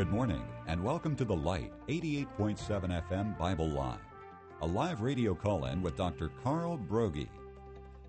Good 0.00 0.10
morning, 0.10 0.42
and 0.66 0.82
welcome 0.82 1.14
to 1.16 1.26
The 1.26 1.36
Light, 1.36 1.74
88.7 1.86 2.56
FM 3.06 3.36
Bible 3.36 3.68
Line, 3.68 3.98
a 4.62 4.66
live 4.66 5.02
radio 5.02 5.34
call 5.34 5.66
in 5.66 5.82
with 5.82 5.98
Dr. 5.98 6.30
Carl 6.42 6.78
Broggi. 6.78 7.28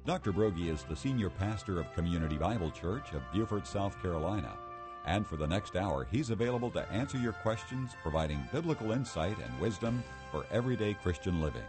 Dr. 0.06 0.32
Broggi 0.32 0.72
is 0.72 0.84
the 0.84 0.96
senior 0.96 1.30
pastor 1.30 1.82
of 1.82 1.94
Community 1.94 2.38
Bible 2.38 2.72
Church 2.72 3.12
of 3.12 3.30
Beaufort, 3.34 3.68
South 3.68 4.02
Carolina. 4.02 4.58
And 5.06 5.28
for 5.28 5.36
the 5.36 5.46
next 5.46 5.76
hour, 5.76 6.08
he's 6.10 6.30
available 6.30 6.72
to 6.72 6.90
answer 6.94 7.18
your 7.18 7.34
questions, 7.34 7.92
providing 8.02 8.40
biblical 8.54 8.94
insight 8.94 9.36
and 9.44 9.60
wisdom 9.60 10.02
for 10.32 10.46
everyday 10.50 10.94
Christian 10.94 11.42
living. 11.42 11.66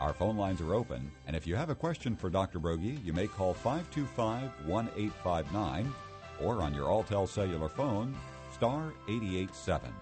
Our 0.00 0.12
phone 0.12 0.36
lines 0.36 0.60
are 0.60 0.74
open, 0.74 1.08
and 1.28 1.36
if 1.36 1.46
you 1.46 1.54
have 1.54 1.70
a 1.70 1.76
question 1.76 2.16
for 2.16 2.30
Dr. 2.30 2.58
Broggi, 2.58 2.98
you 3.04 3.12
may 3.12 3.28
call 3.28 3.54
525 3.54 4.66
1859 4.66 5.94
or 6.42 6.62
on 6.62 6.74
your 6.74 6.88
Alltel 6.88 7.28
cellular 7.28 7.68
phone, 7.68 8.12
star 8.56 8.94
887. 9.06 9.92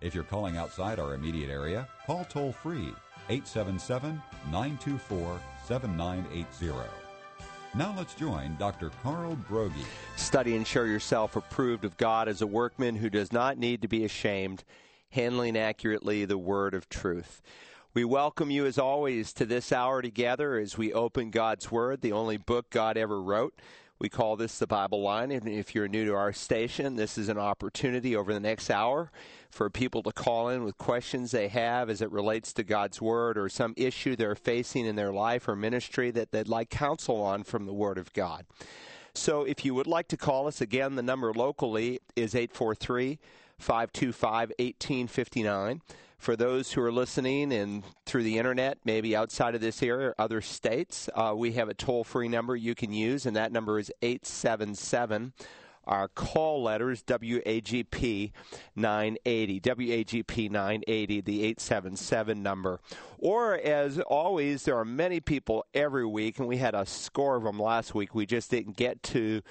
If 0.00 0.14
you're 0.14 0.24
calling 0.24 0.56
outside 0.56 0.98
our 0.98 1.12
immediate 1.12 1.50
area, 1.50 1.86
call 2.06 2.24
toll 2.24 2.50
free 2.50 2.94
877 3.28 4.22
924 4.50 5.38
7980. 5.66 6.88
Now 7.74 7.94
let's 7.94 8.14
join 8.14 8.56
Dr. 8.56 8.90
Carl 9.02 9.36
Broggi. 9.50 9.84
Study 10.16 10.56
and 10.56 10.66
show 10.66 10.84
yourself 10.84 11.36
approved 11.36 11.84
of 11.84 11.98
God 11.98 12.26
as 12.26 12.40
a 12.40 12.46
workman 12.46 12.96
who 12.96 13.10
does 13.10 13.34
not 13.34 13.58
need 13.58 13.82
to 13.82 13.88
be 13.88 14.02
ashamed, 14.02 14.64
handling 15.10 15.54
accurately 15.54 16.24
the 16.24 16.38
word 16.38 16.72
of 16.72 16.88
truth. 16.88 17.42
We 17.92 18.06
welcome 18.06 18.50
you, 18.50 18.64
as 18.64 18.78
always, 18.78 19.34
to 19.34 19.44
this 19.44 19.72
hour 19.72 20.00
together 20.00 20.56
as 20.56 20.78
we 20.78 20.92
open 20.94 21.30
God's 21.30 21.70
Word, 21.70 22.00
the 22.00 22.12
only 22.12 22.38
book 22.38 22.70
God 22.70 22.96
ever 22.96 23.22
wrote. 23.22 23.54
We 23.98 24.08
call 24.08 24.36
this 24.36 24.58
the 24.58 24.66
Bible 24.66 25.02
Line. 25.02 25.30
And 25.30 25.48
if 25.48 25.74
you're 25.74 25.88
new 25.88 26.04
to 26.06 26.14
our 26.14 26.32
station, 26.32 26.96
this 26.96 27.16
is 27.16 27.28
an 27.28 27.38
opportunity 27.38 28.16
over 28.16 28.34
the 28.34 28.40
next 28.40 28.70
hour 28.70 29.10
for 29.50 29.70
people 29.70 30.02
to 30.02 30.12
call 30.12 30.48
in 30.48 30.64
with 30.64 30.76
questions 30.78 31.30
they 31.30 31.48
have 31.48 31.88
as 31.88 32.02
it 32.02 32.10
relates 32.10 32.52
to 32.54 32.64
God's 32.64 33.00
Word 33.00 33.38
or 33.38 33.48
some 33.48 33.72
issue 33.76 34.16
they're 34.16 34.34
facing 34.34 34.84
in 34.84 34.96
their 34.96 35.12
life 35.12 35.46
or 35.46 35.54
ministry 35.54 36.10
that 36.10 36.32
they'd 36.32 36.48
like 36.48 36.70
counsel 36.70 37.22
on 37.22 37.44
from 37.44 37.66
the 37.66 37.72
Word 37.72 37.96
of 37.96 38.12
God. 38.12 38.46
So 39.14 39.44
if 39.44 39.64
you 39.64 39.74
would 39.74 39.86
like 39.86 40.08
to 40.08 40.16
call 40.16 40.48
us, 40.48 40.60
again, 40.60 40.96
the 40.96 41.02
number 41.02 41.32
locally 41.32 42.00
is 42.16 42.34
843 42.34 43.20
525 43.58 44.48
1859 44.58 45.80
for 46.24 46.36
those 46.36 46.72
who 46.72 46.80
are 46.80 46.90
listening 46.90 47.52
and 47.52 47.84
through 48.06 48.22
the 48.22 48.38
internet, 48.38 48.78
maybe 48.82 49.14
outside 49.14 49.54
of 49.54 49.60
this 49.60 49.82
area 49.82 50.08
or 50.08 50.14
other 50.18 50.40
states, 50.40 51.10
uh, 51.14 51.34
we 51.36 51.52
have 51.52 51.68
a 51.68 51.74
toll 51.74 52.02
free 52.02 52.28
number 52.28 52.56
you 52.56 52.74
can 52.74 52.94
use, 52.94 53.26
and 53.26 53.36
that 53.36 53.52
number 53.52 53.78
is 53.78 53.92
877. 54.00 55.34
Our 55.86 56.08
call 56.08 56.62
letters 56.62 57.02
WAGP 57.02 58.32
980, 58.74 59.60
WAGP 59.60 60.50
980, 60.50 61.20
the 61.20 61.42
877 61.42 62.42
number. 62.42 62.80
Or, 63.18 63.58
as 63.58 64.00
always, 64.00 64.62
there 64.62 64.78
are 64.78 64.84
many 64.86 65.20
people 65.20 65.66
every 65.74 66.06
week, 66.06 66.38
and 66.38 66.48
we 66.48 66.56
had 66.56 66.74
a 66.74 66.86
score 66.86 67.36
of 67.36 67.42
them 67.42 67.60
last 67.60 67.94
week. 67.94 68.14
We 68.14 68.24
just 68.24 68.50
didn't 68.50 68.78
get 68.78 69.02
to 69.02 69.42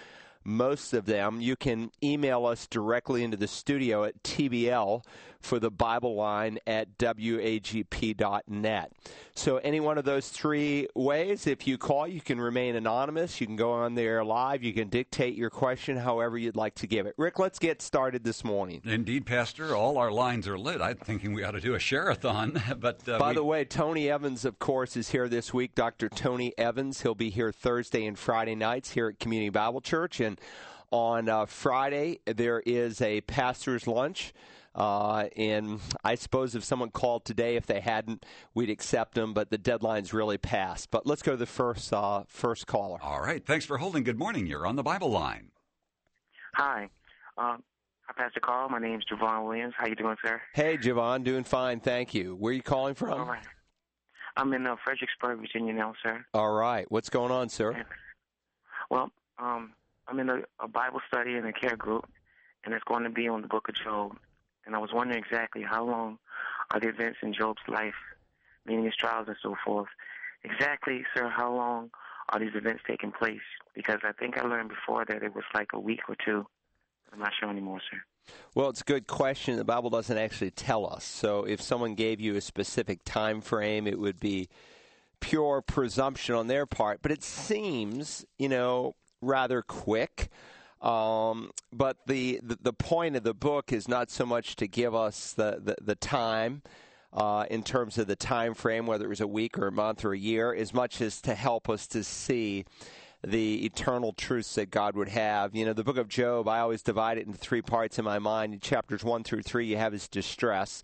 most 0.45 0.93
of 0.93 1.05
them, 1.05 1.39
you 1.39 1.55
can 1.55 1.91
email 2.03 2.45
us 2.45 2.67
directly 2.67 3.23
into 3.23 3.37
the 3.37 3.47
studio 3.47 4.03
at 4.03 4.21
TBL 4.23 5.03
for 5.43 5.59
the 5.59 5.69
Bible 5.69 6.15
line 6.15 6.57
at 6.65 6.97
WAGP.net. 6.97 8.91
So, 9.35 9.57
any 9.57 9.79
one 9.79 9.97
of 9.97 10.05
those 10.05 10.29
three 10.29 10.87
ways, 10.95 11.47
if 11.47 11.65
you 11.67 11.77
call, 11.77 12.07
you 12.07 12.21
can 12.21 12.39
remain 12.39 12.75
anonymous. 12.75 13.41
You 13.41 13.47
can 13.47 13.55
go 13.55 13.71
on 13.71 13.95
there 13.95 14.23
live. 14.23 14.63
You 14.63 14.73
can 14.73 14.89
dictate 14.89 15.35
your 15.35 15.49
question 15.49 15.97
however 15.97 16.37
you'd 16.37 16.55
like 16.55 16.75
to 16.75 16.87
give 16.87 17.07
it. 17.07 17.15
Rick, 17.17 17.39
let's 17.39 17.57
get 17.57 17.81
started 17.81 18.23
this 18.23 18.43
morning. 18.43 18.81
Indeed, 18.85 19.25
Pastor. 19.25 19.75
All 19.75 19.97
our 19.97 20.11
lines 20.11 20.47
are 20.47 20.57
lit. 20.57 20.81
I'm 20.81 20.97
thinking 20.97 21.33
we 21.33 21.43
ought 21.43 21.51
to 21.51 21.61
do 21.61 21.73
a 21.73 21.79
share-a-thon. 21.79 22.61
but 22.79 23.07
uh, 23.09 23.17
By 23.17 23.29
we... 23.29 23.35
the 23.35 23.43
way, 23.43 23.65
Tony 23.65 24.09
Evans, 24.09 24.45
of 24.45 24.59
course, 24.59 24.95
is 24.95 25.09
here 25.09 25.27
this 25.27 25.53
week. 25.53 25.73
Dr. 25.75 26.09
Tony 26.09 26.53
Evans. 26.57 27.01
He'll 27.01 27.15
be 27.15 27.31
here 27.31 27.51
Thursday 27.51 28.05
and 28.05 28.17
Friday 28.17 28.55
nights 28.55 28.91
here 28.91 29.09
at 29.09 29.19
Community 29.19 29.49
Bible 29.49 29.81
Church. 29.81 30.19
And 30.19 30.39
on 30.91 31.27
uh, 31.27 31.47
Friday, 31.47 32.19
there 32.25 32.61
is 32.65 33.01
a 33.01 33.21
pastor's 33.21 33.87
lunch. 33.87 34.31
Uh, 34.75 35.25
and 35.35 35.79
I 36.03 36.15
suppose 36.15 36.55
if 36.55 36.63
someone 36.63 36.89
called 36.89 37.25
today, 37.25 37.55
if 37.55 37.65
they 37.65 37.79
hadn't, 37.79 38.25
we'd 38.53 38.69
accept 38.69 39.15
them. 39.15 39.33
But 39.33 39.51
the 39.51 39.57
deadline's 39.57 40.13
really 40.13 40.37
passed. 40.37 40.89
But 40.91 41.05
let's 41.05 41.21
go 41.21 41.31
to 41.31 41.37
the 41.37 41.45
first 41.45 41.93
uh, 41.93 42.23
first 42.27 42.67
caller. 42.67 42.99
All 43.01 43.21
right. 43.21 43.45
Thanks 43.45 43.65
for 43.65 43.77
holding. 43.77 44.03
Good 44.03 44.17
morning. 44.17 44.47
You're 44.47 44.65
on 44.65 44.75
the 44.75 44.83
Bible 44.83 45.11
line. 45.11 45.51
Hi. 46.55 46.89
Um, 47.37 47.63
hi, 48.05 48.13
Pastor 48.15 48.39
Carl. 48.39 48.69
My 48.69 48.79
name's 48.79 49.05
Javon 49.11 49.45
Williams. 49.47 49.73
How 49.77 49.87
you 49.87 49.95
doing, 49.95 50.15
sir? 50.23 50.41
Hey, 50.53 50.77
Javon. 50.77 51.23
Doing 51.23 51.43
fine. 51.43 51.79
Thank 51.79 52.13
you. 52.13 52.35
Where 52.35 52.51
are 52.51 52.53
you 52.53 52.63
calling 52.63 52.95
from? 52.95 53.13
All 53.13 53.25
right. 53.25 53.43
I'm 54.35 54.51
in 54.53 54.65
uh, 54.65 54.75
Fredericksburg, 54.83 55.39
Virginia 55.39 55.73
now, 55.73 55.93
sir. 56.01 56.25
All 56.33 56.53
right. 56.53 56.85
What's 56.89 57.09
going 57.09 57.31
on, 57.31 57.49
sir? 57.49 57.85
Well, 58.89 59.11
um, 59.37 59.73
I'm 60.07 60.19
in 60.19 60.29
a, 60.29 60.39
a 60.59 60.67
Bible 60.67 61.01
study 61.07 61.35
and 61.35 61.45
a 61.45 61.53
care 61.53 61.75
group, 61.75 62.05
and 62.65 62.73
it's 62.73 62.83
going 62.85 63.03
to 63.03 63.09
be 63.09 63.27
on 63.27 63.41
the 63.41 63.47
Book 63.47 63.69
of 63.69 63.75
Job. 63.75 64.17
And 64.65 64.75
I 64.75 64.79
was 64.79 64.91
wondering 64.93 65.21
exactly 65.23 65.63
how 65.63 65.85
long 65.85 66.19
are 66.71 66.79
the 66.79 66.89
events 66.89 67.19
in 67.21 67.33
Job's 67.33 67.61
life, 67.67 67.93
meaning 68.65 68.85
his 68.85 68.95
trials 68.95 69.27
and 69.27 69.37
so 69.41 69.55
forth. 69.65 69.89
Exactly, 70.43 71.03
sir, 71.15 71.29
how 71.29 71.53
long 71.53 71.89
are 72.29 72.39
these 72.39 72.55
events 72.55 72.83
taking 72.87 73.11
place? 73.11 73.41
Because 73.75 73.99
I 74.03 74.11
think 74.13 74.37
I 74.37 74.45
learned 74.45 74.69
before 74.69 75.05
that 75.05 75.23
it 75.23 75.35
was 75.35 75.43
like 75.53 75.69
a 75.73 75.79
week 75.79 76.01
or 76.07 76.15
two. 76.25 76.45
I'm 77.11 77.19
not 77.19 77.31
sure 77.39 77.49
anymore, 77.49 77.79
sir. 77.91 77.97
Well, 78.55 78.69
it's 78.69 78.81
a 78.81 78.85
good 78.85 79.07
question. 79.07 79.57
The 79.57 79.65
Bible 79.65 79.89
doesn't 79.89 80.17
actually 80.17 80.51
tell 80.51 80.85
us. 80.85 81.03
So 81.03 81.43
if 81.43 81.61
someone 81.61 81.95
gave 81.95 82.19
you 82.19 82.35
a 82.35 82.41
specific 82.41 83.03
time 83.03 83.41
frame, 83.41 83.85
it 83.87 83.99
would 83.99 84.19
be 84.19 84.49
pure 85.19 85.61
presumption 85.61 86.35
on 86.35 86.47
their 86.47 86.65
part. 86.65 87.01
But 87.01 87.11
it 87.11 87.23
seems, 87.23 88.25
you 88.37 88.49
know, 88.49 88.95
rather 89.21 89.61
quick. 89.61 90.29
Um, 90.83 91.51
but 91.71 91.97
the, 92.05 92.41
the, 92.43 92.57
the 92.61 92.73
point 92.73 93.15
of 93.15 93.23
the 93.23 93.33
book 93.33 93.71
is 93.71 93.87
not 93.87 94.11
so 94.11 94.25
much 94.25 94.57
to 94.57 94.67
give 94.67 94.93
us 94.93 95.33
the 95.33 95.59
the, 95.63 95.75
the 95.81 95.95
time. 95.95 96.61
Uh, 97.15 97.45
in 97.51 97.61
terms 97.61 97.99
of 97.99 98.07
the 98.07 98.15
time 98.15 98.55
frame, 98.55 98.87
whether 98.87 99.05
it 99.05 99.09
was 99.09 99.21
a 99.21 99.27
week 99.27 99.59
or 99.59 99.67
a 99.67 99.71
month 99.71 100.03
or 100.03 100.13
a 100.13 100.17
year, 100.17 100.51
as 100.51 100.73
much 100.73 100.99
as 100.99 101.21
to 101.21 101.35
help 101.35 101.69
us 101.69 101.85
to 101.85 102.03
see 102.03 102.65
the 103.25 103.65
eternal 103.65 104.13
truths 104.13 104.55
that 104.55 104.69
God 104.69 104.95
would 104.95 105.09
have. 105.09 105.55
You 105.55 105.65
know, 105.65 105.73
the 105.73 105.83
book 105.83 105.97
of 105.97 106.07
Job, 106.07 106.47
I 106.47 106.59
always 106.59 106.81
divide 106.81 107.17
it 107.17 107.25
into 107.25 107.37
three 107.37 107.61
parts 107.61 107.97
in 107.99 108.05
my 108.05 108.19
mind. 108.19 108.53
In 108.53 108.59
chapters 108.59 109.03
one 109.03 109.23
through 109.23 109.43
three, 109.43 109.67
you 109.67 109.77
have 109.77 109.93
his 109.93 110.07
distress. 110.07 110.83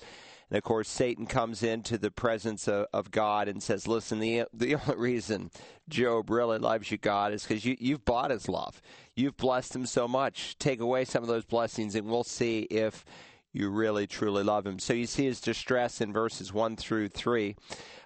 And 0.50 0.58
of 0.58 0.64
course, 0.64 0.90
Satan 0.90 1.26
comes 1.26 1.62
into 1.62 1.98
the 1.98 2.12
presence 2.12 2.68
of, 2.68 2.88
of 2.92 3.12
God 3.12 3.48
and 3.48 3.62
says, 3.62 3.88
Listen, 3.88 4.20
the, 4.20 4.46
the 4.54 4.76
only 4.88 4.96
reason 4.96 5.52
Job 5.88 6.30
really 6.30 6.58
loves 6.58 6.92
you, 6.92 6.98
God, 6.98 7.34
is 7.34 7.44
because 7.44 7.66
you, 7.66 7.78
you've 7.80 8.06
bought 8.06 8.32
his 8.32 8.50
love. 8.50 8.82
You've 9.16 9.38
blessed 9.38 9.76
him 9.76 9.86
so 9.86 10.08
much. 10.08 10.58
Take 10.58 10.80
away 10.80 11.06
some 11.06 11.24
of 11.24 11.30
those 11.30 11.46
blessings, 11.46 11.96
and 11.96 12.08
we'll 12.08 12.24
see 12.24 12.62
if 12.62 13.06
you 13.52 13.70
really 13.70 14.06
truly 14.06 14.44
love 14.44 14.66
him. 14.66 14.80
So 14.80 14.94
you 14.94 15.08
see 15.08 15.26
his 15.26 15.42
distress 15.42 16.02
in 16.02 16.14
verses 16.14 16.54
1 16.54 16.76
through 16.76 17.10
3, 17.10 17.56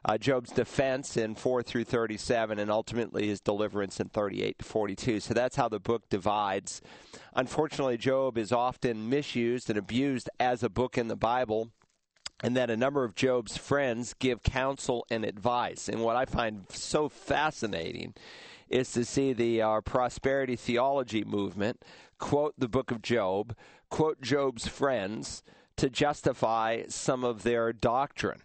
uh, 0.05 0.17
Job's 0.17 0.51
defense 0.51 1.17
in 1.17 1.35
4 1.35 1.63
through 1.63 1.83
37, 1.83 2.59
and 2.59 2.71
ultimately 2.71 3.27
his 3.27 3.41
deliverance 3.41 3.99
in 3.99 4.09
38 4.09 4.59
to 4.59 4.65
42. 4.65 5.19
So 5.19 5.33
that's 5.33 5.55
how 5.55 5.67
the 5.67 5.79
book 5.79 6.09
divides. 6.09 6.81
Unfortunately, 7.35 7.97
Job 7.97 8.37
is 8.37 8.51
often 8.51 9.09
misused 9.09 9.69
and 9.69 9.77
abused 9.77 10.29
as 10.39 10.63
a 10.63 10.69
book 10.69 10.97
in 10.97 11.07
the 11.09 11.15
Bible 11.15 11.71
and 12.43 12.57
that 12.57 12.69
a 12.69 12.77
number 12.77 13.05
of 13.05 13.15
Job's 13.15 13.55
friends 13.55 14.13
give 14.13 14.43
counsel 14.43 15.07
and 15.09 15.23
advice. 15.23 15.87
And 15.87 16.01
what 16.01 16.17
I 16.17 16.25
find 16.25 16.65
so 16.69 17.07
fascinating 17.07 18.13
is 18.69 18.91
to 18.91 19.05
see 19.05 19.31
the 19.31 19.61
uh, 19.61 19.81
prosperity 19.81 20.57
theology 20.57 21.23
movement 21.23 21.81
quote 22.19 22.53
the 22.57 22.67
book 22.67 22.91
of 22.91 23.01
Job, 23.01 23.55
quote 23.89 24.21
Job's 24.21 24.67
friends 24.67 25.43
to 25.77 25.89
justify 25.89 26.83
some 26.87 27.23
of 27.23 27.43
their 27.43 27.73
doctrine. 27.73 28.41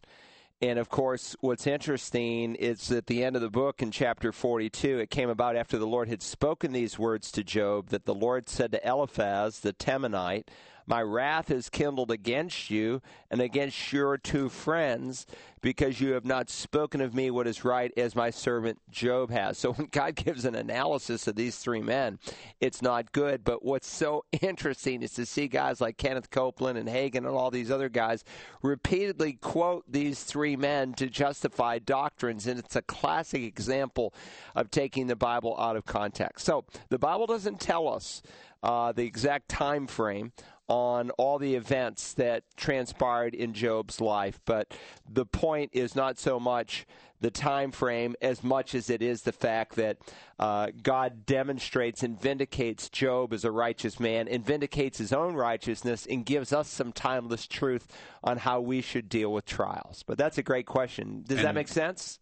And 0.61 0.79
of 0.79 0.89
course, 0.89 1.37
what's 1.41 1.67
interesting 1.67 2.57
is 2.57 2.91
at 2.91 3.07
the 3.07 3.23
end 3.23 3.37
of 3.37 3.43
the 3.43 3.51
book 3.51 3.81
in 3.81 3.93
chapter 3.93 4.33
42, 4.33 4.99
it 4.99 5.11
came 5.11 5.29
about 5.29 5.55
after 5.55 5.79
the 5.79 5.87
Lord 5.87 6.09
had 6.09 6.23
spoken 6.23 6.73
these 6.73 6.99
words 6.99 7.31
to 7.33 7.45
Job 7.45 7.91
that 7.91 8.05
the 8.05 8.15
Lord 8.15 8.49
said 8.49 8.73
to 8.73 8.89
Eliphaz 8.89 9.61
the 9.61 9.73
Temanite, 9.73 10.49
my 10.89 11.03
wrath 11.03 11.51
is 11.51 11.69
kindled 11.69 12.11
against 12.11 12.71
you 12.71 13.03
and 13.31 13.41
against 13.41 13.93
your 13.93 14.17
two 14.17 14.49
friends 14.49 15.27
because 15.61 16.01
you 16.01 16.13
have 16.13 16.25
not 16.25 16.49
spoken 16.49 17.01
of 17.01 17.15
me 17.15 17.31
what 17.31 17.47
is 17.47 17.65
right 17.65 17.93
as 17.97 18.15
my 18.15 18.31
servant 18.31 18.79
Job 18.91 19.31
has. 19.31 19.59
So 19.59 19.73
when 19.73 19.89
God 19.89 20.15
gives 20.25 20.45
an 20.45 20.55
analysis 20.55 21.27
of 21.27 21.37
these 21.37 21.57
three 21.59 21.83
men, 21.83 22.19
it's 22.61 22.81
not 22.81 23.13
good. 23.13 23.45
But 23.45 23.65
what's 23.65 23.89
so 23.89 24.25
interesting 24.41 25.03
is 25.03 25.13
to 25.15 25.27
see 25.27 25.49
guys 25.49 25.81
like 25.81 25.97
Kenneth 25.97 26.31
Copeland 26.31 26.79
and 26.79 26.89
Hagin 26.89 27.19
and 27.19 27.27
all 27.27 27.51
these 27.51 27.71
other 27.71 27.89
guys 27.89 28.25
repeatedly 28.63 29.35
quote 29.35 29.85
these 29.89 30.23
three 30.25 30.57
men 30.57 30.95
to 30.95 31.09
justify 31.09 31.79
doctrines. 31.79 32.47
And 32.47 32.59
it's 32.59 32.77
a 32.77 32.83
classic 32.83 33.43
example 33.43 34.15
of 34.55 34.71
taking 34.71 35.07
the 35.07 35.17
Bible 35.17 35.55
out 35.59 35.77
of 35.77 35.85
context. 35.85 36.47
So 36.47 36.65
the 36.89 36.99
Bible 36.99 37.27
doesn't 37.27 37.61
tell 37.61 37.89
us 37.89 38.23
uh, 38.63 38.93
the 38.93 39.05
exact 39.05 39.49
time 39.49 39.87
frame 39.87 40.33
on 40.69 41.11
all 41.13 41.39
the 41.39 41.55
events 41.55 42.15
that 42.15 42.45
transpired 42.57 43.35
in 43.35 43.55
Job's 43.55 44.01
life, 44.01 44.41
but 44.45 44.73
the 45.11 45.25
point 45.27 45.71
is 45.73 45.97
not 45.97 46.19
so 46.19 46.39
much 46.39 46.87
the 47.21 47.31
time 47.31 47.73
frame 47.73 48.15
as 48.23 48.45
much 48.45 48.77
as 48.77 48.89
it 48.91 49.03
is 49.03 49.23
the 49.23 49.33
fact 49.33 49.75
that 49.75 49.97
uh, 50.39 50.69
God 50.83 51.27
demonstrates 51.27 52.05
and 52.05 52.21
vindicates 52.21 52.89
Job 52.89 53.33
as 53.33 53.45
a 53.45 53.51
righteous 53.51 53.99
man 53.99 54.29
and 54.29 54.45
vindicates 54.45 54.99
his 54.99 55.13
own 55.13 55.35
righteousness 55.35 56.07
and 56.09 56.25
gives 56.25 56.53
us 56.53 56.69
some 56.69 56.93
timeless 56.93 57.47
truth 57.49 57.89
on 58.23 58.39
how 58.39 58.61
we 58.61 58.81
should 58.81 59.09
deal 59.09 59.33
with 59.33 59.47
trials. 59.47 60.05
But 60.07 60.17
that's 60.17 60.39
a 60.39 60.45
great 60.45 60.67
question. 60.67 61.25
Does 61.27 61.39
And- 61.39 61.47
that 61.49 61.55
make 61.57 61.67
sense? 61.69 62.21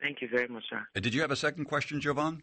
Thank 0.00 0.22
you 0.22 0.28
very 0.28 0.48
much, 0.48 0.64
sir. 0.70 0.86
Uh, 0.94 1.00
Did 1.00 1.12
you 1.14 1.20
have 1.22 1.30
a 1.30 1.36
second 1.36 1.64
question, 1.66 2.00
Jovan? 2.00 2.42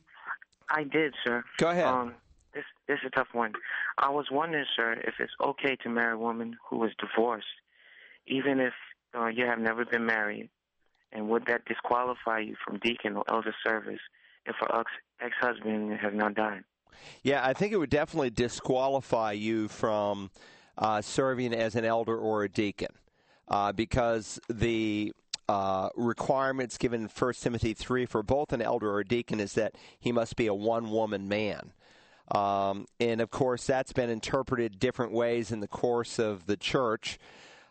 I 0.70 0.84
did, 0.84 1.14
sir. 1.24 1.44
Go 1.58 1.70
ahead. 1.70 1.86
Um, 1.86 2.16
this 2.54 2.64
this 2.88 3.00
is 3.04 3.08
a 3.08 3.16
tough 3.16 3.28
one. 3.34 3.54
I 3.98 4.10
was 4.10 4.28
wondering, 4.32 4.66
sir, 4.76 4.94
if 5.04 5.16
it's 5.20 5.34
okay 5.42 5.76
to 5.84 5.90
marry 5.90 6.14
a 6.14 6.18
woman 6.18 6.58
who 6.70 6.84
is 6.84 6.92
divorced, 7.00 7.46
even 8.28 8.60
if 8.60 8.74
uh, 9.18 9.28
you 9.28 9.46
have 9.46 9.60
never 9.60 9.86
been 9.86 10.06
married, 10.06 10.50
and 11.12 11.30
would 11.30 11.46
that 11.48 11.66
disqualify 11.66 12.40
you 12.40 12.56
from 12.66 12.80
deacon 12.80 13.16
or 13.16 13.24
elder 13.30 13.56
service 13.66 14.00
if 14.46 14.56
her 14.60 14.84
ex 15.22 15.34
husband 15.40 15.98
has 16.00 16.14
now 16.14 16.30
died? 16.30 16.64
Yeah, 17.24 17.46
I 17.46 17.54
think 17.54 17.74
it 17.74 17.78
would 17.78 17.90
definitely 17.90 18.30
disqualify 18.30 19.32
you 19.34 19.68
from 19.68 20.30
uh, 20.78 21.02
serving 21.02 21.54
as 21.54 21.76
an 21.76 21.86
elder 21.86 22.18
or 22.18 22.44
a 22.44 22.50
deacon 22.50 22.90
uh, 23.48 23.72
because 23.72 24.40
the 24.50 25.14
uh, 25.50 25.90
requirements 25.96 26.78
given 26.78 27.02
in 27.02 27.10
1 27.10 27.34
Timothy 27.34 27.74
3 27.74 28.06
for 28.06 28.24
both 28.24 28.54
an 28.54 28.62
elder 28.62 28.90
or 28.90 29.00
a 29.00 29.06
deacon 29.06 29.40
is 29.40 29.54
that 29.54 29.76
he 30.00 30.12
must 30.12 30.36
be 30.36 30.48
a 30.48 30.54
one 30.54 30.90
woman 30.90 31.28
man. 31.28 31.74
Um, 32.32 32.86
and 33.00 33.22
of 33.22 33.30
course, 33.30 33.66
that's 33.66 33.94
been 33.94 34.10
interpreted 34.10 34.80
different 34.80 35.12
ways 35.12 35.52
in 35.52 35.60
the 35.60 35.68
course 35.68 36.20
of 36.20 36.46
the 36.46 36.58
church. 36.58 37.20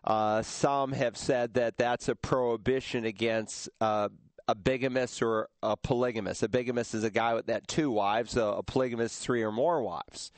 Uh, 0.05 0.43
some 0.43 0.93
have 0.93 1.17
said 1.17 1.55
that 1.55 1.79
that's 1.79 2.09
a 2.09 2.15
prohibition 2.15 3.05
against 3.05 3.69
uh, 3.81 4.09
a 4.49 4.55
bigamist 4.55 5.23
or 5.23 5.49
a 5.63 5.77
polygamist. 5.77 6.43
A 6.43 6.49
bigamist 6.49 6.95
is 6.95 7.05
a 7.05 7.11
guy 7.11 7.35
with 7.35 7.47
that 7.47 7.69
two 7.69 7.91
wives, 7.91 8.37
a, 8.37 8.43
a 8.43 8.63
polygamist 8.63 9.23
three 9.23 9.43
or 9.43 9.53
more 9.53 9.83
wives. 9.83 10.33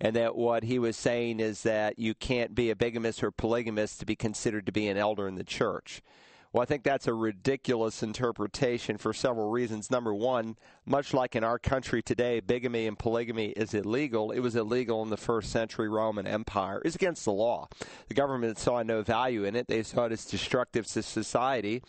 And 0.00 0.16
that 0.16 0.34
what 0.34 0.64
he 0.64 0.78
was 0.78 0.96
saying 0.96 1.38
is 1.38 1.62
that 1.62 1.98
you 1.98 2.14
can't 2.14 2.54
be 2.54 2.70
a 2.70 2.76
bigamist 2.76 3.22
or 3.22 3.30
polygamist 3.30 4.00
to 4.00 4.06
be 4.06 4.16
considered 4.16 4.66
to 4.66 4.72
be 4.72 4.88
an 4.88 4.96
elder 4.96 5.28
in 5.28 5.36
the 5.36 5.44
church. 5.44 6.02
Well, 6.52 6.60
I 6.60 6.66
think 6.66 6.82
that's 6.82 7.06
a 7.06 7.14
ridiculous 7.14 8.02
interpretation 8.02 8.98
for 8.98 9.14
several 9.14 9.50
reasons. 9.50 9.90
Number 9.90 10.12
one, 10.12 10.56
much 10.84 11.14
like 11.14 11.34
in 11.34 11.44
our 11.44 11.58
country 11.58 12.02
today, 12.02 12.40
bigamy 12.40 12.86
and 12.86 12.98
polygamy 12.98 13.50
is 13.50 13.72
illegal. 13.72 14.32
It 14.32 14.40
was 14.40 14.54
illegal 14.54 15.02
in 15.02 15.08
the 15.08 15.16
first 15.16 15.50
century 15.50 15.88
Roman 15.88 16.26
Empire. 16.26 16.82
It's 16.84 16.94
against 16.94 17.24
the 17.24 17.32
law. 17.32 17.68
The 18.08 18.14
government 18.14 18.58
saw 18.58 18.82
no 18.82 19.00
value 19.00 19.44
in 19.44 19.56
it. 19.56 19.66
They 19.66 19.82
saw 19.82 20.04
it 20.04 20.12
as 20.12 20.26
destructive 20.26 20.86
to 20.88 21.02
society 21.02 21.82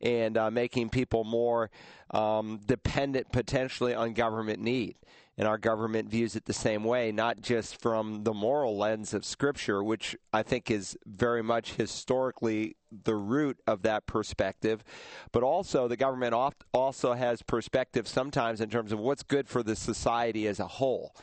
and 0.00 0.36
uh, 0.36 0.48
making 0.48 0.90
people 0.90 1.24
more 1.24 1.72
um, 2.12 2.60
dependent 2.66 3.32
potentially 3.32 3.94
on 3.94 4.12
government 4.12 4.60
need 4.60 4.94
and 5.36 5.48
our 5.48 5.58
government 5.58 6.08
views 6.08 6.36
it 6.36 6.44
the 6.44 6.52
same 6.52 6.84
way, 6.84 7.10
not 7.10 7.40
just 7.40 7.80
from 7.80 8.22
the 8.24 8.32
moral 8.32 8.76
lens 8.76 9.14
of 9.14 9.24
Scripture, 9.24 9.82
which 9.82 10.16
I 10.32 10.42
think 10.42 10.70
is 10.70 10.96
very 11.06 11.42
much 11.42 11.74
historically 11.74 12.76
the 13.02 13.16
root 13.16 13.58
of 13.66 13.82
that 13.82 14.06
perspective, 14.06 14.84
but 15.32 15.42
also 15.42 15.88
the 15.88 15.96
government 15.96 16.34
oft 16.34 16.62
also 16.72 17.14
has 17.14 17.42
perspective 17.42 18.06
sometimes 18.06 18.60
in 18.60 18.70
terms 18.70 18.92
of 18.92 19.00
what's 19.00 19.24
good 19.24 19.48
for 19.48 19.62
the 19.62 19.74
society 19.74 20.46
as 20.46 20.60
a 20.60 20.66
whole. 20.66 21.14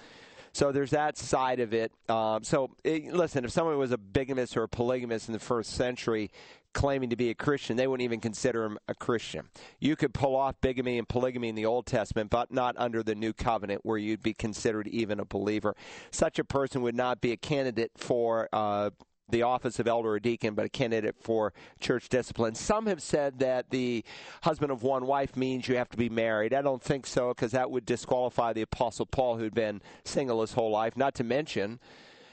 So 0.54 0.74
there's 0.74 0.92
that 0.92 1.18
side 1.18 1.62
of 1.62 1.74
it. 1.74 1.94
Um, 2.10 2.44
so 2.44 2.72
it, 2.84 3.14
listen, 3.14 3.46
if 3.46 3.52
someone 3.52 3.78
was 3.78 3.92
a 3.92 3.98
bigamist 3.98 4.58
or 4.58 4.64
a 4.64 4.68
polygamist 4.68 5.30
in 5.30 5.34
the 5.34 5.40
first 5.40 5.72
century, 5.72 6.30
claiming 6.74 7.10
to 7.10 7.16
be 7.16 7.30
a 7.30 7.36
Christian, 7.36 7.78
they 7.78 7.88
wouldn't 7.88 8.04
even 8.04 8.20
consider 8.20 8.66
him 8.66 8.78
a 8.88 8.96
Christian. 8.96 9.50
You 9.80 9.96
could 9.96 10.14
pull 10.14 10.36
off 10.36 10.56
bigamy 10.62 10.98
and 10.98 11.08
polygamy 11.08 11.50
in 11.50 11.56
the 11.56 11.66
Old 11.66 11.86
Testament, 11.86 12.30
but 12.30 12.52
not 12.52 12.76
under 12.78 13.04
the 13.04 13.16
New 13.16 13.34
Covenant, 13.34 13.82
where 13.84 13.98
you'd 13.98 14.24
be 14.24 14.34
considered 14.34 14.88
even 14.88 15.20
a 15.20 15.26
believer. 15.26 15.76
Such 16.12 16.40
a 16.40 16.44
person 16.44 16.82
would 16.82 16.96
not 16.96 17.22
be 17.22 17.32
a 17.32 17.38
candidate 17.38 17.92
for. 17.96 18.50
Uh, 18.52 18.92
the 19.30 19.44
office 19.44 19.80
of 19.80 19.88
elder 19.88 20.10
or 20.10 20.20
deacon, 20.20 20.54
but 20.54 20.66
a 20.66 20.70
candidate 20.70 21.16
for 21.20 21.54
church 21.80 22.10
discipline. 22.10 22.54
Some 22.54 22.86
have 22.88 23.02
said 23.02 23.40
that 23.40 23.70
the 23.70 24.04
husband 24.44 24.72
of 24.72 24.84
one 24.84 25.06
wife 25.06 25.36
means 25.36 25.68
you 25.68 25.78
have 25.78 25.90
to 25.90 25.98
be 25.98 26.10
married. 26.10 26.54
I 26.54 26.62
don't 26.62 26.82
think 26.82 27.08
so 27.08 27.30
because 27.30 27.54
that 27.54 27.72
would 27.72 27.86
disqualify 27.86 28.54
the 28.54 28.62
Apostle 28.62 29.06
Paul, 29.06 29.38
who'd 29.38 29.56
been 29.56 29.82
single 30.04 30.42
his 30.42 30.54
whole 30.54 30.72
life. 30.72 30.98
Not 30.98 31.16
to 31.16 31.24
mention 31.24 31.80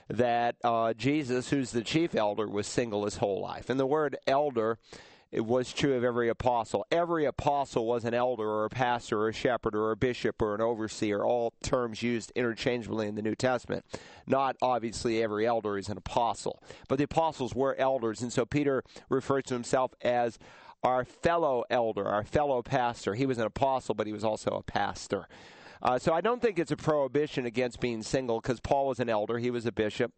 that 0.08 0.56
uh, 0.64 0.94
Jesus, 0.94 1.50
who's 1.50 1.70
the 1.70 1.82
chief 1.82 2.14
elder, 2.14 2.48
was 2.48 2.66
single 2.66 3.04
his 3.04 3.16
whole 3.16 3.40
life. 3.40 3.70
And 3.70 3.78
the 3.78 3.86
word 3.86 4.16
elder 4.26 4.78
it 5.30 5.44
was 5.44 5.74
true 5.74 5.94
of 5.94 6.04
every 6.04 6.30
apostle. 6.30 6.86
Every 6.90 7.26
apostle 7.26 7.86
was 7.86 8.06
an 8.06 8.14
elder 8.14 8.48
or 8.48 8.64
a 8.64 8.70
pastor 8.70 9.20
or 9.20 9.28
a 9.28 9.32
shepherd 9.32 9.74
or 9.74 9.90
a 9.90 9.96
bishop 9.96 10.40
or 10.40 10.54
an 10.54 10.62
overseer, 10.62 11.22
all 11.22 11.52
terms 11.62 12.02
used 12.02 12.32
interchangeably 12.34 13.08
in 13.08 13.14
the 13.14 13.20
New 13.20 13.34
Testament. 13.34 13.84
Not 14.26 14.56
obviously 14.62 15.22
every 15.22 15.46
elder 15.46 15.76
is 15.76 15.90
an 15.90 15.98
apostle, 15.98 16.62
but 16.88 16.96
the 16.96 17.04
apostles 17.04 17.54
were 17.54 17.76
elders, 17.76 18.22
and 18.22 18.32
so 18.32 18.46
Peter 18.46 18.82
refers 19.10 19.44
to 19.44 19.54
himself 19.54 19.92
as 20.00 20.38
our 20.82 21.04
fellow 21.04 21.64
elder, 21.68 22.06
our 22.06 22.24
fellow 22.24 22.62
pastor. 22.62 23.14
He 23.14 23.26
was 23.26 23.36
an 23.36 23.44
apostle, 23.44 23.94
but 23.94 24.06
he 24.06 24.12
was 24.14 24.24
also 24.24 24.52
a 24.52 24.62
pastor. 24.62 25.28
Uh, 25.82 25.98
so 25.98 26.12
I 26.12 26.20
don't 26.20 26.42
think 26.42 26.58
it's 26.58 26.70
a 26.70 26.76
prohibition 26.76 27.46
against 27.46 27.80
being 27.80 28.02
single 28.02 28.40
because 28.40 28.60
Paul 28.60 28.88
was 28.88 29.00
an 29.00 29.08
elder, 29.08 29.38
he 29.38 29.50
was 29.50 29.66
a 29.66 29.72
bishop. 29.72 30.12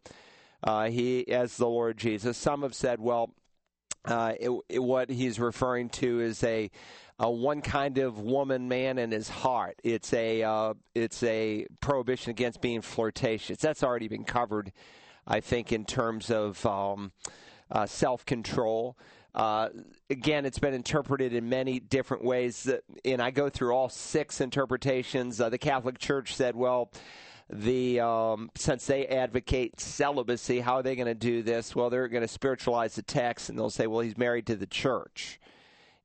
Uh, 0.62 0.90
he, 0.90 1.26
as 1.32 1.56
the 1.56 1.66
Lord 1.66 1.96
Jesus. 1.96 2.36
Some 2.36 2.62
have 2.62 2.74
said, 2.74 3.00
well, 3.00 3.34
uh, 4.04 4.32
it, 4.38 4.50
it, 4.68 4.78
what 4.78 5.10
he's 5.10 5.38
referring 5.38 5.88
to 5.90 6.20
is 6.20 6.42
a, 6.44 6.70
a, 7.18 7.30
one 7.30 7.60
kind 7.60 7.98
of 7.98 8.18
woman 8.18 8.68
man 8.68 8.98
in 8.98 9.10
his 9.10 9.28
heart. 9.28 9.78
It's 9.84 10.12
a 10.12 10.42
uh, 10.42 10.74
it's 10.94 11.22
a 11.22 11.66
prohibition 11.80 12.30
against 12.30 12.60
being 12.60 12.80
flirtatious. 12.80 13.58
That's 13.58 13.82
already 13.82 14.08
been 14.08 14.24
covered, 14.24 14.72
I 15.26 15.40
think, 15.40 15.72
in 15.72 15.84
terms 15.84 16.30
of 16.30 16.64
um, 16.64 17.12
uh, 17.70 17.86
self 17.86 18.24
control. 18.24 18.96
Uh, 19.34 19.68
again, 20.08 20.44
it's 20.44 20.58
been 20.58 20.74
interpreted 20.74 21.32
in 21.32 21.48
many 21.48 21.78
different 21.78 22.24
ways, 22.24 22.68
and 23.04 23.22
I 23.22 23.30
go 23.30 23.48
through 23.48 23.72
all 23.72 23.88
six 23.88 24.40
interpretations. 24.40 25.40
Uh, 25.40 25.48
the 25.48 25.58
Catholic 25.58 25.98
Church 25.98 26.34
said, 26.34 26.56
well 26.56 26.90
the 27.52 28.00
um, 28.00 28.50
since 28.54 28.86
they 28.86 29.06
advocate 29.06 29.80
celibacy, 29.80 30.60
how 30.60 30.76
are 30.76 30.82
they 30.82 30.94
going 30.94 31.06
to 31.06 31.14
do 31.14 31.42
this? 31.42 31.74
Well, 31.74 31.90
they're 31.90 32.08
going 32.08 32.22
to 32.22 32.28
spiritualize 32.28 32.94
the 32.94 33.02
text, 33.02 33.48
and 33.48 33.58
they'll 33.58 33.70
say, 33.70 33.86
"Well, 33.86 34.00
he's 34.00 34.16
married 34.16 34.46
to 34.46 34.56
the 34.56 34.66
church," 34.66 35.40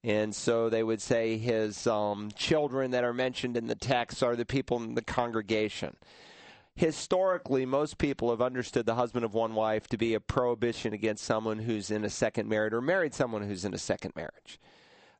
and 0.03 0.34
so 0.34 0.70
they 0.70 0.82
would 0.82 1.01
say 1.01 1.38
his 1.38 1.86
um, 1.86 2.32
children 2.36 2.91
that 2.91 3.03
are 3.03 3.13
mentioned 3.13 3.58
in 3.58 3.67
the 3.67 3.75
text 3.75 4.24
are 4.24 4.36
the 4.36 4.46
people 4.46 4.82
in 4.82 4.96
the 4.96 5.03
congregation. 5.03 5.96
Historically, 6.75 7.65
most 7.65 7.98
people 7.98 8.29
have 8.32 8.41
understood 8.41 8.86
the 8.86 8.96
husband 8.96 9.24
of 9.24 9.34
one 9.34 9.55
wife 9.55 9.88
to 9.88 9.98
be 9.98 10.13
a 10.13 10.20
prohibition 10.20 10.94
against 10.94 11.24
someone 11.24 11.60
who's 11.60 11.89
in 11.89 12.03
a 12.03 12.10
second 12.10 12.50
marriage 12.50 12.74
or 12.74 12.82
married 12.82 13.13
someone 13.13 13.44
who's 13.44 13.63
in 13.63 13.74
a 13.74 13.77
second 13.77 14.13
marriage 14.15 14.60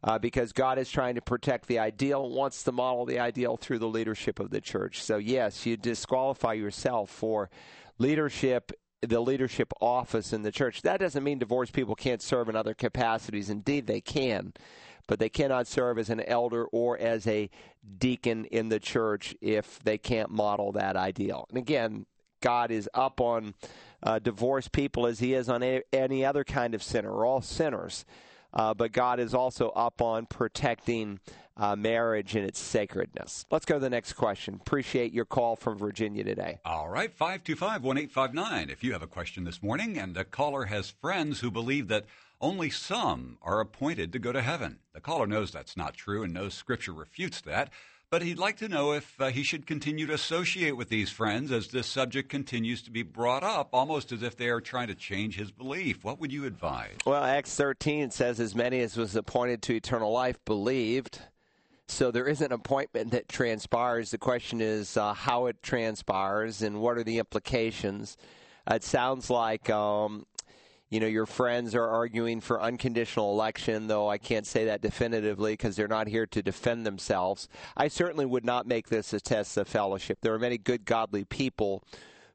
uh, 0.06 0.20
because 0.20 0.54
God 0.54 0.78
is 0.78 0.90
trying 0.90 1.16
to 1.16 1.22
protect 1.22 1.68
the 1.68 1.80
ideal, 1.80 2.30
wants 2.30 2.64
to 2.64 2.72
model 2.72 3.06
the 3.06 3.20
ideal 3.20 3.58
through 3.58 3.80
the 3.80 3.88
leadership 3.88 4.40
of 4.40 4.52
the 4.52 4.62
church. 4.62 5.02
So, 5.02 5.18
yes, 5.18 5.66
you 5.66 5.78
disqualify 5.78 6.54
yourself 6.54 7.10
for 7.10 7.50
leadership, 7.98 8.72
the 9.02 9.20
leadership 9.20 9.74
office 9.82 10.32
in 10.32 10.44
the 10.44 10.52
church. 10.52 10.84
That 10.84 11.00
doesn't 11.00 11.24
mean 11.24 11.40
divorced 11.40 11.74
people 11.74 11.96
can't 11.96 12.22
serve 12.22 12.50
in 12.50 12.56
other 12.56 12.76
capacities. 12.76 13.50
Indeed, 13.50 13.88
they 13.88 14.02
can. 14.02 14.54
But 15.08 15.20
they 15.20 15.30
cannot 15.30 15.68
serve 15.68 15.98
as 15.98 16.10
an 16.10 16.22
elder 16.22 16.66
or 16.66 16.98
as 16.98 17.28
a 17.28 17.50
deacon 17.98 18.46
in 18.46 18.70
the 18.70 18.80
church 18.80 19.36
if 19.42 19.80
they 19.84 19.98
can't 19.98 20.32
model 20.32 20.72
that 20.74 20.96
ideal. 20.96 21.46
And 21.50 21.58
again, 21.58 22.06
God 22.42 22.72
is 22.72 22.90
up 22.94 23.22
on 23.22 23.54
uh, 24.02 24.20
divorced 24.20 24.72
people 24.72 25.08
as 25.08 25.20
He 25.20 25.34
is 25.34 25.50
on 25.50 25.64
a, 25.64 25.82
any 25.94 26.26
other 26.26 26.44
kind 26.44 26.74
of 26.74 26.84
sinner. 26.84 27.12
We're 27.12 27.26
all 27.26 27.42
sinners. 27.42 28.06
Uh, 28.54 28.74
but 28.74 28.92
God 28.92 29.20
is 29.20 29.34
also 29.34 29.70
up 29.70 30.02
on 30.02 30.26
protecting 30.26 31.20
uh, 31.58 31.76
marriage 31.76 32.36
and 32.36 32.46
its 32.46 32.60
sacredness. 32.60 33.46
Let's 33.52 33.66
go 33.66 33.76
to 33.76 33.80
the 33.80 33.90
next 33.90 34.14
question. 34.14 34.56
Appreciate 34.56 35.14
your 35.14 35.26
call 35.26 35.56
from 35.56 35.78
Virginia 35.78 36.24
today. 36.24 36.60
All 36.66 36.90
right, 36.90 37.14
525 37.14 37.84
1859. 37.84 38.70
If 38.70 38.84
you 38.84 38.94
have 38.94 39.02
a 39.02 39.08
question 39.08 39.44
this 39.44 39.64
morning 39.64 39.98
and 39.98 40.16
a 40.18 40.26
caller 40.26 40.66
has 40.66 40.90
friends 40.90 41.40
who 41.40 41.52
believe 41.52 41.88
that 41.90 42.06
only 42.42 42.70
some 42.70 43.38
are 43.42 43.60
appointed 43.60 44.12
to 44.14 44.20
go 44.20 44.32
to 44.32 44.42
heaven, 44.42 44.80
the 44.94 45.02
caller 45.02 45.28
knows 45.28 45.52
that's 45.52 45.78
not 45.78 45.96
true 45.96 46.24
and 46.24 46.34
knows 46.34 46.54
Scripture 46.54 46.94
refutes 46.94 47.42
that. 47.42 47.72
But 48.12 48.22
he'd 48.22 48.38
like 48.38 48.58
to 48.58 48.70
know 48.70 48.94
if 48.94 49.20
uh, 49.20 49.28
he 49.28 49.42
should 49.42 49.66
continue 49.66 50.06
to 50.08 50.14
associate 50.14 50.78
with 50.78 50.90
these 50.90 51.10
friends 51.10 51.52
as 51.52 51.70
this 51.70 51.88
subject 51.88 52.30
continues 52.30 52.84
to 52.84 52.92
be 52.92 53.02
brought 53.02 53.44
up, 53.44 53.70
almost 53.74 54.12
as 54.12 54.22
if 54.22 54.38
they 54.38 54.48
are 54.50 54.62
trying 54.62 54.88
to 54.88 54.96
change 54.96 55.36
his 55.36 55.52
belief. 55.52 56.04
What 56.04 56.20
would 56.20 56.32
you 56.32 56.46
advise? 56.46 56.96
Well, 57.06 57.24
Acts 57.24 57.56
13 57.56 58.12
says, 58.12 58.40
As 58.40 58.54
many 58.54 58.80
as 58.82 58.96
was 58.96 59.16
appointed 59.16 59.64
to 59.64 59.76
eternal 59.76 60.12
life 60.12 60.38
believed. 60.46 61.20
So 61.88 62.12
there 62.12 62.28
is 62.28 62.42
an 62.42 62.52
appointment 62.52 63.12
that 63.12 63.28
transpires. 63.28 64.12
The 64.12 64.18
question 64.18 64.62
is 64.62 64.98
uh, 64.98 65.14
how 65.14 65.48
it 65.48 65.62
transpires 65.62 66.62
and 66.62 66.80
what 66.80 66.98
are 66.98 67.04
the 67.04 67.18
implications. 67.18 68.18
It 68.70 68.84
sounds 68.84 69.30
like 69.30 69.70
um, 69.70 70.26
you 70.96 71.02
know 71.02 71.08
your 71.08 71.26
friends 71.26 71.76
are 71.76 71.90
arguing 71.90 72.40
for 72.40 72.62
unconditional 72.62 73.34
election, 73.34 73.88
though 73.88 74.10
I 74.10 74.18
can't 74.18 74.48
say 74.48 74.64
that 74.64 74.80
definitively 74.80 75.52
because 75.52 75.76
they're 75.76 75.90
not 75.90 76.08
here 76.08 76.26
to 76.28 76.42
defend 76.42 76.86
themselves. 76.86 77.50
I 77.76 77.90
certainly 77.90 78.26
would 78.26 78.46
not 78.46 78.66
make 78.66 78.88
this 78.88 79.12
a 79.12 79.20
test 79.20 79.58
of 79.58 79.68
fellowship. 79.68 80.20
There 80.22 80.34
are 80.34 80.40
many 80.40 80.58
good, 80.58 80.86
godly 80.86 81.26
people 81.26 81.84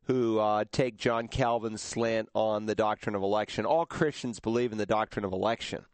who 0.03 0.39
uh, 0.41 0.67
take 0.73 0.99
John 0.99 1.27
Calvin's 1.27 1.81
slant 1.81 2.29
on 2.35 2.67
the 2.67 2.75
doctrine 2.75 3.15
of 3.15 3.23
election. 3.23 3.65
All 3.65 3.87
Christians 3.87 4.41
believe 4.41 4.73
in 4.73 4.79
the 4.79 4.85
doctrine 4.85 5.25
of 5.25 5.33
election, 5.33 5.87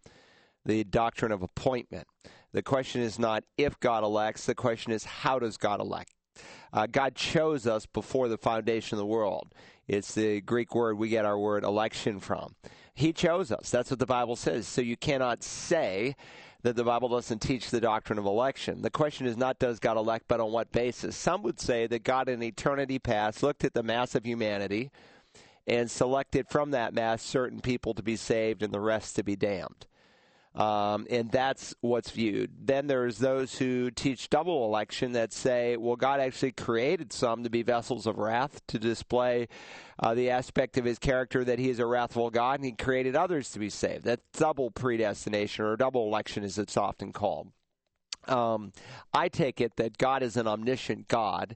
the 0.64 0.82
doctrine 0.82 1.30
of 1.30 1.42
appointment. 1.42 2.08
The 2.50 2.62
question 2.62 3.00
is 3.00 3.16
not 3.16 3.44
if 3.56 3.78
God 3.78 4.02
elects, 4.02 4.44
the 4.44 4.56
question 4.56 4.90
is 4.90 5.04
how 5.04 5.38
does 5.38 5.56
God 5.56 5.80
elect? 5.80 6.10
Uh, 6.72 6.86
God 6.86 7.14
chose 7.14 7.66
us 7.66 7.86
before 7.86 8.28
the 8.28 8.36
foundation 8.36 8.96
of 8.96 8.98
the 8.98 9.06
world. 9.06 9.54
It's 9.88 10.14
the 10.14 10.40
Greek 10.40 10.74
word 10.74 10.98
we 10.98 11.08
get 11.08 11.24
our 11.24 11.38
word 11.38 11.64
election 11.64 12.20
from. 12.20 12.54
He 12.94 13.12
chose 13.12 13.52
us. 13.52 13.70
That's 13.70 13.90
what 13.90 13.98
the 13.98 14.06
Bible 14.06 14.36
says. 14.36 14.66
So 14.66 14.80
you 14.80 14.96
cannot 14.96 15.42
say 15.42 16.16
that 16.62 16.76
the 16.76 16.84
Bible 16.84 17.08
doesn't 17.08 17.40
teach 17.40 17.70
the 17.70 17.80
doctrine 17.80 18.18
of 18.18 18.24
election. 18.24 18.82
The 18.82 18.90
question 18.90 19.26
is 19.26 19.36
not 19.36 19.58
does 19.58 19.78
God 19.78 19.96
elect, 19.96 20.24
but 20.26 20.40
on 20.40 20.50
what 20.50 20.72
basis? 20.72 21.14
Some 21.14 21.42
would 21.42 21.60
say 21.60 21.86
that 21.86 22.02
God 22.02 22.28
in 22.28 22.42
eternity 22.42 22.98
past 22.98 23.42
looked 23.42 23.64
at 23.64 23.74
the 23.74 23.82
mass 23.82 24.14
of 24.14 24.24
humanity 24.24 24.90
and 25.66 25.90
selected 25.90 26.48
from 26.48 26.70
that 26.70 26.94
mass 26.94 27.22
certain 27.22 27.60
people 27.60 27.94
to 27.94 28.02
be 28.02 28.16
saved 28.16 28.62
and 28.62 28.72
the 28.72 28.80
rest 28.80 29.16
to 29.16 29.22
be 29.22 29.36
damned. 29.36 29.86
Um, 30.56 31.06
and 31.10 31.30
that's 31.30 31.74
what's 31.82 32.10
viewed. 32.10 32.50
Then 32.66 32.86
there's 32.86 33.18
those 33.18 33.58
who 33.58 33.90
teach 33.90 34.30
double 34.30 34.64
election 34.64 35.12
that 35.12 35.34
say, 35.34 35.76
well, 35.76 35.96
God 35.96 36.18
actually 36.18 36.52
created 36.52 37.12
some 37.12 37.44
to 37.44 37.50
be 37.50 37.62
vessels 37.62 38.06
of 38.06 38.16
wrath 38.16 38.66
to 38.68 38.78
display 38.78 39.48
uh, 39.98 40.14
the 40.14 40.30
aspect 40.30 40.78
of 40.78 40.86
his 40.86 40.98
character 40.98 41.44
that 41.44 41.58
he 41.58 41.68
is 41.68 41.78
a 41.78 41.84
wrathful 41.84 42.30
God, 42.30 42.60
and 42.60 42.64
he 42.64 42.72
created 42.72 43.14
others 43.14 43.50
to 43.50 43.58
be 43.58 43.68
saved. 43.68 44.04
That's 44.04 44.22
double 44.32 44.70
predestination 44.70 45.66
or 45.66 45.76
double 45.76 46.06
election, 46.06 46.42
as 46.42 46.56
it's 46.56 46.78
often 46.78 47.12
called. 47.12 47.48
Um, 48.26 48.72
I 49.12 49.28
take 49.28 49.60
it 49.60 49.76
that 49.76 49.98
God 49.98 50.22
is 50.22 50.38
an 50.38 50.48
omniscient 50.48 51.06
God 51.06 51.54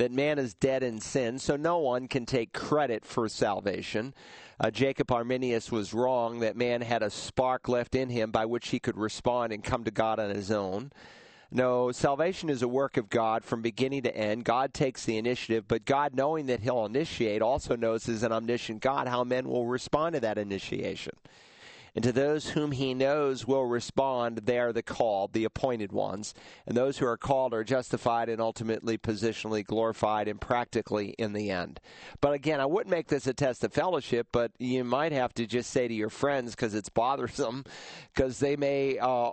that 0.00 0.10
man 0.10 0.38
is 0.38 0.54
dead 0.54 0.82
in 0.82 0.98
sin, 0.98 1.38
so 1.38 1.56
no 1.56 1.78
one 1.78 2.08
can 2.08 2.24
take 2.24 2.54
credit 2.54 3.04
for 3.04 3.28
salvation. 3.28 4.14
Uh, 4.60 4.70
Jacob 4.70 5.10
Arminius 5.10 5.72
was 5.72 5.94
wrong 5.94 6.40
that 6.40 6.54
man 6.54 6.82
had 6.82 7.02
a 7.02 7.08
spark 7.08 7.66
left 7.66 7.94
in 7.94 8.10
him 8.10 8.30
by 8.30 8.44
which 8.44 8.68
he 8.68 8.78
could 8.78 8.98
respond 8.98 9.54
and 9.54 9.64
come 9.64 9.84
to 9.84 9.90
God 9.90 10.20
on 10.20 10.28
his 10.28 10.50
own. 10.50 10.92
No, 11.50 11.90
salvation 11.90 12.50
is 12.50 12.62
a 12.62 12.68
work 12.68 12.98
of 12.98 13.08
God 13.08 13.42
from 13.42 13.62
beginning 13.62 14.02
to 14.02 14.14
end. 14.14 14.44
God 14.44 14.74
takes 14.74 15.04
the 15.04 15.16
initiative, 15.16 15.64
but 15.66 15.84
God, 15.84 16.14
knowing 16.14 16.46
that 16.46 16.60
He'll 16.60 16.86
initiate, 16.86 17.42
also 17.42 17.74
knows 17.74 18.08
as 18.08 18.22
an 18.22 18.30
omniscient 18.30 18.80
God 18.80 19.08
how 19.08 19.24
men 19.24 19.48
will 19.48 19.66
respond 19.66 20.14
to 20.14 20.20
that 20.20 20.38
initiation. 20.38 21.16
And 21.94 22.04
to 22.04 22.12
those 22.12 22.50
whom 22.50 22.72
he 22.72 22.94
knows 22.94 23.46
will 23.46 23.66
respond, 23.66 24.38
they 24.44 24.58
are 24.58 24.72
the 24.72 24.82
called, 24.82 25.32
the 25.32 25.44
appointed 25.44 25.92
ones. 25.92 26.34
And 26.66 26.76
those 26.76 26.98
who 26.98 27.06
are 27.06 27.16
called 27.16 27.52
are 27.54 27.64
justified 27.64 28.28
and 28.28 28.40
ultimately 28.40 28.96
positionally 28.98 29.64
glorified 29.64 30.28
and 30.28 30.40
practically 30.40 31.14
in 31.18 31.32
the 31.32 31.50
end. 31.50 31.80
But 32.20 32.32
again, 32.32 32.60
I 32.60 32.66
wouldn't 32.66 32.90
make 32.90 33.08
this 33.08 33.26
a 33.26 33.34
test 33.34 33.64
of 33.64 33.72
fellowship, 33.72 34.28
but 34.32 34.52
you 34.58 34.84
might 34.84 35.12
have 35.12 35.34
to 35.34 35.46
just 35.46 35.70
say 35.70 35.88
to 35.88 35.94
your 35.94 36.10
friends 36.10 36.54
because 36.54 36.74
it's 36.74 36.88
bothersome, 36.88 37.64
because 38.14 38.38
they 38.38 38.56
may 38.56 38.98
uh, 38.98 39.30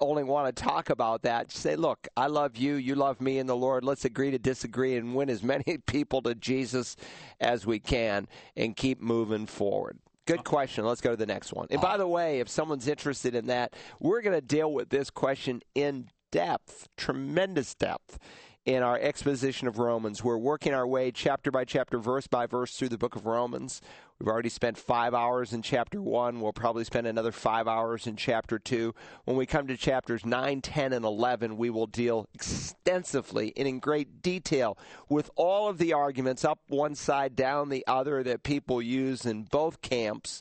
only 0.00 0.24
want 0.24 0.54
to 0.54 0.62
talk 0.62 0.90
about 0.90 1.22
that. 1.22 1.52
Say, 1.52 1.76
look, 1.76 2.08
I 2.16 2.26
love 2.26 2.56
you, 2.56 2.74
you 2.74 2.94
love 2.94 3.20
me 3.20 3.38
in 3.38 3.46
the 3.46 3.56
Lord. 3.56 3.84
Let's 3.84 4.04
agree 4.04 4.30
to 4.30 4.38
disagree 4.38 4.96
and 4.96 5.14
win 5.14 5.30
as 5.30 5.42
many 5.52 5.78
people 5.86 6.22
to 6.22 6.34
Jesus 6.34 6.96
as 7.40 7.66
we 7.66 7.78
can 7.78 8.26
and 8.56 8.76
keep 8.76 9.00
moving 9.00 9.46
forward. 9.46 9.98
Good 10.26 10.40
uh-huh. 10.40 10.50
question. 10.50 10.84
Let's 10.84 11.00
go 11.00 11.10
to 11.10 11.16
the 11.16 11.26
next 11.26 11.52
one. 11.52 11.66
And 11.70 11.80
by 11.80 11.88
uh-huh. 11.88 11.96
the 11.98 12.08
way, 12.08 12.40
if 12.40 12.48
someone's 12.48 12.88
interested 12.88 13.34
in 13.34 13.46
that, 13.46 13.74
we're 14.00 14.22
going 14.22 14.36
to 14.36 14.46
deal 14.46 14.72
with 14.72 14.90
this 14.90 15.10
question 15.10 15.62
in 15.74 16.08
depth, 16.30 16.88
tremendous 16.96 17.74
depth, 17.74 18.18
in 18.64 18.82
our 18.82 18.96
exposition 18.98 19.66
of 19.66 19.78
Romans. 19.78 20.22
We're 20.22 20.36
working 20.36 20.72
our 20.72 20.86
way 20.86 21.10
chapter 21.10 21.50
by 21.50 21.64
chapter, 21.64 21.98
verse 21.98 22.28
by 22.28 22.46
verse 22.46 22.76
through 22.76 22.90
the 22.90 22.98
book 22.98 23.16
of 23.16 23.26
Romans. 23.26 23.80
We've 24.20 24.28
already 24.28 24.50
spent 24.50 24.78
five 24.78 25.14
hours 25.14 25.52
in 25.52 25.62
chapter 25.62 26.00
one. 26.00 26.40
We'll 26.40 26.52
probably 26.52 26.84
spend 26.84 27.08
another 27.08 27.32
five 27.32 27.66
hours 27.66 28.06
in 28.06 28.14
chapter 28.14 28.60
two. 28.60 28.94
When 29.24 29.36
we 29.36 29.46
come 29.46 29.66
to 29.66 29.76
chapters 29.76 30.24
9, 30.24 30.60
10, 30.60 30.92
and 30.92 31.04
11, 31.04 31.56
we 31.56 31.70
will 31.70 31.88
deal 31.88 32.28
extensively 32.34 33.52
and 33.56 33.66
in 33.66 33.80
great 33.80 34.22
detail 34.22 34.78
with 35.08 35.28
all 35.34 35.68
of 35.68 35.78
the 35.78 35.92
arguments 35.92 36.44
up 36.44 36.60
one 36.68 36.94
side, 36.94 37.34
down 37.34 37.68
the 37.68 37.84
other 37.88 38.22
that 38.22 38.44
people 38.44 38.80
use 38.80 39.26
in 39.26 39.42
both 39.42 39.82
camps 39.82 40.40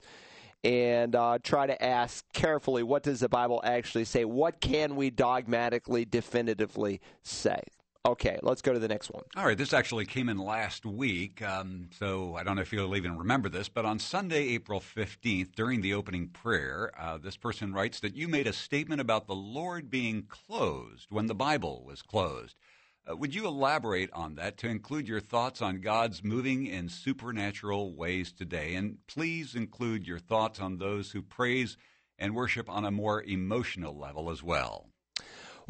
and 0.64 1.16
uh, 1.16 1.40
try 1.42 1.66
to 1.66 1.84
ask 1.84 2.24
carefully 2.34 2.84
what 2.84 3.02
does 3.02 3.22
the 3.22 3.30
Bible 3.30 3.62
actually 3.64 4.06
say? 4.06 4.26
What 4.26 4.62
can 4.62 4.96
we 4.96 5.10
dogmatically, 5.10 6.06
definitively 6.06 7.02
say? 7.24 7.62
Okay, 8.04 8.40
let's 8.42 8.64
go 8.64 8.74
to 8.74 8.80
the 8.80 8.88
next 8.88 9.12
one. 9.12 9.24
All 9.38 9.46
right, 9.46 9.58
this 9.58 9.74
actually 9.74 10.08
came 10.08 10.28
in 10.28 10.40
last 10.40 10.88
week, 10.88 11.40
um, 11.44 11.90
so 12.00 12.36
I 12.36 12.44
don't 12.44 12.56
know 12.56 12.64
if 12.64 12.74
you'll 12.74 12.96
even 12.96 13.16
remember 13.16 13.48
this, 13.48 13.70
but 13.70 13.86
on 13.86 14.00
Sunday, 14.00 14.48
April 14.56 14.80
15th, 14.80 15.54
during 15.54 15.82
the 15.82 15.94
opening 15.94 16.28
prayer, 16.30 16.92
uh, 17.00 17.20
this 17.20 17.38
person 17.38 17.74
writes 17.74 18.00
that 18.00 18.16
you 18.16 18.28
made 18.28 18.48
a 18.48 18.54
statement 18.54 19.02
about 19.02 19.28
the 19.28 19.36
Lord 19.36 19.92
being 19.92 20.24
closed 20.24 21.12
when 21.12 21.28
the 21.28 21.36
Bible 21.36 21.84
was 21.86 22.02
closed. 22.02 22.56
Uh, 23.08 23.16
would 23.16 23.36
you 23.36 23.46
elaborate 23.46 24.12
on 24.14 24.34
that 24.34 24.58
to 24.58 24.68
include 24.68 25.08
your 25.08 25.20
thoughts 25.20 25.62
on 25.62 25.80
God's 25.80 26.24
moving 26.24 26.66
in 26.66 26.90
supernatural 26.90 27.94
ways 27.94 28.32
today? 28.32 28.74
And 28.74 28.98
please 29.06 29.54
include 29.54 30.08
your 30.08 30.20
thoughts 30.20 30.60
on 30.60 30.78
those 30.78 31.12
who 31.12 31.22
praise 31.22 31.78
and 32.18 32.34
worship 32.34 32.68
on 32.68 32.84
a 32.84 32.92
more 32.92 33.22
emotional 33.22 33.96
level 33.96 34.32
as 34.32 34.42
well. 34.42 34.91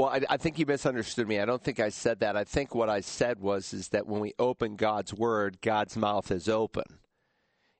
Well, 0.01 0.09
I, 0.09 0.21
I, 0.31 0.37
think 0.37 0.57
you 0.57 0.65
misunderstood 0.65 1.27
me. 1.27 1.39
I 1.39 1.45
don't 1.45 1.63
think 1.63 1.79
I 1.79 1.89
said 1.89 2.21
that. 2.21 2.35
I 2.35 2.43
think 2.43 2.73
what 2.73 2.89
I 2.89 3.01
said 3.01 3.39
was 3.39 3.71
is 3.71 3.89
that 3.89 4.07
when 4.07 4.19
we 4.19 4.33
open 4.39 4.75
God's 4.75 5.13
word, 5.13 5.61
God's 5.61 5.95
mouth 5.95 6.31
is 6.31 6.49
open. 6.49 6.97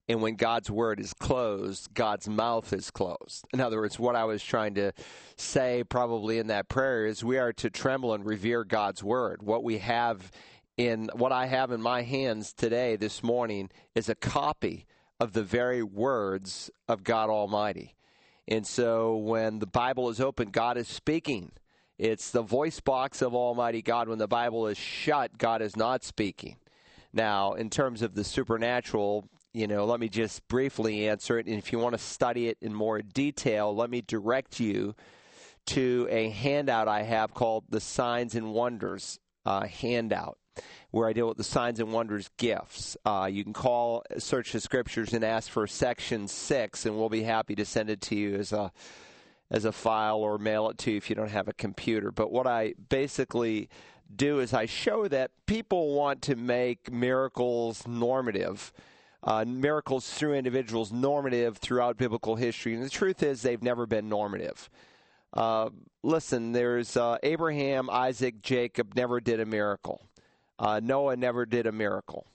And 0.07 0.21
when 0.21 0.35
God's 0.35 0.69
word 0.69 0.99
is 0.99 1.15
closed, 1.15 1.91
God's 1.95 2.29
mouth 2.29 2.73
is 2.73 2.91
closed. 2.91 3.47
In 3.51 3.59
other 3.59 3.79
words, 3.79 3.97
what 3.97 4.15
I 4.15 4.25
was 4.25 4.43
trying 4.43 4.75
to 4.75 4.91
say 5.35 5.83
probably 5.83 6.37
in 6.37 6.45
that 6.45 6.69
prayer 6.69 7.07
is 7.07 7.23
we 7.23 7.39
are 7.39 7.53
to 7.53 7.71
tremble 7.71 8.13
and 8.13 8.23
revere 8.23 8.63
God's 8.65 9.03
word. 9.03 9.41
What 9.41 9.63
we 9.63 9.79
have 9.79 10.31
in 10.77 11.09
what 11.15 11.31
I 11.31 11.47
have 11.47 11.71
in 11.71 11.81
my 11.81 12.03
hands 12.03 12.53
today, 12.53 12.97
this 12.97 13.23
morning, 13.23 13.71
is 13.95 14.09
a 14.09 14.15
copy 14.15 14.85
of 15.19 15.33
the 15.33 15.41
very 15.41 15.81
words 15.81 16.69
of 16.87 17.03
God 17.03 17.31
Almighty. 17.31 17.95
And 18.47 18.67
so 18.67 19.15
when 19.15 19.57
the 19.57 19.65
Bible 19.65 20.09
is 20.09 20.21
open, 20.21 20.51
God 20.51 20.77
is 20.77 20.87
speaking. 20.87 21.53
It's 21.98 22.31
the 22.31 22.41
voice 22.41 22.79
box 22.79 23.21
of 23.21 23.36
Almighty 23.36 23.81
God. 23.81 24.10
When 24.10 24.17
the 24.17 24.27
Bible 24.27 24.67
is 24.67 24.77
shut, 24.77 25.38
God 25.38 25.62
is 25.62 25.75
not 25.75 26.03
speaking. 26.03 26.57
Now, 27.13 27.53
in 27.53 27.69
terms 27.69 28.01
of 28.01 28.15
the 28.15 28.24
supernatural, 28.24 29.27
you 29.53 29.67
know, 29.67 29.86
let 29.86 30.00
me 30.00 30.10
just 30.10 30.48
briefly 30.48 31.07
answer 31.07 31.38
it. 31.38 31.45
And 31.45 31.57
if 31.57 31.71
you 31.71 31.79
want 31.79 31.93
to 31.93 32.00
study 32.00 32.48
it 32.48 32.57
in 32.62 32.74
more 32.74 33.01
detail, 33.01 33.75
let 33.75 33.89
me 33.89 34.01
direct 34.01 34.60
you 34.60 34.95
to 35.67 36.07
a 36.10 36.29
handout 36.29 36.88
I 36.88 37.03
have 37.03 37.33
called 37.33 37.65
the 37.69 37.81
Signs 37.81 38.33
and 38.33 38.53
Wonders 38.53 39.19
uh, 39.45 39.67
handout, 39.67 40.38
where 40.91 41.07
I 41.07 41.13
deal 41.13 41.27
with 41.27 41.38
the 41.38 41.43
signs 41.43 41.79
and 41.79 41.91
wonders 41.91 42.29
gifts. 42.38 42.98
Uh, 43.05 43.27
you 43.31 43.43
can 43.43 43.53
call, 43.53 44.03
search 44.17 44.51
the 44.51 44.60
scriptures, 44.60 45.13
and 45.13 45.24
ask 45.24 45.50
for 45.50 45.67
section 45.67 46.27
six, 46.27 46.86
and 46.86 46.98
we'll 46.98 47.10
be 47.10 47.24
happy 47.24 47.55
to 47.55 47.65
send 47.65 47.89
it 47.89 48.01
to 48.01 48.15
you 48.15 48.36
as 48.36 48.53
a 48.53 48.71
as 49.51 49.65
a 49.65 49.72
file 49.72 50.17
or 50.17 50.38
mail 50.38 50.70
it 50.70 50.77
to 50.79 50.91
you 50.91 50.98
if 50.98 51.10
you 51.10 51.15
don't 51.15 51.29
have 51.29 51.50
a 51.50 51.53
computer. 51.53 52.12
But 52.12 52.31
what 52.31 52.48
I 52.48 52.74
basically 52.89 53.70
do 54.13 54.39
is 54.39 54.53
I 54.53 54.65
show 54.65 55.08
that 55.10 55.31
people 55.46 55.93
want 55.93 56.22
to 56.24 56.36
make 56.36 56.91
miracles 56.91 57.86
normative. 57.86 58.72
Uh, 59.24 59.46
miracles 59.46 60.10
through 60.10 60.34
individuals 60.34 60.91
normative 60.91 61.58
throughout 61.58 61.98
biblical 61.98 62.38
history. 62.38 62.74
And 62.74 62.84
the 62.84 62.89
truth 62.89 63.22
is, 63.22 63.41
they've 63.41 63.62
never 63.62 63.86
been 63.86 64.10
normative. 64.10 64.67
Uh, 65.34 65.70
listen, 66.01 66.53
there's 66.53 66.98
uh, 66.98 67.17
Abraham, 67.22 67.89
Isaac, 67.89 68.41
Jacob 68.41 68.96
never 68.96 69.20
did 69.20 69.39
a 69.39 69.46
miracle. 69.46 70.01
Uh, 70.58 70.79
Noah 70.81 71.17
never 71.17 71.46
did 71.46 71.67
a 71.67 71.72
miracle. 71.72 72.25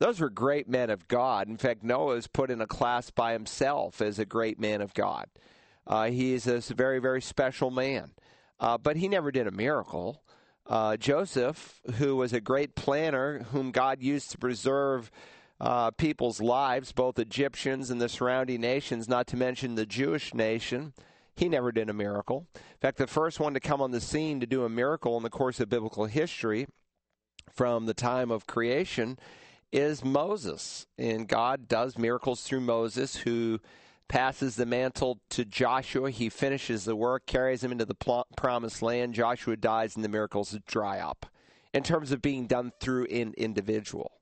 Those 0.00 0.20
were 0.20 0.28
great 0.28 0.68
men 0.68 0.90
of 0.90 1.08
God. 1.08 1.48
In 1.48 1.56
fact, 1.56 1.82
Noah 1.82 2.16
is 2.16 2.26
put 2.26 2.50
in 2.50 2.60
a 2.60 2.66
class 2.66 3.10
by 3.10 3.32
himself 3.32 4.02
as 4.02 4.18
a 4.18 4.26
great 4.26 4.60
man 4.60 4.82
of 4.82 4.92
God. 4.92 5.28
Uh, 5.86 6.10
he's 6.10 6.46
a 6.46 6.60
very, 6.60 6.98
very 6.98 7.20
special 7.20 7.70
man. 7.70 8.12
Uh, 8.60 8.78
but 8.78 8.96
he 8.96 9.08
never 9.08 9.30
did 9.30 9.46
a 9.46 9.50
miracle. 9.50 10.22
Uh, 10.66 10.96
Joseph, 10.96 11.80
who 11.96 12.16
was 12.16 12.32
a 12.32 12.40
great 12.40 12.74
planner, 12.74 13.40
whom 13.52 13.70
God 13.70 14.02
used 14.02 14.30
to 14.30 14.38
preserve 14.38 15.10
uh, 15.60 15.90
people's 15.90 16.40
lives, 16.40 16.92
both 16.92 17.18
Egyptians 17.18 17.90
and 17.90 18.00
the 18.00 18.08
surrounding 18.08 18.60
nations, 18.60 19.08
not 19.08 19.26
to 19.28 19.36
mention 19.36 19.74
the 19.74 19.86
Jewish 19.86 20.32
nation, 20.32 20.94
he 21.36 21.48
never 21.48 21.72
did 21.72 21.90
a 21.90 21.94
miracle. 21.94 22.46
In 22.54 22.78
fact, 22.80 22.98
the 22.98 23.06
first 23.06 23.40
one 23.40 23.54
to 23.54 23.60
come 23.60 23.82
on 23.82 23.90
the 23.90 24.00
scene 24.00 24.40
to 24.40 24.46
do 24.46 24.64
a 24.64 24.68
miracle 24.68 25.16
in 25.16 25.22
the 25.22 25.30
course 25.30 25.60
of 25.60 25.68
biblical 25.68 26.06
history 26.06 26.66
from 27.52 27.86
the 27.86 27.94
time 27.94 28.30
of 28.30 28.46
creation 28.46 29.18
is 29.72 30.04
Moses. 30.04 30.86
And 30.96 31.28
God 31.28 31.68
does 31.68 31.98
miracles 31.98 32.42
through 32.42 32.60
Moses, 32.60 33.16
who 33.16 33.60
passes 34.08 34.56
the 34.56 34.66
mantle 34.66 35.20
to 35.30 35.44
Joshua. 35.44 36.10
He 36.10 36.28
finishes 36.28 36.84
the 36.84 36.96
work, 36.96 37.26
carries 37.26 37.62
him 37.64 37.72
into 37.72 37.84
the 37.84 37.94
pl- 37.94 38.26
promised 38.36 38.82
land. 38.82 39.14
Joshua 39.14 39.56
dies, 39.56 39.96
and 39.96 40.04
the 40.04 40.08
miracles 40.08 40.58
dry 40.66 41.00
up 41.00 41.26
in 41.72 41.82
terms 41.82 42.12
of 42.12 42.22
being 42.22 42.46
done 42.46 42.72
through 42.80 43.06
an 43.06 43.34
individual. 43.36 44.12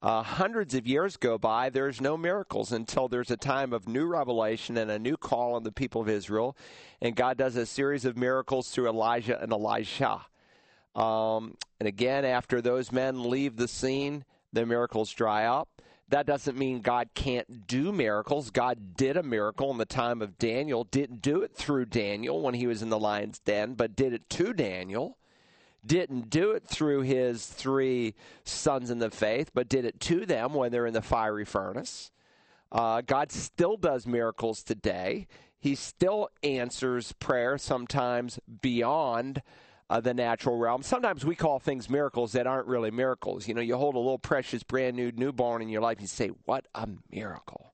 Uh, 0.00 0.22
hundreds 0.22 0.74
of 0.74 0.86
years 0.86 1.16
go 1.16 1.36
by, 1.36 1.68
there's 1.70 2.00
no 2.00 2.16
miracles 2.16 2.70
until 2.70 3.08
there's 3.08 3.32
a 3.32 3.36
time 3.36 3.72
of 3.72 3.88
new 3.88 4.06
revelation 4.06 4.76
and 4.76 4.90
a 4.90 4.98
new 4.98 5.16
call 5.16 5.54
on 5.54 5.64
the 5.64 5.72
people 5.72 6.00
of 6.00 6.08
Israel. 6.08 6.56
And 7.02 7.16
God 7.16 7.36
does 7.36 7.56
a 7.56 7.66
series 7.66 8.04
of 8.04 8.16
miracles 8.16 8.70
through 8.70 8.88
Elijah 8.88 9.40
and 9.42 9.52
Elisha. 9.52 10.24
Um, 10.94 11.56
and 11.80 11.88
again, 11.88 12.24
after 12.24 12.60
those 12.60 12.92
men 12.92 13.28
leave 13.28 13.56
the 13.56 13.66
scene, 13.66 14.24
the 14.52 14.64
miracles 14.64 15.12
dry 15.12 15.44
up. 15.44 15.77
That 16.10 16.26
doesn't 16.26 16.56
mean 16.56 16.80
God 16.80 17.10
can't 17.14 17.66
do 17.66 17.92
miracles. 17.92 18.50
God 18.50 18.96
did 18.96 19.16
a 19.16 19.22
miracle 19.22 19.70
in 19.70 19.76
the 19.76 19.84
time 19.84 20.22
of 20.22 20.38
Daniel, 20.38 20.84
didn't 20.84 21.20
do 21.20 21.42
it 21.42 21.54
through 21.54 21.86
Daniel 21.86 22.40
when 22.40 22.54
he 22.54 22.66
was 22.66 22.80
in 22.80 22.88
the 22.88 22.98
lion's 22.98 23.38
den, 23.40 23.74
but 23.74 23.94
did 23.94 24.14
it 24.14 24.28
to 24.30 24.54
Daniel. 24.54 25.18
Didn't 25.84 26.30
do 26.30 26.52
it 26.52 26.64
through 26.66 27.02
his 27.02 27.46
three 27.46 28.14
sons 28.42 28.90
in 28.90 28.98
the 28.98 29.10
faith, 29.10 29.50
but 29.54 29.68
did 29.68 29.84
it 29.84 30.00
to 30.00 30.26
them 30.26 30.54
when 30.54 30.72
they're 30.72 30.86
in 30.86 30.94
the 30.94 31.02
fiery 31.02 31.44
furnace. 31.44 32.10
Uh, 32.72 33.00
God 33.02 33.30
still 33.30 33.76
does 33.76 34.06
miracles 34.06 34.62
today. 34.62 35.26
He 35.60 35.74
still 35.74 36.30
answers 36.42 37.12
prayer 37.12 37.58
sometimes 37.58 38.38
beyond 38.60 39.42
uh, 39.90 40.00
the 40.00 40.14
natural 40.14 40.56
realm. 40.56 40.82
Sometimes 40.82 41.24
we 41.24 41.34
call 41.34 41.58
things 41.58 41.88
miracles 41.88 42.32
that 42.32 42.46
aren't 42.46 42.66
really 42.66 42.90
miracles. 42.90 43.48
You 43.48 43.54
know, 43.54 43.60
you 43.60 43.76
hold 43.76 43.94
a 43.94 43.98
little 43.98 44.18
precious, 44.18 44.62
brand 44.62 44.96
new 44.96 45.12
newborn 45.12 45.62
in 45.62 45.68
your 45.68 45.80
life, 45.80 45.98
and 45.98 46.02
you 46.02 46.08
say, 46.08 46.30
What 46.44 46.66
a 46.74 46.88
miracle. 47.10 47.72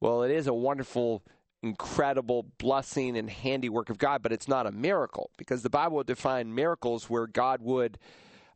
Well, 0.00 0.22
it 0.22 0.30
is 0.30 0.46
a 0.46 0.54
wonderful, 0.54 1.22
incredible 1.62 2.46
blessing 2.58 3.16
and 3.16 3.28
handiwork 3.28 3.90
of 3.90 3.98
God, 3.98 4.22
but 4.22 4.32
it's 4.32 4.48
not 4.48 4.66
a 4.66 4.72
miracle 4.72 5.30
because 5.36 5.62
the 5.62 5.70
Bible 5.70 5.96
would 5.96 6.06
define 6.06 6.54
miracles 6.54 7.08
where 7.08 7.26
God 7.26 7.62
would. 7.62 7.98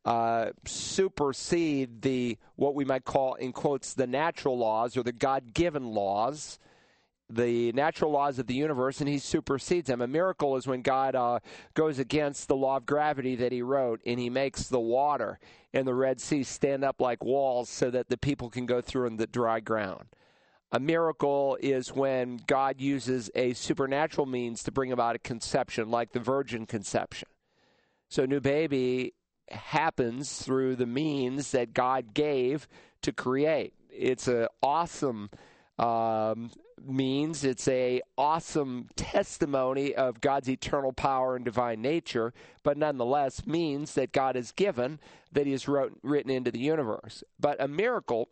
Uh, 0.05 0.51
supersede 0.67 2.03
the 2.03 2.37
what 2.57 2.75
we 2.75 2.85
might 2.85 3.05
call 3.05 3.35
in 3.35 3.53
quotes 3.53 3.95
the 3.95 4.05
natural 4.05 4.59
laws 4.59 4.97
or 4.97 5.05
the 5.05 5.13
god-given 5.13 5.87
laws 5.87 6.59
the 7.31 7.73
natural 7.73 8.11
laws 8.11 8.39
of 8.39 8.47
the 8.47 8.55
universe 8.55 9.01
and 9.01 9.09
he 9.09 9.19
supersedes 9.19 9.89
them. 9.89 10.03
A 10.03 10.07
miracle 10.07 10.57
is 10.57 10.67
when 10.67 10.83
God 10.83 11.15
uh, 11.15 11.41
goes 11.75 11.99
against 11.99 12.49
the 12.49 12.57
law 12.57 12.77
of 12.77 12.87
gravity 12.87 13.37
that 13.37 13.53
he 13.53 13.63
wrote 13.63 14.01
and 14.05 14.21
he 14.21 14.29
makes 14.29 14.69
the 14.69 14.81
water 14.81 15.39
in 15.73 15.87
the 15.87 15.95
Red 15.95 16.21
Sea 16.21 16.43
stand 16.43 16.85
up 16.85 17.01
like 17.01 17.25
walls 17.25 17.69
so 17.69 17.91
that 17.91 18.09
the 18.09 18.19
people 18.19 18.51
can 18.51 18.67
go 18.67 18.81
through 18.81 19.07
in 19.07 19.17
the 19.17 19.27
dry 19.27 19.61
ground. 19.61 20.07
A 20.71 20.81
miracle 20.81 21.59
is 21.61 21.93
when 21.93 22.41
God 22.47 22.81
uses 22.81 23.31
a 23.35 23.53
supernatural 23.53 24.27
means 24.27 24.63
to 24.63 24.73
bring 24.73 24.91
about 24.91 25.17
a 25.17 25.19
conception, 25.19 25.91
like 25.91 26.13
the 26.13 26.21
virgin 26.21 26.65
conception. 26.65 27.29
So, 28.09 28.25
new 28.25 28.41
baby 28.41 29.13
happens 29.51 30.43
through 30.43 30.77
the 30.77 30.87
means 30.87 31.51
that 31.51 31.75
God 31.75 32.15
gave 32.15 32.69
to 33.03 33.13
create. 33.13 33.75
It's 33.91 34.29
an 34.29 34.49
awesome 34.63 35.29
um, 35.79 36.51
means 36.89 37.45
it's 37.45 37.69
a 37.69 38.03
awesome 38.17 38.89
testimony 38.97 39.95
of 39.95 40.21
God's 40.21 40.49
eternal 40.49 40.93
power 40.93 41.37
and 41.37 41.45
divine 41.45 41.83
nature, 41.83 42.33
but 42.63 42.77
nonetheless 42.77 43.47
means 43.47 43.95
that 43.95 44.13
God 44.13 44.37
has 44.37 44.53
given 44.53 45.01
that 45.33 45.47
He 45.47 45.53
has 45.53 45.69
wrote, 45.69 45.99
written 46.03 46.31
into 46.31 46.51
the 46.51 46.59
universe. 46.59 47.25
But 47.39 47.61
a 47.61 47.69
miracle 47.69 48.29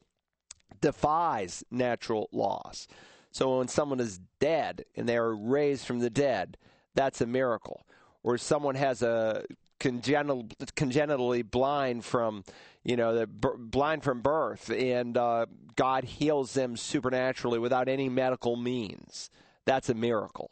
defies 0.81 1.65
natural 1.71 2.29
laws. 2.33 2.89
So 3.31 3.59
when 3.59 3.69
someone 3.69 4.01
is 4.01 4.21
dead 4.39 4.85
and 4.97 5.09
they 5.09 5.17
are 5.17 5.35
raised 5.35 5.87
from 5.87 6.01
the 6.01 6.11
dead, 6.11 6.57
that's 6.95 7.21
a 7.21 7.27
miracle. 7.27 7.87
Or 8.23 8.37
someone 8.39 8.75
has 8.75 9.03
a 9.03 9.45
congenital, 9.81 10.47
congenitally 10.77 11.43
blind 11.43 12.05
from 12.05 12.45
you 12.83 12.97
know, 12.97 13.15
they're 13.15 13.27
b- 13.27 13.49
blind 13.59 14.03
from 14.03 14.23
birth, 14.23 14.71
and 14.71 15.17
uh, 15.17 15.47
God 15.77 16.05
heals 16.05 16.55
them 16.55 16.77
supernaturally 16.77 17.59
without 17.59 17.89
any 17.89 18.09
medical 18.09 18.57
means. 18.57 19.31
That's 19.67 19.89
a 19.89 19.95
miracle. 19.95 20.51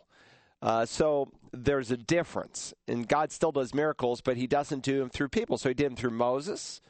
Uh, 0.61 0.85
so 0.85 1.31
there's 1.53 1.91
a 1.91 1.97
difference, 1.97 2.75
and 2.87 3.09
God 3.09 3.33
still 3.33 3.53
does 3.53 3.73
miracles, 3.73 4.21
but 4.21 4.37
He 4.37 4.47
doesn't 4.47 4.83
do 4.83 4.99
them 4.99 5.09
through 5.09 5.29
people. 5.29 5.57
So 5.57 5.71
He 5.71 5.75
did 5.75 5.87
them 5.87 5.97
through 5.97 6.11
Moses. 6.11 6.83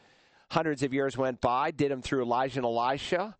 Hundreds 0.50 0.82
of 0.82 0.92
years 0.92 1.16
went 1.16 1.40
by. 1.40 1.70
Did 1.70 1.90
them 1.90 2.02
through 2.02 2.22
Elijah 2.22 2.58
and 2.58 2.66
Elisha. 2.66 3.36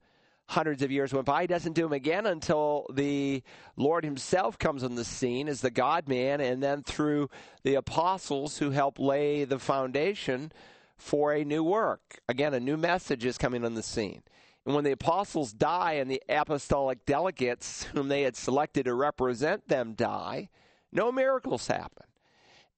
Hundreds 0.49 0.83
of 0.83 0.91
years 0.91 1.13
went 1.13 1.27
by. 1.27 1.43
He 1.43 1.47
doesn't 1.47 1.75
do 1.75 1.83
them 1.83 1.93
again 1.93 2.25
until 2.25 2.87
the 2.93 3.43
Lord 3.77 4.03
Himself 4.03 4.59
comes 4.59 4.83
on 4.83 4.95
the 4.95 5.05
scene 5.05 5.47
as 5.47 5.61
the 5.61 5.71
God 5.71 6.09
Man, 6.09 6.41
and 6.41 6.63
then 6.63 6.83
through 6.83 7.29
the 7.65 7.75
apostles 7.75 8.59
who 8.59 8.71
help 8.71 8.99
lay 8.99 9.45
the 9.45 9.59
foundation 9.59 10.51
for 10.97 11.33
a 11.33 11.45
new 11.45 11.63
work. 11.63 12.19
Again, 12.29 12.55
a 12.55 12.61
new 12.61 12.79
message 12.79 13.27
is 13.27 13.37
coming 13.37 13.65
on 13.65 13.75
the 13.75 13.83
scene. 13.83 14.23
And 14.65 14.75
when 14.75 14.85
the 14.85 14.93
apostles 14.93 15.53
die 15.53 15.95
and 15.95 16.11
the 16.11 16.23
apostolic 16.29 17.05
delegates 17.05 17.85
whom 17.85 18.09
they 18.09 18.23
had 18.23 18.37
selected 18.37 18.85
to 18.85 18.95
represent 18.95 19.69
them 19.69 19.93
die, 19.95 20.49
no 20.93 21.13
miracles 21.13 21.67
happen. 21.67 22.07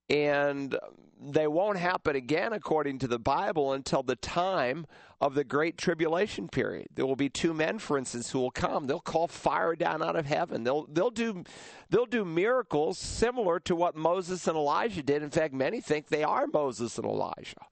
And 0.09 0.77
they 1.21 1.47
won't 1.47 1.77
happen 1.77 2.15
again, 2.15 2.51
according 2.51 2.99
to 2.99 3.07
the 3.07 3.19
Bible, 3.19 3.71
until 3.71 4.03
the 4.03 4.15
time 4.15 4.87
of 5.21 5.35
the 5.35 5.43
Great 5.43 5.77
Tribulation 5.77 6.47
period. 6.47 6.87
There 6.95 7.05
will 7.05 7.15
be 7.15 7.29
two 7.29 7.53
men, 7.53 7.77
for 7.77 7.97
instance, 7.97 8.31
who 8.31 8.39
will 8.39 8.51
come. 8.51 8.87
They'll 8.87 8.99
call 8.99 9.27
fire 9.27 9.75
down 9.75 10.01
out 10.01 10.15
of 10.15 10.25
heaven. 10.25 10.63
They'll 10.63 10.87
they'll 10.87 11.11
do 11.11 11.43
they'll 11.89 12.07
do 12.07 12.25
miracles 12.25 12.97
similar 12.97 13.59
to 13.61 13.75
what 13.75 13.95
Moses 13.95 14.47
and 14.47 14.57
Elijah 14.57 15.03
did. 15.03 15.21
In 15.21 15.29
fact, 15.29 15.53
many 15.53 15.79
think 15.79 16.07
they 16.07 16.23
are 16.23 16.47
Moses 16.51 16.97
and 16.97 17.05
Elijah 17.05 17.67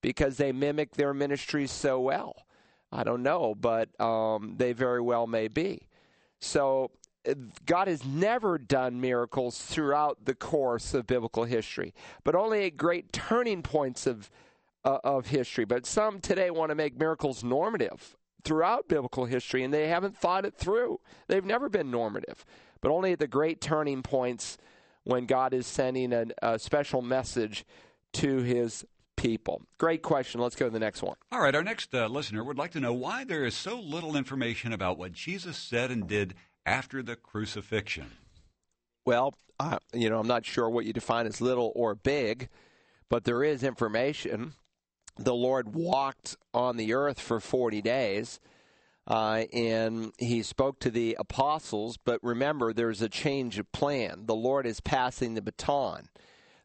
because 0.00 0.36
they 0.36 0.52
mimic 0.52 0.92
their 0.92 1.12
ministries 1.12 1.72
so 1.72 1.98
well. 2.00 2.46
I 2.92 3.02
don't 3.02 3.24
know, 3.24 3.56
but 3.56 3.98
um, 4.00 4.54
they 4.56 4.72
very 4.72 5.00
well 5.00 5.26
may 5.26 5.48
be. 5.48 5.88
So 6.38 6.92
God 7.66 7.88
has 7.88 8.04
never 8.04 8.56
done 8.58 9.00
miracles 9.00 9.58
throughout 9.58 10.26
the 10.26 10.34
course 10.34 10.94
of 10.94 11.06
biblical 11.06 11.44
history, 11.44 11.92
but 12.22 12.36
only 12.36 12.66
at 12.66 12.76
great 12.76 13.12
turning 13.12 13.62
points 13.62 14.06
of 14.06 14.30
uh, 14.84 14.98
of 15.04 15.26
history. 15.26 15.64
But 15.64 15.86
some 15.86 16.20
today 16.20 16.50
want 16.50 16.70
to 16.70 16.74
make 16.74 16.98
miracles 16.98 17.42
normative 17.44 18.16
throughout 18.44 18.88
biblical 18.88 19.24
history, 19.24 19.62
and 19.62 19.72
they 19.72 19.88
haven't 19.88 20.16
thought 20.16 20.44
it 20.44 20.54
through. 20.56 21.00
They've 21.28 21.44
never 21.44 21.68
been 21.68 21.90
normative, 21.90 22.44
but 22.80 22.90
only 22.90 23.12
at 23.12 23.18
the 23.18 23.26
great 23.26 23.60
turning 23.60 24.02
points 24.02 24.58
when 25.04 25.26
God 25.26 25.54
is 25.54 25.66
sending 25.66 26.12
a, 26.12 26.26
a 26.42 26.58
special 26.58 27.02
message 27.02 27.64
to 28.14 28.38
His 28.38 28.84
people? 29.16 29.62
Great 29.78 30.02
question. 30.02 30.40
Let's 30.40 30.56
go 30.56 30.66
to 30.66 30.70
the 30.70 30.78
next 30.78 31.02
one. 31.02 31.16
All 31.32 31.40
right. 31.40 31.54
Our 31.54 31.62
next 31.62 31.94
uh, 31.94 32.06
listener 32.08 32.44
would 32.44 32.58
like 32.58 32.72
to 32.72 32.80
know 32.80 32.92
why 32.92 33.24
there 33.24 33.44
is 33.44 33.54
so 33.54 33.78
little 33.78 34.16
information 34.16 34.72
about 34.72 34.98
what 34.98 35.12
Jesus 35.12 35.56
said 35.56 35.90
and 35.90 36.06
did 36.06 36.34
after 36.66 37.02
the 37.02 37.16
crucifixion. 37.16 38.10
Well, 39.06 39.34
uh, 39.60 39.78
you 39.92 40.10
know, 40.10 40.18
I'm 40.18 40.26
not 40.26 40.44
sure 40.44 40.68
what 40.68 40.84
you 40.84 40.92
define 40.92 41.26
as 41.26 41.40
little 41.40 41.72
or 41.74 41.94
big, 41.94 42.48
but 43.08 43.24
there 43.24 43.44
is 43.44 43.62
information. 43.62 44.54
The 45.16 45.34
Lord 45.34 45.74
walked 45.74 46.36
on 46.52 46.76
the 46.76 46.94
earth 46.94 47.20
for 47.20 47.40
40 47.40 47.82
days. 47.82 48.40
Uh, 49.06 49.44
and 49.52 50.12
he 50.18 50.42
spoke 50.42 50.80
to 50.80 50.90
the 50.90 51.14
apostles, 51.20 51.98
but 51.98 52.18
remember, 52.24 52.72
there's 52.72 53.02
a 53.02 53.08
change 53.08 53.58
of 53.58 53.70
plan. 53.70 54.24
The 54.24 54.34
Lord 54.34 54.64
is 54.66 54.80
passing 54.80 55.34
the 55.34 55.42
baton 55.42 56.08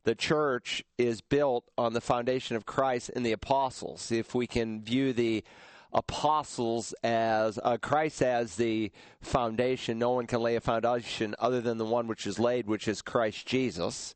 the 0.03 0.15
church 0.15 0.83
is 0.97 1.21
built 1.21 1.65
on 1.77 1.93
the 1.93 2.01
foundation 2.01 2.55
of 2.55 2.65
Christ 2.65 3.12
and 3.15 3.25
the 3.25 3.31
apostles. 3.31 4.12
If 4.12 4.33
we 4.33 4.47
can 4.47 4.81
view 4.81 5.13
the 5.13 5.43
apostles 5.91 6.93
as 7.03 7.59
uh, 7.63 7.77
Christ 7.77 8.21
as 8.21 8.55
the 8.55 8.91
foundation, 9.21 9.99
no 9.99 10.12
one 10.12 10.27
can 10.27 10.41
lay 10.41 10.55
a 10.55 10.62
foundation 10.62 11.35
other 11.39 11.62
than 11.62 11.77
the 11.77 11.85
one 11.85 12.07
which 12.07 12.25
is 12.25 12.39
laid, 12.39 12.67
which 12.67 12.88
is 12.88 13.01
Christ 13.01 13.45
Jesus. 13.45 14.15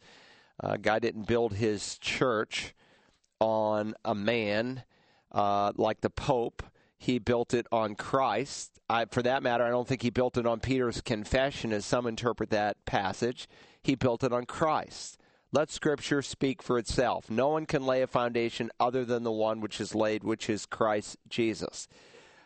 Uh, 0.59 0.77
God 0.77 1.01
didn't 1.01 1.27
build 1.27 1.53
his 1.53 1.97
church 1.97 2.73
on 3.43 3.93
a 4.05 4.15
man 4.15 4.83
uh, 5.33 5.73
like 5.75 5.99
the 5.99 6.09
Pope. 6.09 6.63
He 6.97 7.19
built 7.19 7.53
it 7.53 7.67
on 7.71 7.95
Christ. 7.95 8.79
I, 8.89 9.05
for 9.05 9.21
that 9.23 9.43
matter, 9.43 9.65
I 9.65 9.69
don't 9.69 9.85
think 9.85 10.01
he 10.01 10.09
built 10.09 10.37
it 10.37 10.47
on 10.47 10.61
Peter's 10.61 11.01
confession, 11.01 11.73
as 11.73 11.85
some 11.85 12.07
interpret 12.07 12.49
that 12.51 12.85
passage. 12.85 13.49
He 13.81 13.95
built 13.95 14.23
it 14.23 14.31
on 14.31 14.45
Christ. 14.45 15.17
Let 15.51 15.69
Scripture 15.69 16.21
speak 16.21 16.63
for 16.63 16.79
itself. 16.79 17.29
No 17.29 17.49
one 17.49 17.65
can 17.65 17.85
lay 17.85 18.01
a 18.01 18.07
foundation 18.07 18.71
other 18.79 19.03
than 19.03 19.23
the 19.23 19.31
one 19.31 19.59
which 19.59 19.81
is 19.81 19.93
laid, 19.93 20.23
which 20.23 20.49
is 20.49 20.65
Christ 20.65 21.17
Jesus. 21.27 21.89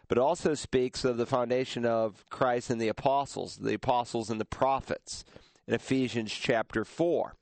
But 0.08 0.18
also 0.18 0.56
speaks 0.56 1.06
of 1.06 1.18
the 1.18 1.28
foundation 1.28 1.86
of 1.86 2.26
Christ 2.32 2.72
and 2.72 2.82
the 2.82 2.88
apostles, 2.88 3.58
the 3.58 3.76
apostles 3.76 4.32
and 4.32 4.42
the 4.42 4.46
prophets 4.46 5.24
in 5.68 5.76
Ephesians 5.76 6.34
chapter 6.34 6.84
4. 6.84 7.36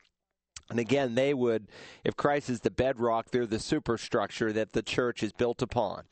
And 0.69 0.79
again, 0.79 1.15
they 1.15 1.33
would, 1.33 1.67
if 2.03 2.15
Christ 2.15 2.49
is 2.49 2.61
the 2.61 2.71
bedrock, 2.71 3.31
they're 3.31 3.45
the 3.45 3.59
superstructure 3.59 4.51
that 4.53 4.73
the 4.73 4.81
church 4.81 5.21
is 5.21 5.31
built 5.31 5.61
upon. 5.61 6.03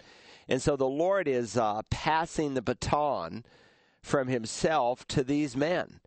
And 0.47 0.61
so 0.61 0.75
the 0.75 0.85
Lord 0.85 1.27
is 1.27 1.57
uh, 1.57 1.81
passing 1.89 2.53
the 2.53 2.61
baton 2.61 3.45
from 4.01 4.27
himself 4.27 5.07
to 5.07 5.23
these 5.23 5.55
men. 5.55 5.99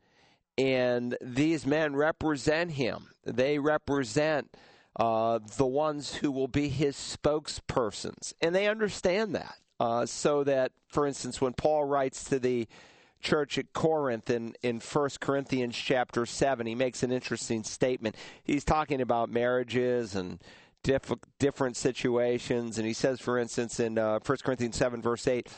And 0.58 1.16
these 1.20 1.66
men 1.66 1.96
represent 1.96 2.72
him. 2.72 3.08
They 3.24 3.58
represent 3.58 4.54
uh, 4.98 5.40
the 5.56 5.66
ones 5.66 6.14
who 6.16 6.30
will 6.30 6.48
be 6.48 6.68
his 6.68 6.96
spokespersons. 6.96 8.32
And 8.40 8.54
they 8.54 8.68
understand 8.68 9.34
that. 9.34 9.56
Uh, 9.78 10.06
so 10.06 10.42
that, 10.44 10.72
for 10.88 11.06
instance, 11.06 11.40
when 11.40 11.52
Paul 11.52 11.84
writes 11.84 12.24
to 12.24 12.38
the 12.38 12.66
church 13.26 13.58
at 13.58 13.72
Corinth 13.72 14.30
in, 14.30 14.54
in 14.62 14.78
1 14.78 15.10
Corinthians 15.20 15.76
chapter 15.76 16.24
7, 16.24 16.64
he 16.66 16.76
makes 16.76 17.02
an 17.02 17.10
interesting 17.10 17.64
statement. 17.64 18.14
He's 18.44 18.64
talking 18.64 19.00
about 19.00 19.30
marriages 19.30 20.14
and 20.14 20.38
diff- 20.84 21.12
different 21.40 21.76
situations. 21.76 22.78
And 22.78 22.86
he 22.86 22.92
says, 22.92 23.20
for 23.20 23.36
instance, 23.38 23.80
in 23.80 23.98
uh, 23.98 24.20
1 24.24 24.38
Corinthians 24.44 24.76
7, 24.76 25.02
verse 25.02 25.26
8, 25.26 25.48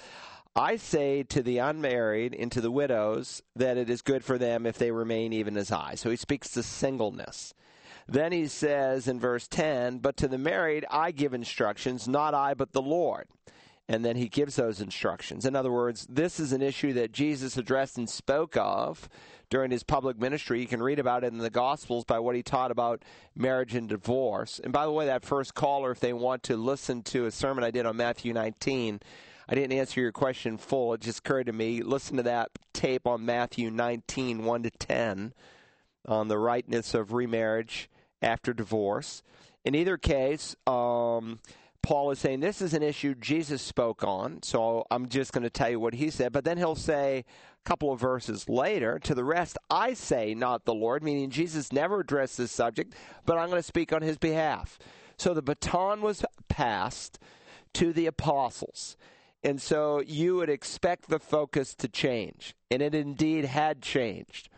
I 0.56 0.76
say 0.76 1.22
to 1.24 1.42
the 1.42 1.58
unmarried 1.58 2.34
and 2.34 2.50
to 2.52 2.62
the 2.62 2.70
widows 2.70 3.42
that 3.54 3.76
it 3.76 3.90
is 3.90 4.00
good 4.00 4.24
for 4.24 4.38
them 4.38 4.64
if 4.64 4.78
they 4.78 4.90
remain 4.90 5.34
even 5.34 5.58
as 5.58 5.70
I. 5.70 5.94
So 5.94 6.08
he 6.10 6.16
speaks 6.16 6.50
to 6.52 6.62
singleness. 6.62 7.52
Then 8.08 8.32
he 8.32 8.46
says 8.46 9.06
in 9.06 9.20
verse 9.20 9.46
10, 9.46 9.98
But 9.98 10.16
to 10.16 10.28
the 10.28 10.38
married 10.38 10.86
I 10.90 11.10
give 11.10 11.34
instructions, 11.34 12.08
not 12.08 12.32
I, 12.32 12.54
but 12.54 12.72
the 12.72 12.80
Lord. 12.80 13.28
And 13.88 14.04
then 14.04 14.16
he 14.16 14.28
gives 14.28 14.56
those 14.56 14.82
instructions. 14.82 15.46
In 15.46 15.56
other 15.56 15.72
words, 15.72 16.06
this 16.10 16.38
is 16.38 16.52
an 16.52 16.60
issue 16.60 16.92
that 16.92 17.10
Jesus 17.10 17.56
addressed 17.56 17.96
and 17.96 18.08
spoke 18.08 18.54
of 18.56 19.08
during 19.48 19.70
his 19.70 19.82
public 19.82 20.18
ministry. 20.18 20.60
You 20.60 20.66
can 20.66 20.82
read 20.82 20.98
about 20.98 21.24
it 21.24 21.32
in 21.32 21.38
the 21.38 21.48
Gospels 21.48 22.04
by 22.04 22.18
what 22.18 22.36
he 22.36 22.42
taught 22.42 22.70
about 22.70 23.02
marriage 23.34 23.74
and 23.74 23.88
divorce. 23.88 24.60
And 24.62 24.74
by 24.74 24.84
the 24.84 24.92
way, 24.92 25.06
that 25.06 25.24
first 25.24 25.54
caller, 25.54 25.90
if 25.90 26.00
they 26.00 26.12
want 26.12 26.42
to 26.44 26.56
listen 26.56 27.02
to 27.04 27.24
a 27.24 27.30
sermon 27.30 27.64
I 27.64 27.70
did 27.70 27.86
on 27.86 27.96
Matthew 27.96 28.34
19, 28.34 29.00
I 29.48 29.54
didn't 29.54 29.78
answer 29.78 30.02
your 30.02 30.12
question 30.12 30.58
full. 30.58 30.92
It 30.92 31.00
just 31.00 31.20
occurred 31.20 31.46
to 31.46 31.52
me. 31.54 31.82
Listen 31.82 32.18
to 32.18 32.22
that 32.24 32.50
tape 32.74 33.06
on 33.06 33.24
Matthew 33.24 33.70
19, 33.70 34.44
1 34.44 34.62
to 34.64 34.70
10, 34.70 35.32
on 36.06 36.28
the 36.28 36.38
rightness 36.38 36.92
of 36.92 37.14
remarriage 37.14 37.88
after 38.20 38.52
divorce. 38.52 39.22
In 39.64 39.74
either 39.74 39.96
case, 39.96 40.54
um, 40.66 41.40
Paul 41.82 42.10
is 42.10 42.18
saying 42.18 42.40
this 42.40 42.60
is 42.60 42.74
an 42.74 42.82
issue 42.82 43.14
Jesus 43.14 43.62
spoke 43.62 44.04
on, 44.04 44.42
so 44.42 44.86
I'm 44.90 45.08
just 45.08 45.32
going 45.32 45.44
to 45.44 45.50
tell 45.50 45.70
you 45.70 45.80
what 45.80 45.94
he 45.94 46.10
said. 46.10 46.32
But 46.32 46.44
then 46.44 46.58
he'll 46.58 46.74
say 46.74 47.24
a 47.64 47.68
couple 47.68 47.92
of 47.92 48.00
verses 48.00 48.48
later, 48.48 48.98
to 49.00 49.14
the 49.14 49.24
rest, 49.24 49.56
I 49.70 49.94
say, 49.94 50.34
not 50.34 50.64
the 50.64 50.74
Lord, 50.74 51.02
meaning 51.02 51.30
Jesus 51.30 51.72
never 51.72 52.00
addressed 52.00 52.36
this 52.38 52.52
subject, 52.52 52.94
but 53.24 53.38
I'm 53.38 53.48
going 53.48 53.60
to 53.60 53.66
speak 53.66 53.92
on 53.92 54.02
his 54.02 54.18
behalf. 54.18 54.78
So 55.16 55.34
the 55.34 55.42
baton 55.42 56.00
was 56.00 56.24
passed 56.48 57.18
to 57.74 57.92
the 57.92 58.06
apostles. 58.06 58.96
And 59.42 59.62
so 59.62 60.00
you 60.00 60.36
would 60.36 60.50
expect 60.50 61.08
the 61.08 61.18
focus 61.18 61.74
to 61.76 61.88
change. 61.88 62.54
And 62.70 62.82
it 62.82 62.94
indeed 62.94 63.44
had 63.44 63.82
changed 63.82 64.48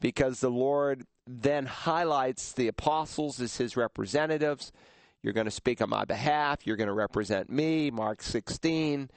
because 0.00 0.40
the 0.40 0.50
Lord 0.50 1.04
then 1.26 1.66
highlights 1.66 2.52
the 2.52 2.68
apostles 2.68 3.40
as 3.40 3.56
his 3.56 3.76
representatives. 3.76 4.72
You're 5.28 5.34
going 5.34 5.44
to 5.44 5.50
speak 5.50 5.82
on 5.82 5.90
my 5.90 6.06
behalf. 6.06 6.66
You're 6.66 6.78
going 6.78 6.88
to 6.88 6.94
represent 6.94 7.50
me, 7.50 7.90
Mark 7.90 8.22
16. 8.22 9.10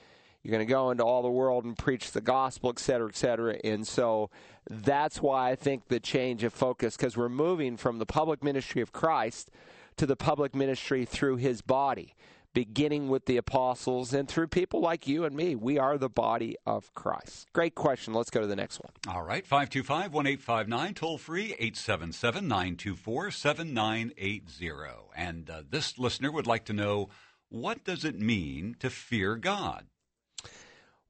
You're 0.43 0.51
going 0.51 0.59
to 0.59 0.69
go 0.69 0.91
into 0.91 1.05
all 1.05 1.21
the 1.21 1.31
world 1.31 1.63
and 1.63 1.77
preach 1.77 2.11
the 2.11 2.19
gospel, 2.19 2.69
et 2.69 2.79
cetera, 2.79 3.07
et 3.07 3.15
cetera. 3.15 3.55
And 3.63 3.87
so 3.87 4.29
that's 4.69 5.21
why 5.21 5.51
I 5.51 5.55
think 5.55 5.87
the 5.87 6.01
change 6.01 6.43
of 6.43 6.53
focus, 6.53 6.97
because 6.97 7.15
we're 7.15 7.29
moving 7.29 7.77
from 7.77 7.97
the 7.97 8.05
public 8.05 8.43
ministry 8.43 8.81
of 8.81 8.91
Christ 8.91 9.51
to 9.95 10.05
the 10.05 10.17
public 10.17 10.53
ministry 10.53 11.05
through 11.05 11.37
his 11.37 11.61
body 11.61 12.13
beginning 12.53 13.09
with 13.09 13.25
the 13.25 13.37
apostles 13.37 14.13
and 14.13 14.27
through 14.27 14.47
people 14.47 14.81
like 14.81 15.07
you 15.07 15.23
and 15.23 15.35
me. 15.35 15.55
We 15.55 15.77
are 15.79 15.97
the 15.97 16.09
body 16.09 16.55
of 16.65 16.93
Christ. 16.93 17.47
Great 17.53 17.75
question. 17.75 18.13
Let's 18.13 18.29
go 18.29 18.41
to 18.41 18.47
the 18.47 18.55
next 18.55 18.79
one. 18.79 18.91
All 19.07 19.23
right. 19.23 19.45
525 19.45 20.13
1859, 20.13 20.93
toll 20.93 21.17
free 21.17 21.53
877 21.53 22.47
924 22.47 23.31
7980. 23.31 24.71
And 25.15 25.49
uh, 25.49 25.63
this 25.69 25.97
listener 25.97 26.31
would 26.31 26.47
like 26.47 26.65
to 26.65 26.73
know 26.73 27.09
what 27.49 27.83
does 27.83 28.05
it 28.05 28.19
mean 28.19 28.75
to 28.79 28.89
fear 28.89 29.35
God? 29.35 29.85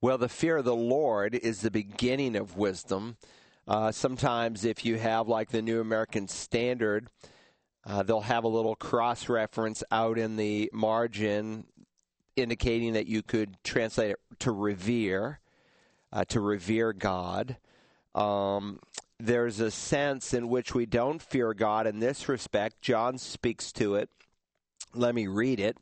Well, 0.01 0.17
the 0.17 0.29
fear 0.29 0.57
of 0.57 0.65
the 0.65 0.75
Lord 0.75 1.35
is 1.35 1.61
the 1.61 1.69
beginning 1.69 2.35
of 2.35 2.57
wisdom. 2.57 3.17
Uh, 3.67 3.91
sometimes, 3.91 4.65
if 4.65 4.83
you 4.83 4.97
have 4.97 5.27
like 5.27 5.51
the 5.51 5.61
New 5.61 5.79
American 5.79 6.27
Standard, 6.27 7.07
uh, 7.85 8.03
they'll 8.03 8.21
have 8.21 8.43
a 8.43 8.49
little 8.49 8.75
cross 8.75 9.27
reference 9.27 9.83
out 9.91 10.17
in 10.17 10.35
the 10.35 10.69
margin 10.73 11.65
indicating 12.35 12.93
that 12.93 13.07
you 13.07 13.21
could 13.23 13.57
translate 13.63 14.11
it 14.11 14.19
to 14.39 14.51
revere, 14.51 15.39
uh, 16.13 16.23
to 16.25 16.39
revere 16.39 16.93
God. 16.93 17.57
Um, 18.13 18.79
there's 19.19 19.59
a 19.59 19.71
sense 19.71 20.33
in 20.33 20.49
which 20.49 20.73
we 20.73 20.85
don't 20.85 21.21
fear 21.21 21.53
God 21.53 21.87
in 21.87 21.99
this 21.99 22.29
respect. 22.29 22.81
John 22.81 23.17
speaks 23.17 23.71
to 23.73 23.95
it. 23.95 24.09
Let 24.93 25.15
me 25.15 25.27
read 25.27 25.59
it. 25.59 25.77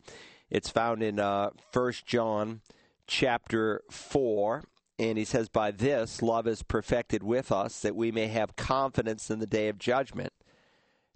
It's 0.50 0.70
found 0.70 1.04
in 1.04 1.20
uh, 1.20 1.52
1 1.74 1.94
John 2.06 2.62
chapter 3.08 3.82
4. 3.90 4.64
And 4.98 5.18
he 5.18 5.26
says, 5.26 5.48
By 5.48 5.72
this 5.72 6.22
love 6.22 6.48
is 6.48 6.64
perfected 6.64 7.24
with 7.24 7.52
us, 7.52 7.80
that 7.82 7.96
we 7.96 8.12
may 8.12 8.28
have 8.28 8.56
confidence 8.56 9.30
in 9.30 9.40
the 9.40 9.48
day 9.48 9.70
of 9.70 9.80
judgment 9.80 10.34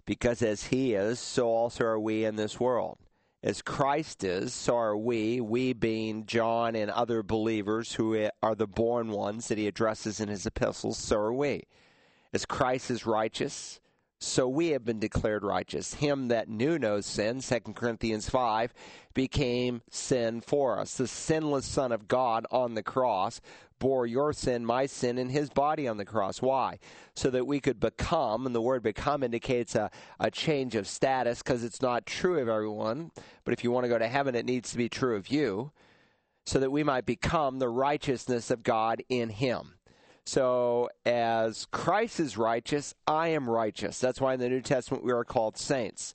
because 0.06 0.42
as 0.42 0.64
he 0.64 0.94
is, 0.94 1.18
so 1.18 1.48
also 1.48 1.84
are 1.84 2.00
we 2.00 2.24
in 2.24 2.36
this 2.36 2.60
world. 2.60 2.98
As 3.42 3.60
Christ 3.60 4.24
is, 4.24 4.54
so 4.54 4.76
are 4.76 4.96
we, 4.96 5.40
we 5.40 5.74
being 5.74 6.24
John 6.24 6.74
and 6.74 6.90
other 6.90 7.22
believers 7.22 7.92
who 7.92 8.28
are 8.42 8.54
the 8.54 8.66
born 8.66 9.10
ones 9.10 9.48
that 9.48 9.58
he 9.58 9.66
addresses 9.66 10.18
in 10.18 10.28
his 10.28 10.46
epistles, 10.46 10.96
so 10.96 11.16
are 11.16 11.32
we. 11.32 11.64
As 12.32 12.46
Christ 12.46 12.90
is 12.90 13.04
righteous, 13.04 13.80
so 14.18 14.48
we 14.48 14.68
have 14.68 14.84
been 14.84 14.98
declared 14.98 15.44
righteous. 15.44 15.94
Him 15.94 16.28
that 16.28 16.48
knew 16.48 16.78
no 16.78 17.02
sin, 17.02 17.40
2 17.40 17.60
Corinthians 17.74 18.30
5, 18.30 18.72
became 19.12 19.82
sin 19.90 20.40
for 20.40 20.78
us. 20.78 20.96
The 20.96 21.06
sinless 21.06 21.66
Son 21.66 21.92
of 21.92 22.08
God 22.08 22.46
on 22.50 22.74
the 22.74 22.82
cross 22.82 23.42
bore 23.84 24.06
your 24.06 24.32
sin, 24.32 24.64
my 24.64 24.86
sin, 24.86 25.18
in 25.18 25.28
his 25.28 25.50
body 25.50 25.86
on 25.86 25.98
the 25.98 26.06
cross. 26.06 26.40
Why? 26.40 26.78
So 27.14 27.28
that 27.28 27.46
we 27.46 27.60
could 27.60 27.78
become, 27.78 28.46
and 28.46 28.54
the 28.54 28.62
word 28.62 28.82
become 28.82 29.22
indicates 29.22 29.74
a, 29.74 29.90
a 30.18 30.30
change 30.30 30.74
of 30.74 30.88
status 30.88 31.42
because 31.42 31.62
it's 31.62 31.82
not 31.82 32.06
true 32.06 32.38
of 32.40 32.48
everyone. 32.48 33.10
But 33.44 33.52
if 33.52 33.62
you 33.62 33.70
want 33.70 33.84
to 33.84 33.90
go 33.90 33.98
to 33.98 34.08
heaven, 34.08 34.34
it 34.34 34.46
needs 34.46 34.70
to 34.70 34.78
be 34.78 34.88
true 34.88 35.16
of 35.16 35.28
you. 35.28 35.70
So 36.46 36.58
that 36.60 36.70
we 36.70 36.82
might 36.82 37.04
become 37.04 37.58
the 37.58 37.68
righteousness 37.68 38.50
of 38.50 38.62
God 38.62 39.02
in 39.10 39.28
him. 39.28 39.74
So, 40.24 40.88
as 41.04 41.66
Christ 41.70 42.20
is 42.20 42.38
righteous, 42.38 42.94
I 43.06 43.28
am 43.28 43.50
righteous. 43.50 43.98
That's 43.98 44.18
why 44.18 44.32
in 44.32 44.40
the 44.40 44.48
New 44.48 44.62
Testament 44.62 45.04
we 45.04 45.12
are 45.12 45.24
called 45.24 45.58
saints. 45.58 46.14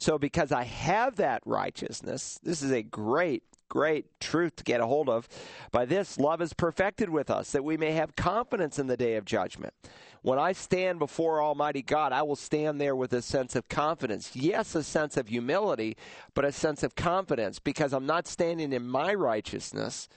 So, 0.00 0.18
because 0.18 0.50
I 0.50 0.64
have 0.64 1.14
that 1.16 1.42
righteousness, 1.46 2.40
this 2.42 2.60
is 2.60 2.72
a 2.72 2.82
great, 2.82 3.44
great 3.68 4.06
truth 4.20 4.56
to 4.56 4.64
get 4.64 4.80
a 4.80 4.86
hold 4.86 5.08
of. 5.08 5.28
By 5.72 5.84
this, 5.84 6.18
love 6.18 6.40
is 6.40 6.52
perfected 6.52 7.10
with 7.10 7.30
us, 7.30 7.52
that 7.52 7.64
we 7.64 7.76
may 7.76 7.92
have 7.92 8.16
confidence 8.16 8.78
in 8.78 8.86
the 8.86 8.96
day 8.96 9.16
of 9.16 9.24
judgment. 9.24 9.74
When 10.22 10.38
I 10.38 10.52
stand 10.52 10.98
before 10.98 11.42
Almighty 11.42 11.82
God, 11.82 12.12
I 12.12 12.22
will 12.22 12.36
stand 12.36 12.80
there 12.80 12.96
with 12.96 13.12
a 13.12 13.20
sense 13.20 13.54
of 13.54 13.68
confidence. 13.68 14.34
Yes, 14.34 14.74
a 14.74 14.82
sense 14.82 15.16
of 15.16 15.28
humility, 15.28 15.96
but 16.34 16.44
a 16.46 16.52
sense 16.52 16.82
of 16.82 16.94
confidence 16.94 17.58
because 17.58 17.92
I'm 17.92 18.06
not 18.06 18.26
standing 18.26 18.72
in 18.72 18.86
my 18.86 19.12
righteousness 19.12 20.08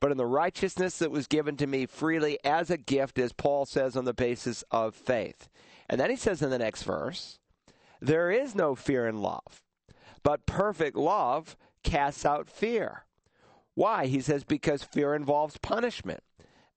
but 0.00 0.10
in 0.10 0.16
the 0.16 0.26
righteousness 0.26 0.98
that 0.98 1.10
was 1.10 1.26
given 1.26 1.56
to 1.56 1.66
me 1.66 1.86
freely 1.86 2.38
as 2.44 2.70
a 2.70 2.76
gift, 2.76 3.18
as 3.18 3.32
Paul 3.32 3.64
says, 3.66 3.96
on 3.96 4.04
the 4.04 4.14
basis 4.14 4.62
of 4.70 4.94
faith. 4.94 5.48
And 5.88 6.00
then 6.00 6.10
he 6.10 6.16
says 6.16 6.42
in 6.42 6.50
the 6.50 6.58
next 6.58 6.82
verse, 6.82 7.38
there 8.00 8.30
is 8.30 8.54
no 8.54 8.74
fear 8.74 9.06
in 9.06 9.22
love, 9.22 9.62
but 10.22 10.46
perfect 10.46 10.96
love 10.96 11.56
casts 11.86 12.26
out 12.26 12.50
fear. 12.50 13.04
Why? 13.74 14.06
He 14.06 14.20
says, 14.20 14.44
because 14.44 14.82
fear 14.82 15.14
involves 15.14 15.56
punishment. 15.58 16.22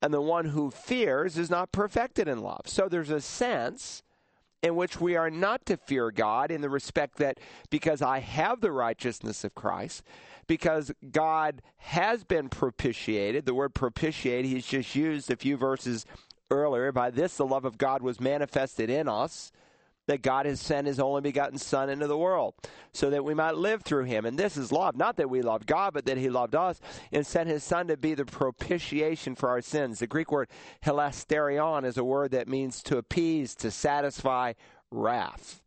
And 0.01 0.13
the 0.13 0.21
one 0.21 0.45
who 0.45 0.71
fears 0.71 1.37
is 1.37 1.49
not 1.49 1.73
perfected 1.73 2.27
in 2.27 2.41
love. 2.41 2.61
So 2.65 2.87
there's 2.87 3.09
a 3.09 3.19
sense 3.19 4.03
in 4.61 4.75
which 4.75 4.99
we 4.99 5.15
are 5.15 5.29
not 5.29 5.65
to 5.65 5.77
fear 5.77 6.11
God 6.11 6.51
in 6.51 6.61
the 6.61 6.69
respect 6.69 7.17
that 7.17 7.39
because 7.69 8.01
I 8.01 8.19
have 8.19 8.61
the 8.61 8.71
righteousness 8.71 9.43
of 9.43 9.55
Christ, 9.55 10.03
because 10.47 10.91
God 11.11 11.61
has 11.77 12.23
been 12.23 12.49
propitiated. 12.49 13.45
The 13.45 13.53
word 13.53 13.73
propitiate, 13.73 14.45
he's 14.45 14.67
just 14.67 14.95
used 14.95 15.31
a 15.31 15.35
few 15.35 15.57
verses 15.57 16.05
earlier. 16.51 16.91
By 16.91 17.09
this, 17.09 17.37
the 17.37 17.45
love 17.45 17.65
of 17.65 17.77
God 17.77 18.01
was 18.01 18.19
manifested 18.19 18.89
in 18.89 19.07
us, 19.07 19.51
that 20.09 20.23
God 20.23 20.47
has 20.47 20.59
sent 20.59 20.87
his 20.87 20.99
only 20.99 21.21
begotten 21.21 21.59
Son 21.59 21.87
into 21.87 22.07
the 22.07 22.17
world, 22.17 22.55
so 22.93 23.11
that 23.11 23.23
we 23.23 23.35
might 23.35 23.55
live 23.55 23.83
through 23.83 24.05
him. 24.05 24.25
And 24.25 24.39
this 24.39 24.57
is 24.57 24.71
love, 24.71 24.97
not 24.97 25.17
that 25.17 25.29
we 25.29 25.43
loved 25.43 25.67
God, 25.67 25.93
but 25.93 26.05
that 26.05 26.17
he 26.17 26.31
loved 26.31 26.55
us 26.55 26.81
and 27.11 27.27
sent 27.27 27.47
his 27.47 27.63
Son 27.63 27.87
to 27.89 27.95
be 27.95 28.15
the 28.15 28.25
propitiation 28.25 29.35
for 29.35 29.49
our 29.49 29.61
sins. 29.61 29.99
The 29.99 30.07
Greek 30.07 30.31
word 30.31 30.49
hilasterion 30.83 31.85
is 31.85 31.95
a 31.95 32.03
word 32.03 32.31
that 32.31 32.47
means 32.47 32.81
to 32.83 32.97
appease, 32.97 33.53
to 33.57 33.69
satisfy 33.69 34.53
wrath. 34.89 35.61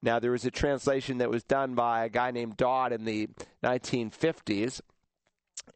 Now, 0.00 0.20
there 0.20 0.30
was 0.30 0.44
a 0.44 0.52
translation 0.52 1.18
that 1.18 1.28
was 1.28 1.42
done 1.42 1.74
by 1.74 2.04
a 2.04 2.08
guy 2.08 2.30
named 2.30 2.56
Dodd 2.56 2.92
in 2.92 3.04
the 3.04 3.28
1950s 3.64 4.80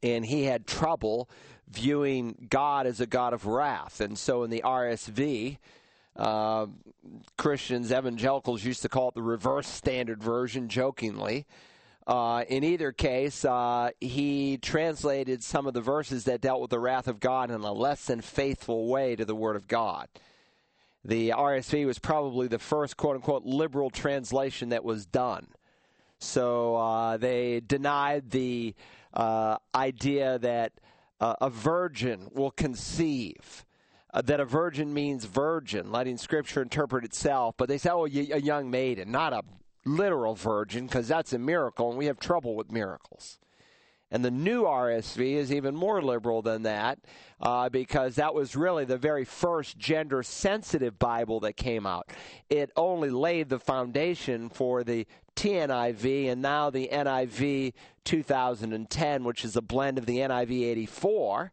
and 0.05 0.25
he 0.25 0.45
had 0.45 0.67
trouble 0.67 1.29
viewing 1.69 2.47
God 2.49 2.87
as 2.87 3.01
a 3.01 3.07
God 3.07 3.33
of 3.33 3.47
wrath. 3.47 4.01
And 4.01 4.17
so 4.17 4.45
in 4.45 4.51
the 4.51 4.63
RSV, 4.65 5.59
uh, 6.17 6.67
Christians, 7.37 7.93
evangelicals 7.93 8.65
used 8.65 8.83
to 8.83 8.89
call 8.89 9.09
it 9.09 9.15
the 9.15 9.23
reverse 9.23 9.69
standard 9.69 10.23
version, 10.23 10.69
jokingly. 10.69 11.47
Uh, 12.07 12.45
in 12.49 12.65
either 12.65 12.93
case, 12.93 13.45
uh, 13.45 13.91
he 14.01 14.59
translated 14.59 15.43
some 15.43 15.67
of 15.67 15.73
the 15.73 15.81
verses 15.81 16.25
that 16.25 16.41
dealt 16.41 16.61
with 16.61 16.71
the 16.71 16.79
wrath 16.79 17.09
of 17.09 17.19
God 17.19 17.51
in 17.51 17.63
a 17.63 17.73
less 17.73 18.05
than 18.07 18.21
faithful 18.21 18.89
way 18.89 19.17
to 19.17 19.25
the 19.25 19.35
Word 19.35 19.57
of 19.57 19.67
God. 19.67 20.09
The 21.05 21.31
RSV 21.31 21.87
was 21.87 21.99
probably 21.99 22.47
the 22.47 22.59
first 22.59 22.97
quote 22.97 23.17
unquote 23.17 23.45
liberal 23.45 23.91
translation 23.91 24.71
that 24.71 24.85
was 24.85 25.07
done. 25.07 25.49
So 26.19 26.77
uh, 26.77 27.17
they 27.17 27.61
denied 27.61 28.31
the 28.31 28.75
uh, 29.13 29.57
idea 29.75 30.39
that 30.39 30.73
uh, 31.21 31.35
a 31.41 31.51
virgin 31.51 32.29
will 32.33 32.51
conceive. 32.51 33.65
Uh, 34.15 34.23
that 34.23 34.39
a 34.39 34.45
virgin 34.45 34.95
means 34.95 35.25
virgin, 35.25 35.91
letting 35.91 36.17
Scripture 36.17 36.63
interpret 36.63 37.05
itself. 37.05 37.57
But 37.59 37.69
they 37.69 37.79
say, 37.79 37.91
oh, 37.91 38.07
a 38.07 38.09
young 38.09 38.71
maiden, 38.71 39.11
not 39.11 39.33
a 39.33 39.43
literal 39.85 40.37
virgin, 40.37 40.87
because 40.87 41.09
that's 41.09 41.33
a 41.33 41.39
miracle, 41.39 41.89
and 41.89 41.99
we 41.99 42.07
have 42.07 42.21
trouble 42.21 42.55
with 42.55 42.71
miracles. 42.71 43.41
And 44.13 44.25
the 44.25 44.31
new 44.31 44.63
RSV 44.63 45.35
is 45.35 45.53
even 45.53 45.75
more 45.75 46.01
liberal 46.01 46.41
than 46.43 46.63
that 46.63 47.01
uh, 47.41 47.69
because 47.69 48.15
that 48.15 48.33
was 48.33 48.55
really 48.55 48.85
the 48.85 48.97
very 48.97 49.25
first 49.25 49.77
gender 49.77 50.23
sensitive 50.23 51.01
Bible 51.01 51.41
that 51.41 51.57
came 51.57 51.85
out. 51.85 52.11
It 52.49 52.71
only 52.77 53.11
laid 53.11 53.49
the 53.49 53.59
foundation 53.59 54.51
for 54.51 54.85
the 54.85 55.09
TNIV 55.35 56.31
and 56.31 56.41
now 56.41 56.71
the 56.71 56.89
NIV 56.93 57.73
2010, 58.05 59.25
which 59.25 59.45
is 59.45 59.57
a 59.57 59.63
blend 59.63 59.99
of 59.99 60.07
the 60.07 60.19
NIV 60.19 60.63
84, 60.63 61.51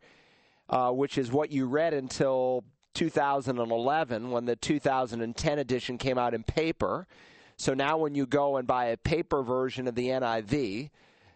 uh, 0.72 0.92
which 0.92 1.18
is 1.18 1.32
what 1.32 1.52
you 1.52 1.68
read 1.68 1.94
until 1.94 2.64
2011 2.94 4.32
when 4.32 4.46
the 4.46 4.56
2010 4.56 5.60
edition 5.60 5.98
came 5.98 6.18
out 6.18 6.34
in 6.34 6.44
paper. 6.44 7.08
So 7.58 7.74
now 7.74 7.98
when 7.98 8.16
you 8.16 8.26
go 8.26 8.58
and 8.58 8.68
buy 8.68 8.86
a 8.86 8.98
paper 8.98 9.44
version 9.44 9.88
of 9.88 9.96
the 9.96 10.08
NIV, 10.08 10.90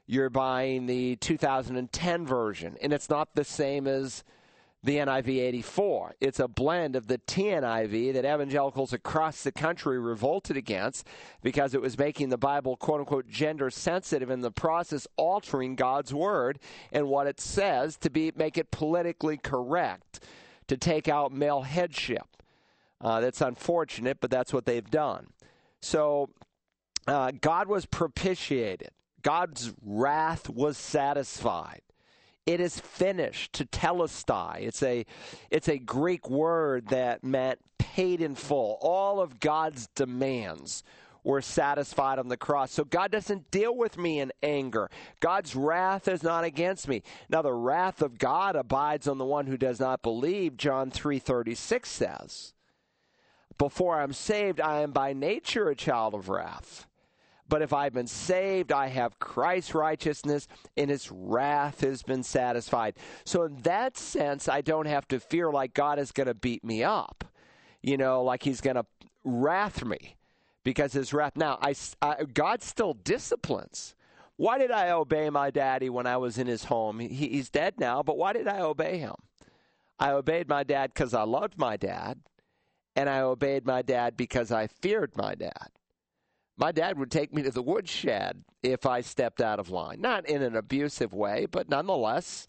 you're 0.07 0.29
buying 0.29 0.85
the 0.85 1.15
2010 1.17 2.25
version, 2.25 2.77
and 2.81 2.93
it's 2.93 3.09
not 3.09 3.29
the 3.35 3.43
same 3.43 3.87
as 3.87 4.23
the 4.85 4.97
NIV 4.97 5.27
84. 5.27 6.15
It's 6.21 6.39
a 6.39 6.47
blend 6.47 6.95
of 6.95 7.07
the 7.07 7.17
TNIV 7.17 8.13
that 8.13 8.23
evangelicals 8.23 8.93
across 8.93 9.43
the 9.43 9.51
country 9.51 9.99
revolted 9.99 10.55
against 10.55 11.07
because 11.41 11.73
it 11.73 11.81
was 11.81 11.97
making 11.97 12.29
the 12.29 12.37
Bible 12.37 12.77
quote 12.77 12.99
unquote 12.99 13.27
gender 13.27 13.71
sensitive 13.71 14.29
in 14.29 14.41
the 14.41 14.51
process 14.51 15.07
altering 15.17 15.75
God's 15.75 16.13
word 16.13 16.59
and 16.91 17.07
what 17.07 17.25
it 17.25 17.39
says 17.39 17.97
to 17.97 18.11
be 18.11 18.31
make 18.35 18.59
it 18.59 18.69
politically 18.69 19.37
correct 19.37 20.19
to 20.67 20.77
take 20.77 21.07
out 21.07 21.31
male 21.31 21.63
headship. 21.63 22.27
Uh, 23.01 23.19
that's 23.19 23.41
unfortunate, 23.41 24.19
but 24.21 24.29
that's 24.29 24.53
what 24.53 24.65
they've 24.65 24.89
done. 24.89 25.27
So 25.81 26.29
uh, 27.07 27.31
God 27.41 27.67
was 27.67 27.87
propitiated. 27.87 28.89
God's 29.23 29.73
wrath 29.83 30.47
was 30.47 30.77
satisfied. 30.77 31.81
It 32.45 32.59
is 32.59 32.79
finished 32.79 33.53
tetelestai. 33.53 34.61
It's 34.61 34.83
a 34.83 35.05
it's 35.49 35.67
a 35.67 35.79
Greek 35.79 36.29
word 36.29 36.89
that 36.89 37.23
meant 37.23 37.59
paid 37.79 38.21
in 38.21 38.35
full. 38.35 38.77
All 38.81 39.19
of 39.19 39.39
God's 39.39 39.87
demands 39.95 40.83
were 41.23 41.41
satisfied 41.41 42.19
on 42.19 42.27
the 42.27 42.37
cross. 42.37 42.71
So 42.71 42.83
God 42.83 43.11
doesn't 43.11 43.49
deal 43.49 43.75
with 43.75 43.97
me 43.97 44.19
in 44.19 44.31
anger. 44.43 44.91
God's 45.19 45.55
wrath 45.55 46.07
is 46.07 46.21
not 46.21 46.43
against 46.43 46.87
me. 46.87 47.01
Now 47.29 47.41
the 47.41 47.51
wrath 47.51 48.03
of 48.03 48.19
God 48.19 48.55
abides 48.55 49.07
on 49.07 49.17
the 49.17 49.25
one 49.25 49.47
who 49.47 49.57
does 49.57 49.79
not 49.79 50.03
believe, 50.03 50.55
John 50.55 50.91
3:36 50.91 51.89
says. 51.89 52.53
Before 53.57 53.99
I'm 53.99 54.13
saved, 54.13 54.61
I 54.61 54.81
am 54.81 54.91
by 54.91 55.13
nature 55.13 55.69
a 55.69 55.75
child 55.75 56.13
of 56.13 56.29
wrath. 56.29 56.85
But 57.47 57.61
if 57.61 57.73
I've 57.73 57.93
been 57.93 58.07
saved, 58.07 58.71
I 58.71 58.87
have 58.87 59.19
Christ's 59.19 59.75
righteousness, 59.75 60.47
and 60.75 60.89
his 60.89 61.11
wrath 61.11 61.81
has 61.81 62.01
been 62.01 62.23
satisfied. 62.23 62.95
So, 63.23 63.43
in 63.43 63.57
that 63.61 63.97
sense, 63.97 64.49
I 64.49 64.61
don't 64.61 64.87
have 64.87 65.07
to 65.09 65.19
fear 65.19 65.51
like 65.51 65.73
God 65.73 65.99
is 65.99 66.11
going 66.11 66.27
to 66.27 66.33
beat 66.33 66.63
me 66.63 66.83
up, 66.83 67.23
you 67.83 67.97
know, 67.97 68.23
like 68.23 68.43
he's 68.43 68.61
going 68.61 68.77
to 68.77 68.85
wrath 69.23 69.85
me 69.85 70.15
because 70.63 70.93
his 70.93 71.13
wrath. 71.13 71.33
Now, 71.35 71.59
I, 71.61 71.75
I, 72.01 72.23
God 72.23 72.63
still 72.63 72.93
disciplines. 72.93 73.95
Why 74.37 74.57
did 74.57 74.71
I 74.71 74.89
obey 74.89 75.29
my 75.29 75.51
daddy 75.51 75.89
when 75.89 76.07
I 76.07 76.17
was 76.17 76.37
in 76.39 76.47
his 76.47 76.65
home? 76.65 76.99
He, 76.99 77.07
he's 77.07 77.49
dead 77.49 77.75
now, 77.79 78.01
but 78.01 78.17
why 78.17 78.33
did 78.33 78.47
I 78.47 78.59
obey 78.59 78.97
him? 78.97 79.15
I 79.99 80.11
obeyed 80.11 80.49
my 80.49 80.63
dad 80.63 80.93
because 80.93 81.13
I 81.13 81.23
loved 81.23 81.57
my 81.57 81.77
dad, 81.77 82.19
and 82.95 83.07
I 83.07 83.21
obeyed 83.21 83.65
my 83.65 83.83
dad 83.83 84.17
because 84.17 84.51
I 84.51 84.65
feared 84.65 85.15
my 85.15 85.35
dad 85.35 85.69
my 86.57 86.71
dad 86.71 86.97
would 86.97 87.11
take 87.11 87.33
me 87.33 87.43
to 87.43 87.51
the 87.51 87.61
woodshed 87.61 88.43
if 88.63 88.85
I 88.85 89.01
stepped 89.01 89.41
out 89.41 89.59
of 89.59 89.69
line. 89.69 89.99
Not 89.99 90.27
in 90.27 90.41
an 90.41 90.55
abusive 90.55 91.13
way, 91.13 91.47
but 91.49 91.69
nonetheless, 91.69 92.47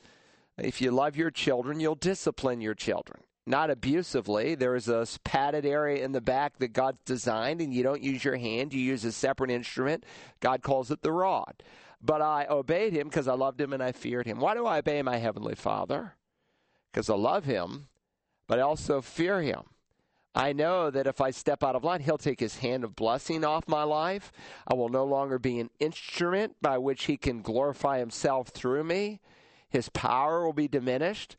if 0.59 0.81
you 0.81 0.91
love 0.91 1.17
your 1.17 1.31
children, 1.31 1.81
you'll 1.81 1.97
discipline 1.97 2.61
your 2.61 2.75
children. 2.75 3.23
Not 3.47 3.71
abusively. 3.71 4.55
There 4.55 4.75
is 4.75 4.89
a 4.89 5.07
padded 5.25 5.65
area 5.65 6.05
in 6.05 6.13
the 6.13 6.21
back 6.21 6.59
that 6.59 6.73
God's 6.73 6.99
designed, 7.05 7.61
and 7.61 7.73
you 7.73 7.83
don't 7.83 8.03
use 8.03 8.25
your 8.25 8.37
hand, 8.37 8.73
you 8.73 8.81
use 8.81 9.05
a 9.05 9.13
separate 9.13 9.51
instrument. 9.51 10.05
God 10.41 10.63
calls 10.63 10.91
it 10.91 11.03
the 11.03 11.13
rod. 11.13 11.63
But 12.01 12.23
I 12.23 12.47
obeyed 12.49 12.93
him 12.93 13.09
because 13.09 13.29
I 13.29 13.35
loved 13.35 13.61
him 13.61 13.73
and 13.73 13.83
I 13.83 13.93
feared 13.93 14.27
him. 14.27 14.39
Why 14.39 14.55
do 14.55 14.67
I 14.67 14.79
obey 14.79 15.01
my 15.03 15.17
Heavenly 15.17 15.55
Father? 15.55 16.15
Because 16.93 17.09
I 17.09 17.15
love 17.15 17.45
him, 17.45 17.89
but 18.47 18.59
I 18.59 18.63
also 18.63 19.01
fear 19.01 19.41
him. 19.43 19.63
I 20.37 20.53
know 20.53 20.91
that 20.91 21.07
if 21.07 21.23
I 21.23 21.31
step 21.31 21.65
out 21.65 21.75
of 21.75 21.83
line, 21.83 22.01
He'll 22.01 22.19
take 22.19 22.41
His 22.41 22.59
hand 22.59 22.85
of 22.85 22.95
blessing 22.95 23.43
off 23.43 23.67
my 23.67 23.85
life. 23.85 24.31
I 24.69 24.75
will 24.75 24.91
no 24.91 25.05
longer 25.05 25.39
be 25.39 25.59
an 25.59 25.71
instrument 25.81 26.57
by 26.61 26.77
which 26.77 27.05
He 27.05 27.17
can 27.17 27.41
glorify 27.41 27.99
Himself 27.99 28.49
through 28.49 28.85
me. 28.85 29.21
His 29.71 29.89
power 29.89 30.45
will 30.45 30.53
be 30.53 30.69
diminished, 30.69 31.37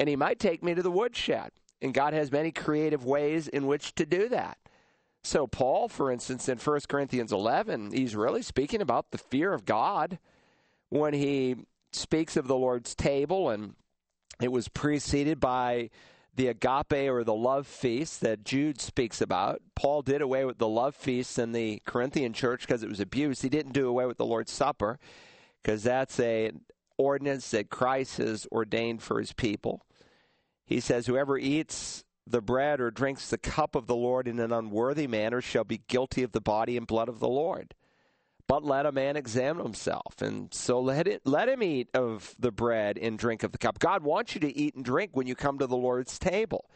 and 0.00 0.08
He 0.08 0.16
might 0.16 0.40
take 0.40 0.64
me 0.64 0.74
to 0.74 0.82
the 0.82 0.90
woodshed. 0.90 1.52
And 1.80 1.94
God 1.94 2.12
has 2.12 2.32
many 2.32 2.50
creative 2.50 3.04
ways 3.04 3.46
in 3.46 3.68
which 3.68 3.94
to 3.94 4.04
do 4.04 4.28
that. 4.28 4.58
So, 5.22 5.46
Paul, 5.46 5.88
for 5.88 6.10
instance, 6.10 6.48
in 6.48 6.58
1 6.58 6.80
Corinthians 6.88 7.32
11, 7.32 7.92
he's 7.92 8.16
really 8.16 8.42
speaking 8.42 8.82
about 8.82 9.12
the 9.12 9.18
fear 9.18 9.52
of 9.52 9.64
God 9.64 10.18
when 10.88 11.14
he 11.14 11.56
speaks 11.92 12.36
of 12.36 12.48
the 12.48 12.56
Lord's 12.56 12.94
table, 12.94 13.48
and 13.48 13.74
it 14.40 14.50
was 14.50 14.68
preceded 14.68 15.38
by 15.38 15.90
the 16.34 16.48
agape 16.48 17.10
or 17.10 17.24
the 17.24 17.34
love 17.34 17.66
feast 17.66 18.20
that 18.20 18.44
Jude 18.44 18.80
speaks 18.80 19.20
about. 19.20 19.60
Paul 19.74 20.02
did 20.02 20.22
away 20.22 20.44
with 20.44 20.58
the 20.58 20.68
love 20.68 20.94
feast 20.94 21.38
in 21.38 21.52
the 21.52 21.82
Corinthian 21.84 22.32
church 22.32 22.62
because 22.62 22.82
it 22.82 22.88
was 22.88 23.00
abused. 23.00 23.42
He 23.42 23.48
didn't 23.48 23.72
do 23.72 23.88
away 23.88 24.06
with 24.06 24.16
the 24.16 24.24
Lord's 24.24 24.52
Supper 24.52 24.98
because 25.62 25.82
that's 25.82 26.18
a 26.20 26.52
ordinance 26.96 27.50
that 27.50 27.70
Christ 27.70 28.18
has 28.18 28.46
ordained 28.52 29.02
for 29.02 29.18
his 29.18 29.32
people. 29.32 29.82
He 30.64 30.80
says, 30.80 31.06
Whoever 31.06 31.36
eats 31.38 32.04
the 32.26 32.40
bread 32.40 32.80
or 32.80 32.90
drinks 32.90 33.28
the 33.28 33.38
cup 33.38 33.74
of 33.74 33.86
the 33.86 33.96
Lord 33.96 34.28
in 34.28 34.38
an 34.38 34.52
unworthy 34.52 35.06
manner 35.06 35.40
shall 35.40 35.64
be 35.64 35.82
guilty 35.88 36.22
of 36.22 36.32
the 36.32 36.40
body 36.40 36.76
and 36.76 36.86
blood 36.86 37.08
of 37.08 37.18
the 37.18 37.28
Lord. 37.28 37.74
But 38.50 38.64
let 38.64 38.84
a 38.84 38.90
man 38.90 39.16
examine 39.16 39.62
himself, 39.62 40.20
and 40.20 40.52
so 40.52 40.80
let 40.80 41.06
it 41.06 41.22
let 41.24 41.48
him 41.48 41.62
eat 41.62 41.88
of 41.94 42.34
the 42.36 42.50
bread 42.50 42.98
and 42.98 43.16
drink 43.16 43.44
of 43.44 43.52
the 43.52 43.58
cup. 43.58 43.78
God 43.78 44.02
wants 44.02 44.34
you 44.34 44.40
to 44.40 44.52
eat 44.52 44.74
and 44.74 44.84
drink 44.84 45.12
when 45.14 45.28
you 45.28 45.36
come 45.36 45.60
to 45.60 45.68
the 45.68 45.76
Lord's 45.76 46.18
table. 46.18 46.68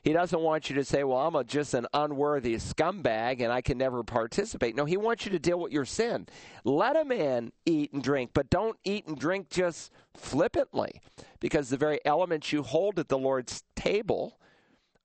He 0.00 0.14
doesn't 0.14 0.40
want 0.40 0.70
you 0.70 0.76
to 0.76 0.84
say, 0.84 1.04
"Well, 1.04 1.18
I'm 1.18 1.34
a, 1.34 1.44
just 1.44 1.74
an 1.74 1.86
unworthy 1.92 2.54
scumbag 2.54 3.42
and 3.42 3.52
I 3.52 3.60
can 3.60 3.76
never 3.76 4.02
participate." 4.02 4.74
No, 4.74 4.86
he 4.86 4.96
wants 4.96 5.26
you 5.26 5.32
to 5.32 5.38
deal 5.38 5.60
with 5.60 5.72
your 5.72 5.84
sin. 5.84 6.26
Let 6.64 6.96
a 6.96 7.04
man 7.04 7.52
eat 7.66 7.92
and 7.92 8.02
drink, 8.02 8.30
but 8.32 8.48
don't 8.48 8.78
eat 8.84 9.06
and 9.06 9.18
drink 9.18 9.50
just 9.50 9.92
flippantly, 10.14 11.02
because 11.38 11.68
the 11.68 11.76
very 11.76 12.00
elements 12.06 12.50
you 12.50 12.62
hold 12.62 12.98
at 12.98 13.08
the 13.08 13.18
Lord's 13.18 13.62
table 13.76 14.40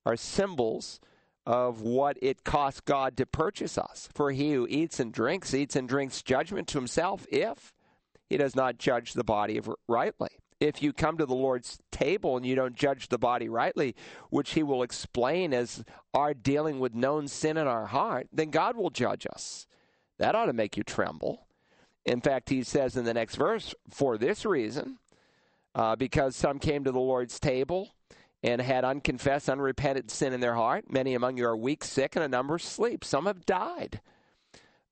are 0.06 0.16
symbols 0.16 1.02
of 1.46 1.82
what 1.82 2.18
it 2.22 2.44
costs 2.44 2.82
God 2.82 3.16
to 3.18 3.26
purchase 3.26 3.78
us. 3.78 4.10
For 4.14 4.32
he 4.32 4.54
who 4.54 4.68
eats 4.70 5.00
and 5.00 5.14
drinks, 5.14 5.54
eats 5.54 5.76
and 5.76 5.88
drinks 5.88 6.22
judgment 6.22 6.68
to 6.70 6.78
himself 6.78 7.26
if 7.30 7.74
he 8.28 8.38
does 8.38 8.56
not 8.56 8.78
judge 8.78 9.14
the 9.14 9.24
body 9.24 9.62
rightly. 9.88 10.30
If 10.60 10.82
you 10.82 10.94
come 10.94 11.18
to 11.18 11.26
the 11.26 11.36
Lord's 11.36 11.78
table 11.92 12.38
and 12.38 12.46
you 12.46 12.56
don't 12.56 12.76
judge 12.76 13.10
the 13.10 13.18
body 13.18 13.50
rightly, 13.50 13.96
which 14.30 14.54
he 14.54 14.64
will 14.64 14.84
explain 14.84 15.54
as 15.54 15.84
our 16.14 16.34
dealing 16.34 16.80
with 16.80 16.96
known 16.96 17.28
sin 17.28 17.58
in 17.58 17.68
our 17.68 17.88
heart, 17.88 18.28
then 18.32 18.50
God 18.52 18.78
will 18.78 18.90
judge 18.90 19.28
us. 19.30 19.68
That 20.18 20.34
ought 20.34 20.46
to 20.46 20.54
make 20.54 20.78
you 20.78 20.84
tremble. 20.84 21.46
In 22.06 22.22
fact, 22.22 22.50
he 22.50 22.64
says 22.64 22.96
in 22.96 23.04
the 23.04 23.14
next 23.14 23.36
verse, 23.36 23.76
for 23.90 24.18
this 24.18 24.46
reason, 24.46 24.98
uh, 25.74 25.96
because 25.96 26.36
some 26.36 26.58
came 26.58 26.84
to 26.86 26.92
the 26.92 27.00
Lord's 27.00 27.40
table 27.40 27.95
and 28.46 28.62
had 28.62 28.86
unconfessed, 28.86 29.50
unrepented 29.50 30.12
sin 30.12 30.32
in 30.32 30.40
their 30.40 30.54
heart. 30.54 30.86
Many 30.88 31.16
among 31.16 31.36
you 31.38 31.48
are 31.48 31.58
weak, 31.58 31.84
sick, 31.84 32.16
and 32.16 32.24
a 32.24 32.28
number 32.28 32.60
sleep. 32.60 33.04
Some 33.04 33.26
have 33.26 33.44
died. 33.44 34.02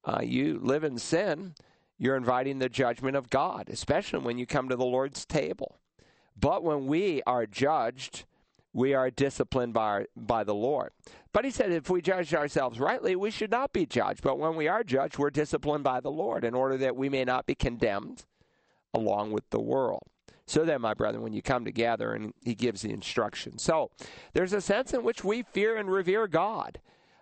Uh, 0.03 0.21
you 0.23 0.59
live 0.59 0.83
in 0.83 0.97
sin, 0.97 1.53
you're 1.99 2.15
inviting 2.15 2.57
the 2.57 2.67
judgment 2.67 3.15
of 3.15 3.29
God, 3.29 3.69
especially 3.69 4.19
when 4.19 4.39
you 4.39 4.47
come 4.47 4.69
to 4.69 4.75
the 4.75 4.83
Lord's 4.83 5.23
table. 5.23 5.77
But 6.35 6.63
when 6.63 6.87
we 6.87 7.21
are 7.27 7.45
judged, 7.45 8.25
we 8.73 8.95
are 8.95 9.11
disciplined 9.11 9.75
by, 9.75 10.07
by 10.17 10.43
the 10.43 10.55
Lord. 10.55 10.89
But 11.31 11.45
he 11.45 11.51
said 11.51 11.71
if 11.71 11.91
we 11.91 12.01
judge 12.01 12.33
ourselves 12.33 12.79
rightly, 12.79 13.15
we 13.15 13.29
should 13.29 13.51
not 13.51 13.71
be 13.71 13.85
judged. 13.85 14.23
But 14.23 14.39
when 14.39 14.55
we 14.55 14.67
are 14.67 14.83
judged, 14.83 15.19
we're 15.19 15.29
disciplined 15.29 15.83
by 15.83 15.99
the 15.99 16.11
Lord 16.11 16.43
in 16.43 16.55
order 16.55 16.75
that 16.77 16.95
we 16.95 17.07
may 17.07 17.23
not 17.23 17.45
be 17.45 17.53
condemned 17.53 18.25
along 18.95 19.31
with 19.31 19.47
the 19.51 19.61
world. 19.61 20.07
So 20.45 20.65
then, 20.65 20.81
my 20.81 20.93
brethren, 20.93 21.23
when 21.23 21.33
you 21.33 21.41
come 21.41 21.63
together, 21.65 22.13
and 22.13 22.33
he 22.43 22.53
gives 22.53 22.81
the 22.81 22.91
instruction. 22.91 23.57
So 23.57 23.91
there's 24.33 24.53
a 24.53 24.61
sense 24.61 24.93
in 24.93 25.03
which 25.03 25.23
we 25.23 25.43
fear 25.43 25.77
and 25.77 25.89
revere 25.89 26.27
God. 26.27 26.79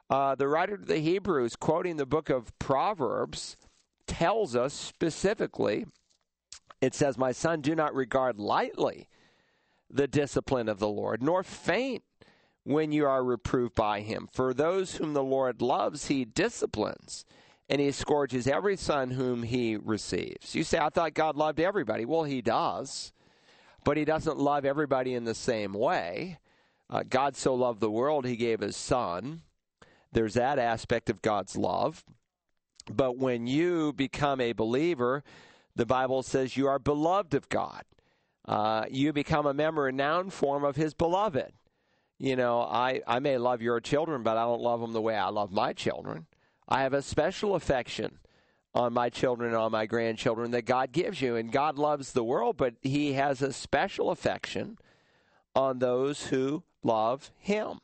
Uh, 0.09 0.35
the 0.35 0.47
writer 0.47 0.75
of 0.75 0.87
the 0.87 0.97
Hebrews, 0.97 1.55
quoting 1.55 1.97
the 1.97 2.05
book 2.05 2.29
of 2.29 2.57
Proverbs, 2.59 3.57
tells 4.07 4.55
us 4.55 4.73
specifically 4.73 5.85
it 6.81 6.95
says, 6.95 7.17
My 7.17 7.31
son, 7.31 7.61
do 7.61 7.75
not 7.75 7.93
regard 7.93 8.39
lightly 8.39 9.07
the 9.89 10.07
discipline 10.07 10.67
of 10.67 10.79
the 10.79 10.89
Lord, 10.89 11.21
nor 11.21 11.43
faint 11.43 12.03
when 12.63 12.91
you 12.91 13.05
are 13.05 13.23
reproved 13.23 13.75
by 13.75 14.01
him. 14.01 14.27
For 14.33 14.53
those 14.53 14.95
whom 14.95 15.13
the 15.13 15.23
Lord 15.23 15.61
loves, 15.61 16.07
he 16.07 16.25
disciplines, 16.25 17.25
and 17.71 17.79
he 17.79 17.89
scourges 17.93 18.47
every 18.47 18.75
son 18.75 19.11
whom 19.11 19.43
he 19.43 19.77
receives. 19.77 20.53
You 20.53 20.65
say, 20.65 20.77
I 20.77 20.89
thought 20.89 21.13
God 21.13 21.37
loved 21.37 21.57
everybody. 21.61 22.03
Well, 22.03 22.25
he 22.25 22.41
does, 22.41 23.13
but 23.85 23.95
he 23.95 24.03
doesn't 24.03 24.37
love 24.37 24.65
everybody 24.65 25.13
in 25.13 25.23
the 25.23 25.33
same 25.33 25.71
way. 25.71 26.37
Uh, 26.89 27.03
God 27.09 27.37
so 27.37 27.55
loved 27.55 27.79
the 27.79 27.89
world, 27.89 28.25
he 28.25 28.35
gave 28.35 28.59
his 28.59 28.75
son. 28.75 29.43
There's 30.11 30.33
that 30.33 30.59
aspect 30.59 31.09
of 31.09 31.21
God's 31.21 31.55
love. 31.55 32.03
But 32.91 33.17
when 33.17 33.47
you 33.47 33.93
become 33.93 34.41
a 34.41 34.51
believer, 34.51 35.23
the 35.73 35.85
Bible 35.85 36.23
says 36.23 36.57
you 36.57 36.67
are 36.67 36.77
beloved 36.77 37.33
of 37.33 37.47
God. 37.47 37.83
Uh, 38.45 38.83
you 38.91 39.13
become 39.13 39.45
a 39.45 39.53
member 39.53 39.87
in 39.87 39.95
noun 39.95 40.29
form 40.29 40.65
of 40.65 40.75
His 40.75 40.93
beloved. 40.93 41.53
You 42.19 42.35
know, 42.35 42.63
I, 42.63 43.01
I 43.07 43.19
may 43.19 43.37
love 43.37 43.61
your 43.61 43.79
children, 43.79 44.23
but 44.23 44.35
I 44.35 44.43
don't 44.43 44.61
love 44.61 44.81
them 44.81 44.91
the 44.91 45.01
way 45.01 45.15
I 45.15 45.29
love 45.29 45.53
my 45.53 45.71
children. 45.71 46.25
I 46.67 46.83
have 46.83 46.93
a 46.93 47.01
special 47.01 47.55
affection 47.55 48.19
on 48.73 48.93
my 48.93 49.09
children 49.09 49.49
and 49.49 49.57
on 49.57 49.71
my 49.71 49.85
grandchildren 49.85 50.51
that 50.51 50.65
God 50.65 50.91
gives 50.91 51.21
you. 51.21 51.35
And 51.35 51.51
God 51.51 51.77
loves 51.77 52.13
the 52.13 52.23
world, 52.23 52.57
but 52.57 52.75
He 52.81 53.13
has 53.13 53.41
a 53.41 53.53
special 53.53 54.11
affection 54.11 54.77
on 55.55 55.79
those 55.79 56.27
who 56.27 56.63
love 56.83 57.31
Him. 57.37 57.79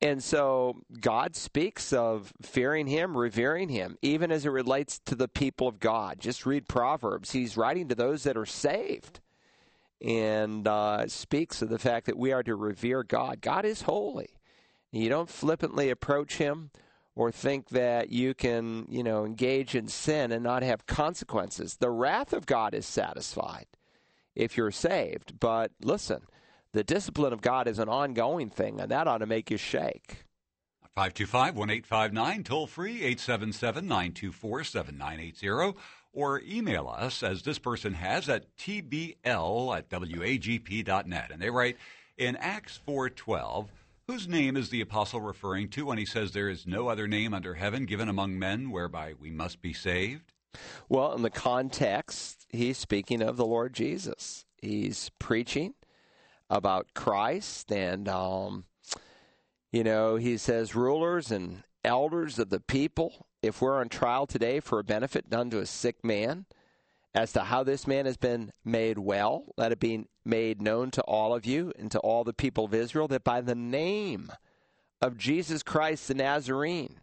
And 0.00 0.22
so 0.22 0.82
God 1.00 1.34
speaks 1.34 1.92
of 1.92 2.32
fearing 2.42 2.86
Him, 2.86 3.16
revering 3.16 3.70
Him, 3.70 3.96
even 4.02 4.30
as 4.30 4.44
it 4.44 4.50
relates 4.50 4.98
to 5.00 5.14
the 5.14 5.28
people 5.28 5.68
of 5.68 5.80
God. 5.80 6.18
Just 6.18 6.44
read 6.44 6.68
Proverbs. 6.68 7.32
He's 7.32 7.56
writing 7.56 7.88
to 7.88 7.94
those 7.94 8.22
that 8.24 8.36
are 8.36 8.46
saved 8.46 9.20
and 10.02 10.68
uh, 10.68 11.08
speaks 11.08 11.62
of 11.62 11.70
the 11.70 11.78
fact 11.78 12.06
that 12.06 12.18
we 12.18 12.32
are 12.32 12.42
to 12.42 12.54
revere 12.54 13.02
God. 13.02 13.40
God 13.40 13.64
is 13.64 13.82
holy. 13.82 14.36
You 14.92 15.08
don't 15.08 15.30
flippantly 15.30 15.88
approach 15.88 16.36
Him 16.36 16.70
or 17.16 17.32
think 17.32 17.70
that 17.70 18.10
you 18.10 18.34
can, 18.34 18.86
you 18.88 19.02
know, 19.02 19.24
engage 19.24 19.74
in 19.74 19.88
sin 19.88 20.30
and 20.30 20.44
not 20.44 20.62
have 20.62 20.86
consequences. 20.86 21.76
The 21.76 21.90
wrath 21.90 22.34
of 22.34 22.44
God 22.44 22.74
is 22.74 22.86
satisfied 22.86 23.66
if 24.34 24.56
you're 24.56 24.70
saved. 24.70 25.40
But 25.40 25.72
listen, 25.82 26.20
the 26.72 26.84
discipline 26.84 27.32
of 27.32 27.40
God 27.40 27.66
is 27.66 27.78
an 27.78 27.88
ongoing 27.88 28.50
thing, 28.50 28.80
and 28.80 28.90
that 28.90 29.08
ought 29.08 29.18
to 29.18 29.26
make 29.26 29.50
you 29.50 29.56
shake. 29.56 30.24
525 30.94 31.56
1859, 31.56 32.44
toll 32.44 32.66
free 32.66 32.96
877 32.96 33.86
924 33.86 34.64
7980, 34.64 35.78
or 36.12 36.42
email 36.46 36.88
us, 36.88 37.22
as 37.22 37.42
this 37.42 37.58
person 37.58 37.94
has, 37.94 38.28
at 38.28 38.56
tbl 38.56 39.76
at 39.76 39.88
wagp.net. 39.90 41.30
And 41.30 41.40
they 41.42 41.50
write, 41.50 41.76
in 42.16 42.36
Acts 42.36 42.80
4.12, 42.86 43.68
whose 44.08 44.28
name 44.28 44.56
is 44.56 44.70
the 44.70 44.80
apostle 44.80 45.20
referring 45.20 45.68
to 45.68 45.86
when 45.86 45.98
he 45.98 46.06
says 46.06 46.32
there 46.32 46.48
is 46.48 46.66
no 46.66 46.88
other 46.88 47.08
name 47.08 47.34
under 47.34 47.54
heaven 47.54 47.86
given 47.86 48.08
among 48.08 48.38
men 48.38 48.70
whereby 48.70 49.14
we 49.20 49.30
must 49.30 49.60
be 49.60 49.72
saved? 49.72 50.32
Well, 50.88 51.12
in 51.14 51.22
the 51.22 51.30
context, 51.30 52.46
he's 52.48 52.78
speaking 52.78 53.20
of 53.20 53.36
the 53.36 53.44
Lord 53.44 53.74
Jesus. 53.74 54.44
He's 54.62 55.10
preaching 55.18 55.74
about 56.48 56.94
Christ, 56.94 57.72
and 57.72 58.08
um, 58.08 58.64
you 59.72 59.82
know, 59.82 60.16
he 60.16 60.36
says, 60.36 60.74
rulers 60.74 61.30
and 61.30 61.64
elders 61.84 62.38
of 62.38 62.50
the 62.50 62.60
people, 62.60 63.26
if 63.42 63.60
we're 63.60 63.80
on 63.80 63.88
trial 63.88 64.26
today 64.26 64.60
for 64.60 64.78
a 64.78 64.84
benefit 64.84 65.28
done 65.28 65.50
to 65.50 65.58
a 65.58 65.66
sick 65.66 66.04
man, 66.04 66.46
as 67.16 67.32
to 67.32 67.40
how 67.40 67.64
this 67.64 67.86
man 67.86 68.04
has 68.04 68.18
been 68.18 68.52
made 68.62 68.98
well, 68.98 69.46
let 69.56 69.72
it 69.72 69.80
be 69.80 70.04
made 70.22 70.60
known 70.60 70.90
to 70.90 71.00
all 71.02 71.34
of 71.34 71.46
you 71.46 71.72
and 71.78 71.90
to 71.90 71.98
all 72.00 72.24
the 72.24 72.34
people 72.34 72.66
of 72.66 72.74
Israel 72.74 73.08
that 73.08 73.24
by 73.24 73.40
the 73.40 73.54
name 73.54 74.30
of 75.00 75.16
Jesus 75.16 75.62
Christ 75.62 76.08
the 76.08 76.14
Nazarene, 76.14 77.00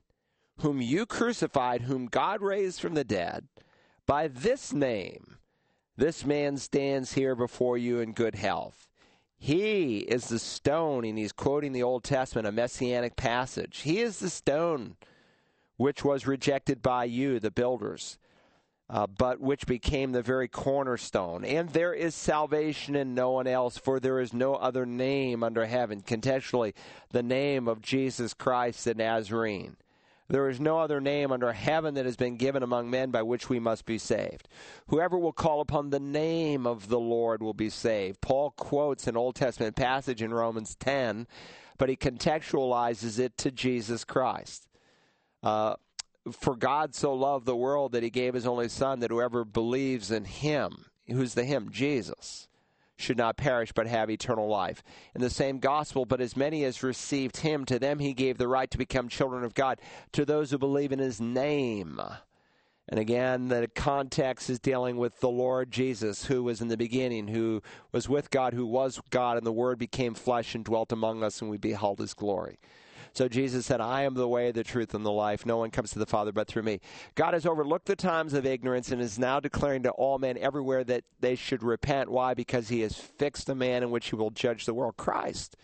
whom 0.59 0.81
you 0.81 1.07
crucified, 1.07 1.81
whom 1.81 2.05
God 2.05 2.43
raised 2.43 2.79
from 2.79 2.93
the 2.93 3.03
dead, 3.03 3.47
by 4.05 4.27
this 4.27 4.71
name, 4.71 5.37
this 5.97 6.23
man 6.23 6.57
stands 6.57 7.13
here 7.13 7.35
before 7.35 7.75
you 7.75 7.99
in 7.99 8.13
good 8.13 8.35
health. 8.35 8.87
He 9.39 9.97
is 9.97 10.27
the 10.27 10.37
stone, 10.37 11.05
and 11.05 11.17
he's 11.17 11.31
quoting 11.31 11.73
the 11.73 11.83
Old 11.83 12.03
Testament, 12.03 12.47
a 12.47 12.51
messianic 12.51 13.15
passage. 13.15 13.79
He 13.79 13.99
is 13.99 14.19
the 14.19 14.29
stone 14.29 14.95
which 15.77 16.05
was 16.05 16.27
rejected 16.27 16.83
by 16.83 17.05
you, 17.05 17.39
the 17.39 17.51
builders, 17.51 18.19
uh, 18.93 19.07
but 19.07 19.41
which 19.41 19.65
became 19.65 20.11
the 20.11 20.21
very 20.21 20.47
cornerstone. 20.47 21.43
And 21.43 21.67
there 21.69 21.95
is 21.95 22.13
salvation 22.13 22.95
in 22.95 23.15
no 23.15 23.31
one 23.31 23.47
else, 23.47 23.75
for 23.75 23.99
there 23.99 24.19
is 24.19 24.33
no 24.33 24.53
other 24.53 24.85
name 24.85 25.41
under 25.43 25.65
heaven. 25.65 26.01
Contextually, 26.01 26.75
the 27.09 27.23
name 27.23 27.67
of 27.67 27.81
Jesus 27.81 28.35
Christ 28.35 28.85
the 28.85 28.93
Nazarene. 28.93 29.77
There 30.29 30.47
is 30.47 30.59
no 30.59 30.77
other 30.77 31.01
name 31.01 31.31
under 31.31 31.51
heaven 31.53 31.95
that 31.95 32.05
has 32.05 32.15
been 32.15 32.37
given 32.37 32.61
among 32.61 32.91
men 32.91 33.09
by 33.09 33.23
which 33.23 33.49
we 33.49 33.59
must 33.59 33.87
be 33.87 33.97
saved. 33.97 34.47
Whoever 34.87 35.17
will 35.17 35.33
call 35.33 35.59
upon 35.59 35.89
the 35.89 35.99
name 35.99 36.67
of 36.67 36.87
the 36.87 36.99
Lord 36.99 37.41
will 37.41 37.55
be 37.55 37.71
saved. 37.71 38.21
Paul 38.21 38.51
quotes 38.51 39.07
an 39.07 39.17
Old 39.17 39.35
Testament 39.35 39.75
passage 39.75 40.21
in 40.21 40.31
Romans 40.31 40.75
10, 40.75 41.25
but 41.79 41.89
he 41.89 41.95
contextualizes 41.95 43.17
it 43.17 43.37
to 43.39 43.49
Jesus 43.49 44.03
Christ. 44.03 44.67
Uh, 45.41 45.75
For 46.31 46.55
God 46.55 46.95
so 46.95 47.13
loved 47.13 47.45
the 47.45 47.55
world 47.55 47.91
that 47.91 48.03
he 48.03 48.09
gave 48.09 48.33
his 48.33 48.47
only 48.47 48.69
Son, 48.69 48.99
that 48.99 49.11
whoever 49.11 49.43
believes 49.43 50.09
in 50.11 50.25
him, 50.25 50.85
who's 51.07 51.33
the 51.33 51.43
him? 51.43 51.69
Jesus 51.71 52.47
should 52.95 53.17
not 53.17 53.37
perish 53.37 53.71
but 53.73 53.87
have 53.87 54.09
eternal 54.09 54.47
life. 54.47 54.83
In 55.13 55.21
the 55.21 55.29
same 55.29 55.59
gospel, 55.59 56.05
but 56.05 56.21
as 56.21 56.37
many 56.37 56.63
as 56.63 56.83
received 56.83 57.37
him, 57.37 57.65
to 57.65 57.79
them 57.79 57.99
he 57.99 58.13
gave 58.13 58.37
the 58.37 58.47
right 58.47 58.69
to 58.71 58.77
become 58.77 59.09
children 59.09 59.43
of 59.43 59.53
God, 59.53 59.81
to 60.13 60.25
those 60.25 60.51
who 60.51 60.57
believe 60.57 60.91
in 60.91 60.99
his 60.99 61.19
name. 61.19 61.99
And 62.87 62.99
again, 62.99 63.47
the 63.47 63.67
context 63.73 64.49
is 64.49 64.59
dealing 64.59 64.97
with 64.97 65.19
the 65.19 65.29
Lord 65.29 65.71
Jesus, 65.71 66.25
who 66.25 66.43
was 66.43 66.61
in 66.61 66.67
the 66.67 66.77
beginning, 66.77 67.29
who 67.29 67.61
was 67.91 68.09
with 68.09 68.29
God, 68.29 68.53
who 68.53 68.65
was 68.65 69.01
God, 69.09 69.37
and 69.37 69.45
the 69.45 69.51
Word 69.51 69.79
became 69.79 70.13
flesh 70.13 70.53
and 70.53 70.65
dwelt 70.65 70.91
among 70.91 71.23
us, 71.23 71.41
and 71.41 71.49
we 71.49 71.57
beheld 71.57 71.99
his 71.99 72.13
glory. 72.13 72.59
So 73.13 73.27
Jesus 73.27 73.65
said, 73.65 73.79
I 73.79 74.01
am 74.01 74.15
the 74.15 74.27
way, 74.27 74.51
the 74.51 74.63
truth, 74.63 74.95
and 74.95 75.05
the 75.05 75.11
life. 75.11 75.45
No 75.45 75.57
one 75.57 75.69
comes 75.69 75.91
to 75.91 75.99
the 75.99 76.05
Father 76.05 76.31
but 76.31 76.47
through 76.47 76.63
me. 76.63 76.79
God 77.13 77.35
has 77.35 77.45
overlooked 77.45 77.85
the 77.85 77.95
times 77.95 78.33
of 78.33 78.45
ignorance 78.45 78.91
and 78.91 78.99
is 78.99 79.19
now 79.19 79.39
declaring 79.39 79.83
to 79.83 79.91
all 79.91 80.17
men 80.17 80.37
everywhere 80.37 80.83
that 80.85 81.03
they 81.19 81.35
should 81.35 81.61
repent. 81.61 82.09
Why? 82.09 82.33
Because 82.33 82.69
he 82.69 82.81
has 82.81 82.97
fixed 82.97 83.49
a 83.49 83.55
man 83.55 83.83
in 83.83 83.91
which 83.91 84.09
he 84.09 84.15
will 84.15 84.31
judge 84.31 84.65
the 84.65 84.73
world, 84.73 84.97
Christ. 84.97 85.55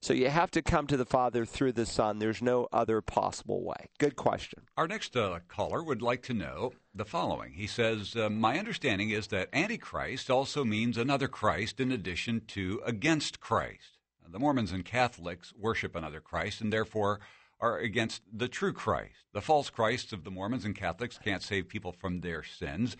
So 0.00 0.12
you 0.12 0.30
have 0.30 0.50
to 0.52 0.62
come 0.62 0.88
to 0.88 0.96
the 0.96 1.04
Father 1.04 1.44
through 1.44 1.72
the 1.72 1.86
Son. 1.86 2.18
There's 2.18 2.42
no 2.42 2.66
other 2.72 3.00
possible 3.00 3.64
way. 3.64 3.88
Good 3.98 4.16
question. 4.16 4.62
Our 4.76 4.88
next 4.88 5.16
uh, 5.16 5.38
caller 5.48 5.82
would 5.82 6.02
like 6.02 6.22
to 6.24 6.34
know 6.34 6.72
the 6.92 7.04
following. 7.04 7.52
He 7.52 7.68
says, 7.68 8.16
uh, 8.16 8.28
My 8.28 8.58
understanding 8.58 9.10
is 9.10 9.28
that 9.28 9.48
Antichrist 9.52 10.28
also 10.28 10.64
means 10.64 10.98
another 10.98 11.28
Christ 11.28 11.78
in 11.78 11.92
addition 11.92 12.42
to 12.48 12.80
against 12.84 13.38
Christ. 13.38 13.98
The 14.32 14.38
Mormons 14.38 14.72
and 14.72 14.82
Catholics 14.82 15.52
worship 15.58 15.94
another 15.94 16.20
Christ 16.20 16.62
and 16.62 16.72
therefore 16.72 17.20
are 17.60 17.76
against 17.76 18.22
the 18.32 18.48
true 18.48 18.72
Christ. 18.72 19.26
The 19.34 19.42
false 19.42 19.68
Christs 19.68 20.14
of 20.14 20.24
the 20.24 20.30
Mormons 20.30 20.64
and 20.64 20.74
Catholics 20.74 21.18
can't 21.22 21.42
save 21.42 21.68
people 21.68 21.92
from 21.92 22.20
their 22.20 22.42
sins. 22.42 22.96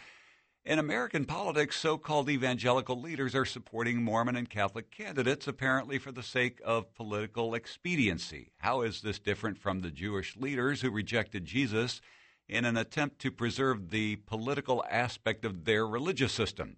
In 0.66 0.78
American 0.78 1.24
politics, 1.24 1.76
so 1.80 1.96
called 1.96 2.28
evangelical 2.28 3.00
leaders 3.00 3.34
are 3.34 3.46
supporting 3.46 4.02
Mormon 4.02 4.36
and 4.36 4.50
Catholic 4.50 4.90
candidates 4.90 5.48
apparently 5.48 5.98
for 5.98 6.12
the 6.12 6.22
sake 6.22 6.60
of 6.66 6.94
political 6.94 7.54
expediency. 7.54 8.52
How 8.58 8.82
is 8.82 9.00
this 9.00 9.18
different 9.18 9.56
from 9.56 9.80
the 9.80 9.90
Jewish 9.90 10.36
leaders 10.36 10.82
who 10.82 10.90
rejected 10.90 11.46
Jesus 11.46 12.02
in 12.46 12.66
an 12.66 12.76
attempt 12.76 13.20
to 13.20 13.30
preserve 13.30 13.88
the 13.88 14.16
political 14.16 14.84
aspect 14.90 15.46
of 15.46 15.64
their 15.64 15.86
religious 15.86 16.34
system? 16.34 16.76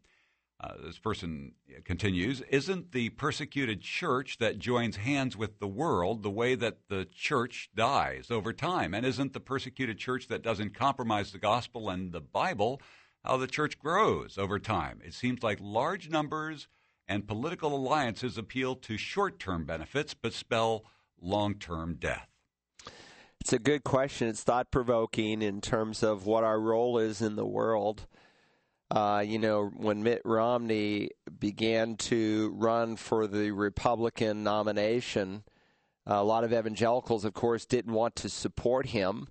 Uh, 0.61 0.75
this 0.85 0.99
person 0.99 1.53
continues 1.85 2.41
Isn't 2.43 2.93
the 2.93 3.11
persecuted 3.11 3.81
church 3.81 4.39
that 4.39 4.59
joins 4.59 4.97
hands 4.97 5.37
with 5.37 5.59
the 5.59 5.67
world 5.67 6.23
the 6.23 6.31
way 6.31 6.55
that 6.55 6.89
the 6.89 7.07
church 7.13 7.71
dies 7.75 8.31
over 8.31 8.53
time? 8.53 8.95
And 8.95 9.05
isn't 9.05 9.33
the 9.33 9.41
persecuted 9.41 9.99
church 9.99 10.29
that 10.29 10.43
doesn't 10.43 10.75
compromise 10.75 11.33
the 11.33 11.39
gospel 11.39 11.91
and 11.91 12.13
the 12.13 12.21
Bible 12.21 12.81
how 13.25 13.37
the 13.39 13.47
church 13.47 13.79
grows 13.79 14.37
over 14.39 14.59
time. 14.59 15.01
It 15.05 15.15
seems 15.15 15.43
like 15.43 15.59
large 15.61 16.11
numbers 16.11 16.69
and 17.09 17.27
political 17.27 17.75
alliances 17.75 18.39
appeal 18.39 18.77
to 18.77 18.97
short 18.97 19.39
term 19.39 19.65
benefits 19.65 20.15
but 20.15 20.33
spell 20.33 20.85
long 21.21 21.55
term 21.55 21.97
death. 21.99 22.29
It's 23.41 23.53
a 23.53 23.59
good 23.59 23.85
question. 23.85 24.29
It's 24.29 24.43
thought 24.43 24.71
provoking 24.71 25.43
in 25.43 25.61
terms 25.61 26.03
of 26.03 26.27
what 26.27 26.45
our 26.45 26.59
role 26.59 26.99
is 26.99 27.21
in 27.21 27.37
the 27.37 27.45
world. 27.45 28.07
Uh, 28.95 29.25
you 29.27 29.41
know, 29.41 29.73
when 29.77 30.05
Mitt 30.05 30.23
Romney 30.25 31.11
began 31.41 31.97
to 31.97 32.55
run 32.57 32.95
for 32.95 33.27
the 33.27 33.51
Republican 33.51 34.45
nomination, 34.45 35.43
a 36.07 36.23
lot 36.23 36.45
of 36.45 36.53
evangelicals, 36.53 37.25
of 37.25 37.35
course, 37.35 37.67
didn't 37.67 37.93
want 37.93 38.15
to 38.15 38.29
support 38.29 38.87
him 38.87 39.27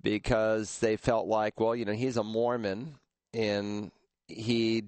because 0.00 0.78
they 0.78 0.96
felt 0.96 1.26
like, 1.26 1.58
well, 1.58 1.74
you 1.74 1.84
know, 1.84 1.92
he's 1.92 2.16
a 2.16 2.22
Mormon 2.22 2.98
and 3.34 3.90
he, 4.28 4.84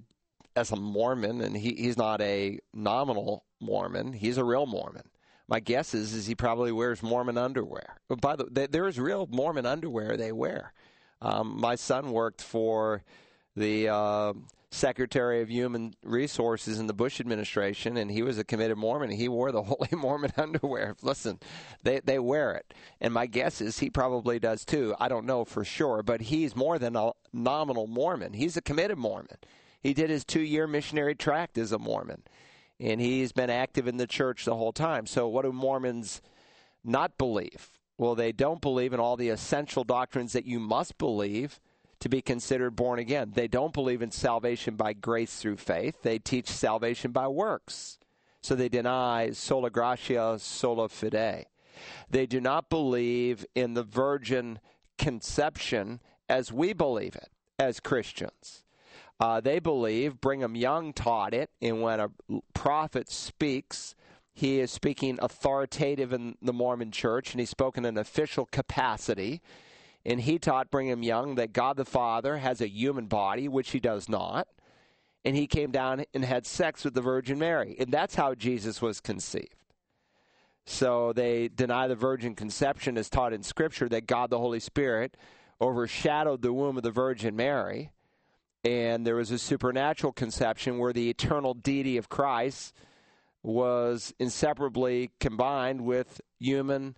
as 0.55 0.71
a 0.71 0.77
Mormon, 0.77 1.41
and 1.41 1.57
he, 1.57 1.73
he's 1.73 1.97
not 1.97 2.21
a 2.21 2.59
nominal 2.73 3.43
Mormon, 3.59 4.13
he's 4.13 4.37
a 4.37 4.43
real 4.45 4.65
Mormon. 4.65 5.09
My 5.49 5.59
guess 5.59 5.93
is, 5.93 6.13
is 6.13 6.27
he 6.27 6.33
probably 6.35 6.71
wears 6.71 7.03
Mormon 7.03 7.37
underwear. 7.37 7.97
By 8.21 8.37
the 8.37 8.45
way, 8.45 8.67
there 8.67 8.87
is 8.87 8.97
real 8.97 9.27
Mormon 9.29 9.65
underwear 9.65 10.15
they 10.15 10.31
wear. 10.31 10.71
Um, 11.21 11.59
my 11.59 11.75
son 11.75 12.11
worked 12.11 12.41
for 12.41 13.03
the 13.55 13.89
uh, 13.89 14.33
Secretary 14.73 15.41
of 15.41 15.49
Human 15.49 15.93
Resources 16.03 16.79
in 16.79 16.87
the 16.87 16.93
Bush 16.93 17.19
administration, 17.19 17.97
and 17.97 18.09
he 18.09 18.23
was 18.23 18.37
a 18.37 18.43
committed 18.43 18.77
Mormon. 18.77 19.11
He 19.11 19.29
wore 19.29 19.51
the 19.51 19.63
Holy 19.63 19.89
Mormon 19.91 20.33
underwear. 20.35 20.95
Listen, 21.01 21.39
they 21.83 21.99
they 21.99 22.19
wear 22.19 22.53
it, 22.53 22.73
and 22.99 23.13
my 23.13 23.27
guess 23.27 23.61
is 23.61 23.79
he 23.79 23.89
probably 23.89 24.39
does 24.39 24.65
too. 24.65 24.95
I 24.99 25.07
don't 25.09 25.25
know 25.25 25.45
for 25.45 25.63
sure, 25.63 26.01
but 26.01 26.21
he's 26.21 26.55
more 26.55 26.79
than 26.79 26.95
a 26.95 27.11
nominal 27.31 27.87
Mormon. 27.87 28.33
He's 28.33 28.57
a 28.57 28.61
committed 28.61 28.97
Mormon. 28.97 29.37
He 29.79 29.93
did 29.93 30.09
his 30.09 30.23
two-year 30.23 30.65
missionary 30.65 31.13
tract 31.13 31.57
as 31.57 31.71
a 31.71 31.79
Mormon, 31.79 32.23
and 32.79 32.99
he's 32.99 33.31
been 33.31 33.49
active 33.49 33.87
in 33.87 33.97
the 33.97 34.07
church 34.07 34.45
the 34.45 34.55
whole 34.55 34.73
time. 34.73 35.05
So, 35.05 35.27
what 35.27 35.43
do 35.43 35.51
Mormons 35.51 36.21
not 36.83 37.17
believe? 37.17 37.71
Well, 37.97 38.15
they 38.15 38.31
don't 38.31 38.61
believe 38.61 38.91
in 38.91 38.99
all 38.99 39.17
the 39.17 39.29
essential 39.29 39.83
doctrines 39.83 40.33
that 40.33 40.45
you 40.45 40.59
must 40.59 40.97
believe 40.97 41.59
to 42.03 42.09
be 42.09 42.21
considered 42.21 42.75
born 42.75 42.99
again. 42.99 43.31
They 43.33 43.47
don't 43.47 43.73
believe 43.73 44.01
in 44.01 44.11
salvation 44.11 44.75
by 44.75 44.91
grace 44.91 45.37
through 45.37 45.55
faith. 45.55 46.01
They 46.01 46.19
teach 46.19 46.49
salvation 46.49 47.13
by 47.13 47.29
works. 47.29 47.97
So 48.41 48.55
they 48.55 48.67
deny 48.67 49.31
sola 49.31 49.69
gratia, 49.69 50.35
sola 50.37 50.89
fide. 50.89 51.45
They 52.09 52.25
do 52.25 52.41
not 52.41 52.69
believe 52.69 53.45
in 53.55 53.73
the 53.73 53.83
virgin 53.83 54.59
conception 54.97 56.01
as 56.27 56.51
we 56.51 56.73
believe 56.73 57.15
it 57.15 57.29
as 57.57 57.79
Christians. 57.79 58.65
Uh, 59.17 59.39
they 59.39 59.59
believe, 59.59 60.19
Brigham 60.19 60.57
Young 60.57 60.91
taught 60.91 61.33
it, 61.33 61.51
and 61.61 61.81
when 61.81 62.01
a 62.01 62.09
prophet 62.53 63.09
speaks, 63.09 63.95
he 64.33 64.59
is 64.59 64.71
speaking 64.71 65.19
authoritative 65.21 66.11
in 66.11 66.35
the 66.41 66.51
Mormon 66.51 66.91
church, 66.91 67.31
and 67.31 67.39
he's 67.39 67.49
spoken 67.49 67.85
in 67.85 67.95
an 67.95 68.01
official 68.01 68.45
capacity. 68.45 69.41
And 70.05 70.19
he 70.21 70.37
taught 70.37 70.71
Brigham 70.71 71.03
Young 71.03 71.35
that 71.35 71.53
God 71.53 71.77
the 71.77 71.85
Father 71.85 72.37
has 72.37 72.59
a 72.59 72.67
human 72.67 73.05
body, 73.05 73.47
which 73.47 73.71
he 73.71 73.79
does 73.79 74.09
not. 74.09 74.47
And 75.23 75.35
he 75.35 75.47
came 75.47 75.71
down 75.71 76.03
and 76.13 76.25
had 76.25 76.45
sex 76.45 76.83
with 76.83 76.93
the 76.93 77.01
Virgin 77.01 77.39
Mary. 77.39 77.77
And 77.79 77.91
that's 77.91 78.15
how 78.15 78.35
Jesus 78.35 78.81
was 78.81 78.99
conceived. 78.99 79.55
So 80.65 81.13
they 81.13 81.49
deny 81.49 81.87
the 81.87 81.95
virgin 81.95 82.35
conception 82.35 82.97
as 82.97 83.09
taught 83.09 83.33
in 83.33 83.43
Scripture 83.43 83.89
that 83.89 84.07
God 84.07 84.29
the 84.29 84.39
Holy 84.39 84.59
Spirit 84.59 85.17
overshadowed 85.61 86.41
the 86.41 86.53
womb 86.53 86.77
of 86.77 86.83
the 86.83 86.91
Virgin 86.91 87.35
Mary. 87.35 87.91
And 88.63 89.05
there 89.05 89.15
was 89.15 89.31
a 89.31 89.37
supernatural 89.37 90.13
conception 90.13 90.77
where 90.77 90.93
the 90.93 91.09
eternal 91.09 91.53
deity 91.53 91.97
of 91.97 92.07
Christ 92.07 92.73
was 93.41 94.13
inseparably 94.19 95.11
combined 95.19 95.81
with 95.81 96.21
human, 96.39 96.95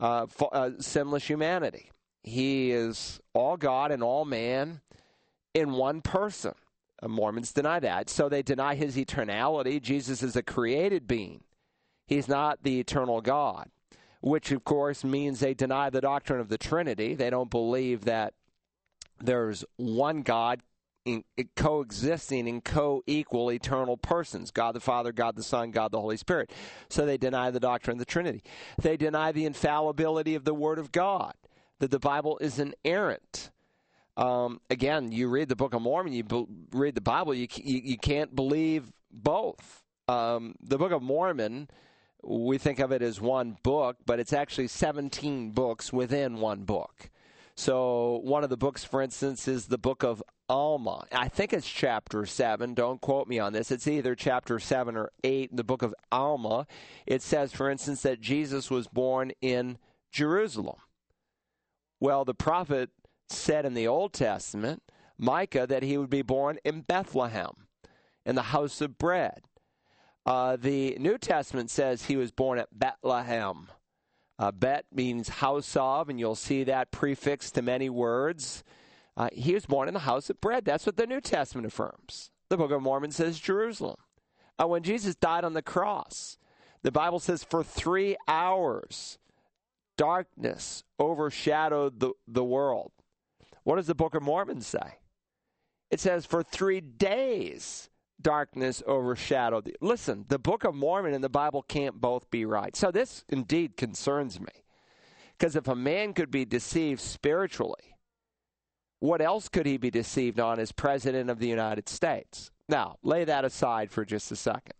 uh, 0.00 0.26
uh, 0.50 0.70
sinless 0.80 1.24
humanity. 1.24 1.90
He 2.24 2.72
is 2.72 3.20
all 3.34 3.56
God 3.58 3.92
and 3.92 4.02
all 4.02 4.24
man 4.24 4.80
in 5.52 5.72
one 5.72 6.00
person. 6.00 6.54
Uh, 7.02 7.08
Mormons 7.08 7.52
deny 7.52 7.78
that. 7.80 8.08
So 8.08 8.28
they 8.28 8.42
deny 8.42 8.74
his 8.74 8.96
eternality. 8.96 9.80
Jesus 9.80 10.22
is 10.22 10.34
a 10.34 10.42
created 10.42 11.06
being, 11.06 11.44
he's 12.06 12.26
not 12.26 12.62
the 12.62 12.80
eternal 12.80 13.20
God, 13.20 13.68
which, 14.20 14.50
of 14.50 14.64
course, 14.64 15.04
means 15.04 15.40
they 15.40 15.54
deny 15.54 15.90
the 15.90 16.00
doctrine 16.00 16.40
of 16.40 16.48
the 16.48 16.58
Trinity. 16.58 17.14
They 17.14 17.30
don't 17.30 17.50
believe 17.50 18.06
that 18.06 18.32
there's 19.20 19.64
one 19.76 20.22
God 20.22 20.62
in, 21.04 21.22
in 21.36 21.50
coexisting 21.54 22.48
in 22.48 22.62
co-equal 22.62 23.52
eternal 23.52 23.96
persons 23.98 24.50
god 24.50 24.74
the 24.74 24.80
father 24.80 25.12
god 25.12 25.36
the 25.36 25.42
son 25.42 25.70
god 25.70 25.92
the 25.92 26.00
holy 26.00 26.16
spirit 26.16 26.50
so 26.88 27.04
they 27.04 27.18
deny 27.18 27.50
the 27.50 27.60
doctrine 27.60 27.96
of 27.96 27.98
the 27.98 28.06
trinity 28.06 28.42
they 28.80 28.96
deny 28.96 29.30
the 29.30 29.44
infallibility 29.44 30.34
of 30.34 30.44
the 30.44 30.54
word 30.54 30.78
of 30.78 30.92
god 30.92 31.34
that 31.80 31.90
the 31.90 31.98
Bible 31.98 32.38
is 32.38 32.58
inerrant. 32.58 33.50
Um, 34.16 34.60
again, 34.70 35.10
you 35.10 35.28
read 35.28 35.48
the 35.48 35.56
Book 35.56 35.74
of 35.74 35.82
Mormon, 35.82 36.12
you 36.12 36.22
be- 36.22 36.46
read 36.72 36.94
the 36.94 37.00
Bible, 37.00 37.34
you, 37.34 37.48
you, 37.56 37.80
you 37.82 37.98
can't 37.98 38.34
believe 38.34 38.92
both. 39.10 39.82
Um, 40.06 40.54
the 40.62 40.78
Book 40.78 40.92
of 40.92 41.02
Mormon, 41.02 41.68
we 42.22 42.58
think 42.58 42.78
of 42.78 42.92
it 42.92 43.02
as 43.02 43.20
one 43.20 43.56
book, 43.62 43.96
but 44.06 44.20
it's 44.20 44.32
actually 44.32 44.68
17 44.68 45.50
books 45.50 45.92
within 45.92 46.38
one 46.38 46.64
book. 46.64 47.10
So, 47.56 48.20
one 48.24 48.42
of 48.42 48.50
the 48.50 48.56
books, 48.56 48.82
for 48.82 49.00
instance, 49.00 49.46
is 49.46 49.66
the 49.66 49.78
Book 49.78 50.02
of 50.02 50.22
Alma. 50.48 51.06
I 51.12 51.28
think 51.28 51.52
it's 51.52 51.68
chapter 51.68 52.26
7. 52.26 52.74
Don't 52.74 53.00
quote 53.00 53.28
me 53.28 53.38
on 53.38 53.52
this. 53.52 53.70
It's 53.70 53.86
either 53.86 54.16
chapter 54.16 54.58
7 54.58 54.96
or 54.96 55.12
8 55.22 55.50
in 55.50 55.56
the 55.56 55.64
Book 55.64 55.82
of 55.82 55.94
Alma. 56.10 56.66
It 57.06 57.22
says, 57.22 57.52
for 57.52 57.70
instance, 57.70 58.02
that 58.02 58.20
Jesus 58.20 58.70
was 58.70 58.88
born 58.88 59.32
in 59.40 59.78
Jerusalem. 60.10 60.78
Well, 62.04 62.26
the 62.26 62.34
prophet 62.34 62.90
said 63.30 63.64
in 63.64 63.72
the 63.72 63.88
Old 63.88 64.12
Testament, 64.12 64.82
Micah, 65.16 65.66
that 65.66 65.82
he 65.82 65.96
would 65.96 66.10
be 66.10 66.20
born 66.20 66.58
in 66.62 66.82
Bethlehem, 66.82 67.66
in 68.26 68.34
the 68.34 68.42
house 68.42 68.82
of 68.82 68.98
bread. 68.98 69.40
Uh, 70.26 70.56
the 70.56 70.98
New 71.00 71.16
Testament 71.16 71.70
says 71.70 72.04
he 72.04 72.16
was 72.16 72.30
born 72.30 72.58
at 72.58 72.78
Bethlehem. 72.78 73.68
Uh, 74.38 74.52
Bet 74.52 74.84
means 74.92 75.30
house 75.30 75.78
of, 75.78 76.10
and 76.10 76.20
you'll 76.20 76.34
see 76.34 76.62
that 76.64 76.90
prefix 76.90 77.50
to 77.52 77.62
many 77.62 77.88
words. 77.88 78.62
Uh, 79.16 79.30
he 79.32 79.54
was 79.54 79.64
born 79.64 79.88
in 79.88 79.94
the 79.94 80.00
house 80.00 80.28
of 80.28 80.38
bread. 80.42 80.66
That's 80.66 80.84
what 80.84 80.98
the 80.98 81.06
New 81.06 81.22
Testament 81.22 81.66
affirms. 81.66 82.30
The 82.50 82.58
Book 82.58 82.70
of 82.70 82.82
Mormon 82.82 83.12
says 83.12 83.40
Jerusalem. 83.40 83.96
Uh, 84.60 84.66
when 84.66 84.82
Jesus 84.82 85.14
died 85.14 85.42
on 85.42 85.54
the 85.54 85.62
cross, 85.62 86.36
the 86.82 86.92
Bible 86.92 87.18
says 87.18 87.42
for 87.42 87.64
three 87.64 88.14
hours 88.28 89.18
darkness 89.96 90.84
overshadowed 90.98 92.00
the, 92.00 92.12
the 92.26 92.44
world. 92.44 92.92
What 93.64 93.76
does 93.76 93.86
the 93.86 93.94
Book 93.94 94.14
of 94.14 94.22
Mormon 94.22 94.60
say? 94.60 94.98
It 95.90 96.00
says, 96.00 96.26
for 96.26 96.42
three 96.42 96.80
days, 96.80 97.88
darkness 98.20 98.82
overshadowed. 98.86 99.66
The, 99.66 99.76
listen, 99.80 100.24
the 100.28 100.38
Book 100.38 100.64
of 100.64 100.74
Mormon 100.74 101.14
and 101.14 101.22
the 101.22 101.28
Bible 101.28 101.62
can't 101.62 102.00
both 102.00 102.30
be 102.30 102.44
right. 102.44 102.74
So 102.74 102.90
this 102.90 103.24
indeed 103.28 103.76
concerns 103.76 104.40
me. 104.40 104.64
Because 105.38 105.56
if 105.56 105.68
a 105.68 105.74
man 105.74 106.12
could 106.12 106.30
be 106.30 106.44
deceived 106.44 107.00
spiritually, 107.00 107.96
what 109.00 109.20
else 109.20 109.48
could 109.48 109.66
he 109.66 109.76
be 109.76 109.90
deceived 109.90 110.40
on 110.40 110.58
as 110.58 110.72
President 110.72 111.28
of 111.28 111.38
the 111.38 111.48
United 111.48 111.88
States? 111.88 112.50
Now, 112.68 112.96
lay 113.02 113.24
that 113.24 113.44
aside 113.44 113.90
for 113.90 114.04
just 114.04 114.32
a 114.32 114.36
second. 114.36 114.74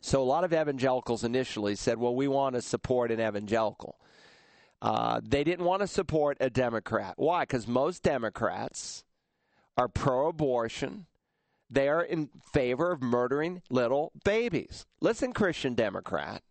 So, 0.00 0.22
a 0.22 0.24
lot 0.24 0.44
of 0.44 0.52
evangelicals 0.52 1.24
initially 1.24 1.76
said, 1.76 1.98
well, 1.98 2.14
we 2.14 2.28
want 2.28 2.54
to 2.54 2.62
support 2.62 3.10
an 3.10 3.20
evangelical. 3.20 3.98
Uh, 4.84 5.18
they 5.26 5.42
didn't 5.42 5.64
want 5.64 5.80
to 5.80 5.86
support 5.86 6.36
a 6.40 6.50
Democrat. 6.50 7.14
Why? 7.16 7.44
Because 7.44 7.66
most 7.66 8.02
Democrats 8.02 9.02
are 9.78 9.88
pro 9.88 10.28
abortion. 10.28 11.06
They 11.70 11.88
are 11.88 12.02
in 12.02 12.28
favor 12.52 12.92
of 12.92 13.00
murdering 13.00 13.62
little 13.70 14.12
babies. 14.26 14.84
Listen, 15.00 15.32
Christian 15.32 15.74
Democrat. 15.74 16.42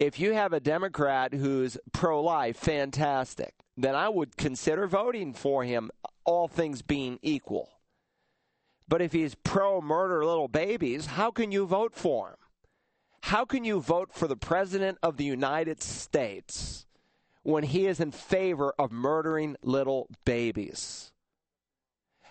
If 0.00 0.18
you 0.18 0.32
have 0.32 0.52
a 0.52 0.58
Democrat 0.58 1.32
who's 1.34 1.78
pro 1.92 2.20
life, 2.20 2.56
fantastic. 2.56 3.54
Then 3.76 3.94
I 3.94 4.08
would 4.08 4.36
consider 4.36 4.88
voting 4.88 5.32
for 5.32 5.62
him, 5.62 5.92
all 6.24 6.48
things 6.48 6.82
being 6.82 7.20
equal. 7.22 7.78
But 8.88 9.00
if 9.00 9.12
he's 9.12 9.36
pro 9.36 9.80
murder 9.80 10.24
little 10.24 10.48
babies, 10.48 11.06
how 11.06 11.30
can 11.30 11.52
you 11.52 11.64
vote 11.64 11.94
for 11.94 12.30
him? 12.30 12.36
How 13.22 13.44
can 13.44 13.64
you 13.64 13.80
vote 13.80 14.12
for 14.12 14.26
the 14.26 14.36
President 14.36 14.98
of 15.00 15.16
the 15.16 15.24
United 15.24 15.80
States 15.80 16.86
when 17.46 17.62
he 17.62 17.86
is 17.86 18.00
in 18.00 18.10
favor 18.10 18.74
of 18.76 18.90
murdering 18.90 19.54
little 19.62 20.08
babies? 20.24 21.12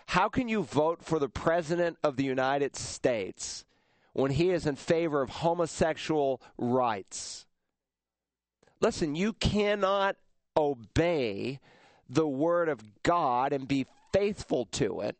How 0.07 0.28
can 0.28 0.49
you 0.49 0.61
vote 0.61 1.01
for 1.01 1.20
the 1.20 1.30
President 1.30 1.97
of 2.03 2.18
the 2.18 2.26
United 2.26 2.76
States 2.76 3.63
when 4.11 4.32
he 4.32 4.49
is 4.49 4.68
in 4.68 4.76
favor 4.76 5.22
of 5.22 5.30
homosexual 5.30 6.41
rights? 6.57 7.45
Listen, 8.82 9.16
you 9.16 9.32
cannot 9.32 10.18
obey 10.57 11.61
the 12.09 12.28
Word 12.28 12.68
of 12.68 12.82
God 13.01 13.53
and 13.53 13.70
be 13.70 13.86
faithful 14.11 14.66
to 14.74 14.99
it 14.99 15.16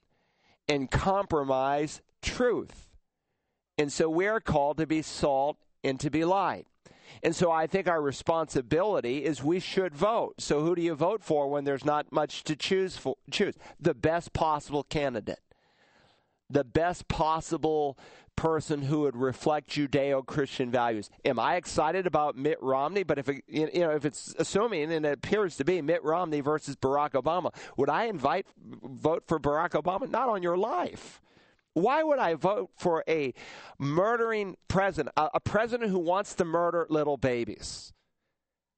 and 0.68 0.92
compromise 0.92 2.02
truth. 2.22 2.90
And 3.78 3.94
so 3.94 4.10
we 4.10 4.28
are 4.28 4.42
called 4.42 4.76
to 4.80 4.88
be 4.88 5.02
salt 5.02 5.56
and 5.86 5.98
to 6.02 6.10
be 6.10 6.26
light. 6.26 6.68
And 7.24 7.36
so 7.36 7.52
I 7.52 7.68
think 7.68 7.88
our 7.88 8.02
responsibility 8.02 9.26
is 9.26 9.44
we 9.44 9.60
should 9.60 9.96
vote. 9.96 10.36
So 10.40 10.62
who 10.62 10.76
do 10.76 10.82
you 10.82 10.96
vote 10.96 11.24
for 11.24 11.50
when 11.50 11.64
there's 11.64 11.86
not 11.86 12.12
much 12.12 12.44
to 12.46 12.56
choose 12.56 12.98
for 12.98 13.16
choose? 13.32 13.56
The 13.80 13.94
best 13.94 14.34
possible 14.34 14.84
candidate. 14.84 15.40
The 16.50 16.64
best 16.64 17.08
possible 17.08 17.98
person 18.36 18.84
who 18.84 19.02
would 19.02 19.16
reflect 19.16 19.70
Judeo-Christian 19.70 20.70
values. 20.70 21.10
Am 21.24 21.40
I 21.40 21.56
excited 21.56 22.06
about 22.06 22.36
Mitt 22.36 22.62
Romney? 22.62 23.04
But 23.04 23.18
if 23.18 23.30
it, 23.30 23.44
you 23.48 23.70
know 23.74 23.92
if 23.92 24.06
it's 24.06 24.36
assuming 24.38 24.92
and 24.92 25.06
it 25.06 25.14
appears 25.14 25.56
to 25.58 25.66
be 25.66 25.82
Mitt 25.82 26.04
Romney 26.04 26.42
versus 26.42 26.76
Barack 26.76 27.12
Obama, 27.12 27.56
would 27.78 27.90
I 27.90 28.06
invite 28.06 28.46
vote 28.58 29.24
for 29.28 29.40
Barack 29.40 29.72
Obama? 29.72 30.10
Not 30.10 30.30
on 30.30 30.44
your 30.44 30.58
life. 30.58 31.22
Why 31.76 32.04
would 32.04 32.20
I 32.20 32.36
vote 32.36 32.72
for 32.78 33.04
a 33.06 33.34
murdering 33.78 34.56
president, 34.70 35.14
a, 35.18 35.30
a 35.36 35.40
president 35.42 35.92
who 35.92 36.00
wants 36.00 36.34
to 36.36 36.46
murder 36.46 36.88
little 36.90 37.18
babies? 37.18 37.92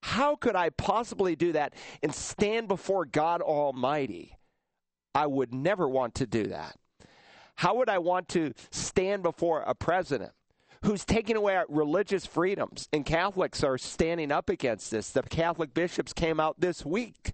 How 0.02 0.36
could 0.36 0.56
I 0.56 0.72
possibly 0.72 1.36
do 1.36 1.52
that 1.52 1.74
and 2.02 2.14
stand 2.14 2.68
before 2.68 3.06
God 3.06 3.44
Almighty? 3.44 4.36
I 5.14 5.28
would 5.28 5.54
never 5.54 5.88
want 5.88 6.16
to 6.16 6.26
do 6.26 6.48
that. 6.48 6.76
How 7.58 7.76
would 7.76 7.88
I 7.88 8.00
want 8.00 8.30
to 8.30 8.54
stand 8.72 9.22
before 9.22 9.62
a 9.62 9.76
president 9.76 10.32
who's 10.84 11.06
taking 11.06 11.36
away 11.36 11.56
our 11.56 11.68
religious 11.70 12.26
freedoms? 12.26 12.90
And 12.92 13.06
Catholics 13.06 13.64
are 13.64 13.78
standing 13.78 14.32
up 14.32 14.50
against 14.50 14.90
this. 14.90 15.12
The 15.12 15.22
Catholic 15.22 15.76
bishops 15.76 16.14
came 16.14 16.40
out 16.40 16.60
this 16.60 16.84
week 16.84 17.34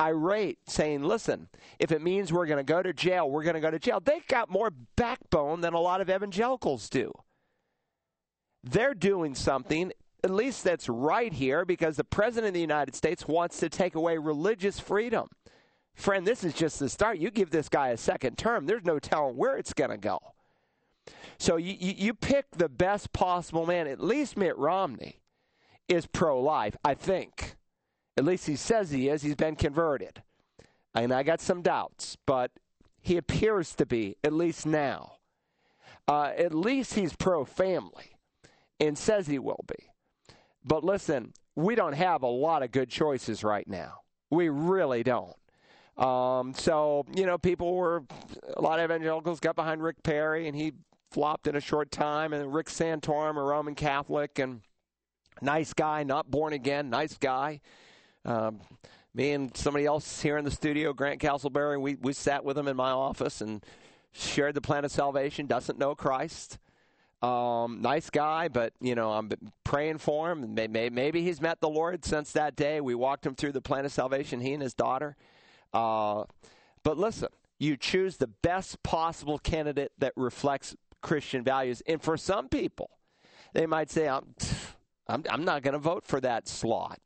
irate, 0.00 0.58
saying, 0.66 1.02
listen, 1.02 1.48
if 1.78 1.92
it 1.92 2.02
means 2.02 2.32
we're 2.32 2.46
going 2.46 2.64
to 2.64 2.72
go 2.72 2.82
to 2.82 2.92
jail, 2.92 3.30
we're 3.30 3.44
going 3.44 3.54
to 3.54 3.60
go 3.60 3.70
to 3.70 3.78
jail. 3.78 4.00
They've 4.00 4.26
got 4.26 4.50
more 4.50 4.70
backbone 4.96 5.60
than 5.60 5.74
a 5.74 5.80
lot 5.80 6.00
of 6.00 6.10
evangelicals 6.10 6.88
do. 6.88 7.12
They're 8.62 8.94
doing 8.94 9.34
something, 9.34 9.92
at 10.22 10.30
least 10.30 10.64
that's 10.64 10.88
right 10.88 11.32
here, 11.32 11.64
because 11.64 11.96
the 11.96 12.04
President 12.04 12.48
of 12.48 12.54
the 12.54 12.60
United 12.60 12.94
States 12.94 13.28
wants 13.28 13.60
to 13.60 13.68
take 13.68 13.94
away 13.94 14.18
religious 14.18 14.80
freedom. 14.80 15.28
Friend, 15.94 16.26
this 16.26 16.42
is 16.42 16.54
just 16.54 16.78
the 16.80 16.88
start. 16.88 17.18
You 17.18 17.30
give 17.30 17.50
this 17.50 17.68
guy 17.68 17.88
a 17.88 17.96
second 17.96 18.36
term, 18.36 18.66
there's 18.66 18.84
no 18.84 18.98
telling 18.98 19.36
where 19.36 19.56
it's 19.56 19.72
going 19.72 19.90
to 19.90 19.96
go. 19.96 20.18
So 21.38 21.56
you, 21.56 21.76
you, 21.78 21.94
you 21.96 22.14
pick 22.14 22.46
the 22.52 22.68
best 22.68 23.12
possible 23.12 23.66
man. 23.66 23.86
At 23.86 24.00
least 24.00 24.36
Mitt 24.36 24.56
Romney 24.56 25.20
is 25.88 26.06
pro 26.06 26.40
life, 26.40 26.76
I 26.84 26.94
think. 26.94 27.56
At 28.16 28.24
least 28.24 28.46
he 28.46 28.56
says 28.56 28.90
he 28.90 29.08
is. 29.08 29.22
He's 29.22 29.34
been 29.34 29.56
converted. 29.56 30.22
And 30.94 31.12
I 31.12 31.22
got 31.22 31.40
some 31.40 31.62
doubts, 31.62 32.16
but 32.26 32.52
he 33.00 33.16
appears 33.16 33.74
to 33.74 33.86
be, 33.86 34.16
at 34.22 34.32
least 34.32 34.66
now. 34.66 35.14
Uh, 36.06 36.32
at 36.36 36.54
least 36.54 36.94
he's 36.94 37.16
pro 37.16 37.44
family 37.44 38.16
and 38.78 38.96
says 38.96 39.26
he 39.26 39.38
will 39.38 39.64
be. 39.66 39.90
But 40.64 40.84
listen, 40.84 41.32
we 41.56 41.74
don't 41.74 41.94
have 41.94 42.22
a 42.22 42.28
lot 42.28 42.62
of 42.62 42.70
good 42.70 42.88
choices 42.88 43.42
right 43.42 43.66
now. 43.68 44.00
We 44.30 44.48
really 44.48 45.02
don't. 45.02 45.36
Um, 45.96 46.54
so, 46.54 47.04
you 47.14 47.26
know, 47.26 47.38
people 47.38 47.74
were, 47.74 48.02
a 48.54 48.60
lot 48.60 48.78
of 48.78 48.84
evangelicals 48.84 49.40
got 49.40 49.54
behind 49.54 49.82
Rick 49.82 50.02
Perry, 50.02 50.48
and 50.48 50.56
he 50.56 50.72
flopped 51.10 51.46
in 51.46 51.54
a 51.54 51.60
short 51.60 51.90
time. 51.90 52.32
And 52.32 52.52
Rick 52.52 52.66
Santorum, 52.66 53.36
a 53.36 53.42
Roman 53.42 53.74
Catholic, 53.74 54.38
and 54.38 54.62
nice 55.40 55.72
guy, 55.72 56.02
not 56.02 56.30
born 56.30 56.52
again, 56.52 56.90
nice 56.90 57.16
guy. 57.16 57.60
Um, 58.24 58.60
me 59.14 59.32
and 59.32 59.56
somebody 59.56 59.86
else 59.86 60.22
here 60.22 60.36
in 60.36 60.44
the 60.44 60.50
studio, 60.50 60.92
Grant 60.92 61.20
Castleberry, 61.20 61.80
we, 61.80 61.94
we 61.96 62.12
sat 62.12 62.44
with 62.44 62.58
him 62.58 62.66
in 62.66 62.76
my 62.76 62.90
office 62.90 63.40
and 63.40 63.64
shared 64.12 64.54
the 64.54 64.60
plan 64.60 64.84
of 64.84 64.90
salvation, 64.90 65.46
doesn't 65.46 65.78
know 65.78 65.94
Christ. 65.94 66.58
Um, 67.22 67.80
nice 67.80 68.10
guy, 68.10 68.48
but 68.48 68.74
you 68.80 68.94
know 68.94 69.12
I'm 69.12 69.30
praying 69.64 69.98
for 69.98 70.30
him. 70.30 70.54
Maybe, 70.54 70.90
maybe 70.90 71.22
he's 71.22 71.40
met 71.40 71.60
the 71.60 71.70
Lord 71.70 72.04
since 72.04 72.32
that 72.32 72.54
day. 72.54 72.82
We 72.82 72.94
walked 72.94 73.24
him 73.24 73.34
through 73.34 73.52
the 73.52 73.62
plan 73.62 73.86
of 73.86 73.92
salvation. 73.92 74.40
He 74.40 74.52
and 74.52 74.62
his 74.62 74.74
daughter. 74.74 75.16
Uh, 75.72 76.24
but 76.82 76.98
listen, 76.98 77.28
you 77.58 77.78
choose 77.78 78.18
the 78.18 78.26
best 78.26 78.82
possible 78.82 79.38
candidate 79.38 79.92
that 79.98 80.12
reflects 80.16 80.76
Christian 81.00 81.42
values. 81.42 81.82
And 81.86 82.02
for 82.02 82.18
some 82.18 82.48
people, 82.50 82.90
they 83.54 83.64
might 83.64 83.90
say, 83.90 84.06
"I'm, 84.06 84.34
I'm, 85.06 85.24
I'm 85.30 85.44
not 85.44 85.62
going 85.62 85.72
to 85.72 85.78
vote 85.78 86.04
for 86.04 86.20
that 86.20 86.46
slot." 86.46 87.00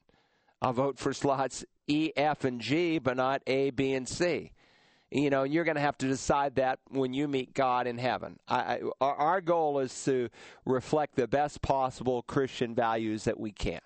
I'll 0.60 0.72
vote 0.72 0.98
for 0.98 1.12
slots 1.12 1.64
E, 1.86 2.12
F, 2.16 2.44
and 2.44 2.60
G, 2.60 2.98
but 2.98 3.16
not 3.16 3.42
A, 3.46 3.70
B, 3.70 3.92
and 3.94 4.08
C. 4.08 4.52
You 5.10 5.30
know, 5.30 5.42
you're 5.44 5.64
going 5.64 5.76
to 5.76 5.80
have 5.80 5.96
to 5.98 6.06
decide 6.06 6.56
that 6.56 6.80
when 6.90 7.14
you 7.14 7.28
meet 7.28 7.54
God 7.54 7.86
in 7.86 7.96
heaven. 7.96 8.38
I, 8.46 8.80
I, 9.00 9.04
our 9.04 9.40
goal 9.40 9.78
is 9.78 10.04
to 10.04 10.28
reflect 10.66 11.16
the 11.16 11.26
best 11.26 11.62
possible 11.62 12.20
Christian 12.22 12.74
values 12.74 13.24
that 13.24 13.40
we 13.40 13.50
can. 13.50 13.80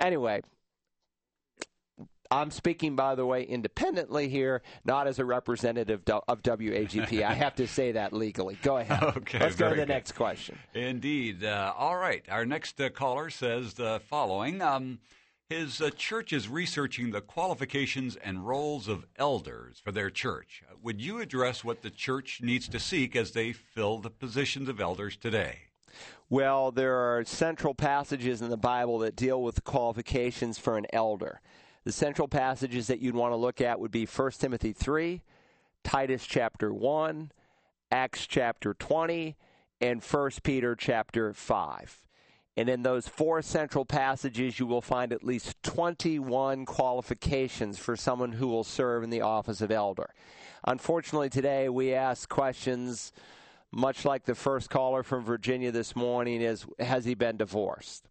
Anyway, 0.00 0.42
I'm 2.30 2.50
speaking, 2.50 2.96
by 2.96 3.14
the 3.14 3.24
way, 3.24 3.44
independently 3.44 4.28
here, 4.28 4.62
not 4.84 5.06
as 5.06 5.20
a 5.20 5.24
representative 5.24 6.02
of 6.08 6.42
WAGP. 6.42 7.22
I 7.22 7.34
have 7.34 7.54
to 7.56 7.68
say 7.68 7.92
that 7.92 8.12
legally. 8.12 8.58
Go 8.62 8.78
ahead. 8.78 9.00
Okay, 9.02 9.38
Let's 9.38 9.54
go 9.54 9.68
to 9.68 9.74
the 9.76 9.82
good. 9.82 9.88
next 9.88 10.12
question. 10.12 10.58
Indeed. 10.74 11.44
Uh, 11.44 11.72
all 11.76 11.96
right. 11.96 12.24
Our 12.28 12.44
next 12.44 12.80
uh, 12.80 12.88
caller 12.88 13.30
says 13.30 13.74
the 13.74 14.00
following. 14.08 14.60
Um, 14.60 14.98
his 15.54 15.80
uh, 15.80 15.88
church 15.90 16.32
is 16.32 16.48
researching 16.48 17.10
the 17.12 17.20
qualifications 17.20 18.16
and 18.16 18.46
roles 18.46 18.88
of 18.88 19.06
elders 19.16 19.80
for 19.82 19.92
their 19.92 20.10
church. 20.10 20.64
Would 20.82 21.00
you 21.00 21.20
address 21.20 21.62
what 21.62 21.82
the 21.82 21.90
church 21.90 22.40
needs 22.42 22.68
to 22.68 22.80
seek 22.80 23.14
as 23.14 23.30
they 23.30 23.52
fill 23.52 23.98
the 23.98 24.10
positions 24.10 24.68
of 24.68 24.80
elders 24.80 25.16
today? 25.16 25.58
Well, 26.28 26.72
there 26.72 26.96
are 26.96 27.24
central 27.24 27.72
passages 27.72 28.42
in 28.42 28.50
the 28.50 28.56
Bible 28.56 28.98
that 29.00 29.14
deal 29.14 29.40
with 29.42 29.54
the 29.54 29.60
qualifications 29.60 30.58
for 30.58 30.76
an 30.76 30.86
elder. 30.92 31.40
The 31.84 31.92
central 31.92 32.26
passages 32.26 32.88
that 32.88 32.98
you'd 32.98 33.14
want 33.14 33.30
to 33.32 33.36
look 33.36 33.60
at 33.60 33.78
would 33.78 33.92
be 33.92 34.06
1 34.06 34.30
Timothy 34.32 34.72
3, 34.72 35.22
Titus 35.84 36.26
chapter 36.26 36.74
1, 36.74 37.30
Acts 37.92 38.26
chapter 38.26 38.74
20, 38.74 39.36
and 39.80 40.02
1 40.02 40.30
Peter 40.42 40.74
chapter 40.74 41.32
5. 41.32 42.03
And 42.56 42.68
in 42.68 42.82
those 42.82 43.08
four 43.08 43.42
central 43.42 43.84
passages, 43.84 44.60
you 44.60 44.66
will 44.66 44.80
find 44.80 45.12
at 45.12 45.24
least 45.24 45.60
21 45.64 46.66
qualifications 46.66 47.78
for 47.78 47.96
someone 47.96 48.32
who 48.32 48.46
will 48.46 48.62
serve 48.62 49.02
in 49.02 49.10
the 49.10 49.22
office 49.22 49.60
of 49.60 49.72
elder. 49.72 50.10
Unfortunately, 50.64 51.28
today 51.28 51.68
we 51.68 51.92
ask 51.92 52.28
questions 52.28 53.12
much 53.72 54.04
like 54.04 54.24
the 54.24 54.36
first 54.36 54.70
caller 54.70 55.02
from 55.02 55.24
Virginia 55.24 55.72
this 55.72 55.96
morning 55.96 56.40
is 56.40 56.64
Has 56.78 57.04
he 57.04 57.14
been 57.14 57.36
divorced? 57.36 58.08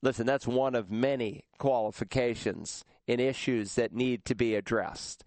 Listen, 0.00 0.26
that's 0.26 0.46
one 0.46 0.74
of 0.74 0.90
many 0.90 1.44
qualifications 1.58 2.84
and 3.06 3.20
issues 3.20 3.74
that 3.74 3.92
need 3.92 4.24
to 4.24 4.34
be 4.34 4.54
addressed. 4.54 5.24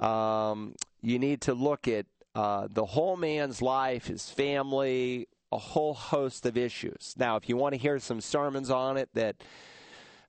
Um, 0.00 0.74
you 1.00 1.18
need 1.18 1.40
to 1.42 1.54
look 1.54 1.86
at 1.86 2.06
uh, 2.34 2.66
the 2.70 2.84
whole 2.84 3.16
man's 3.16 3.62
life, 3.62 4.08
his 4.08 4.28
family, 4.30 5.28
a 5.54 5.58
whole 5.58 5.94
host 5.94 6.46
of 6.46 6.56
issues. 6.56 7.14
Now, 7.16 7.36
if 7.36 7.48
you 7.48 7.56
want 7.56 7.74
to 7.74 7.78
hear 7.78 8.00
some 8.00 8.20
sermons 8.20 8.70
on 8.70 8.96
it 8.96 9.08
that 9.14 9.36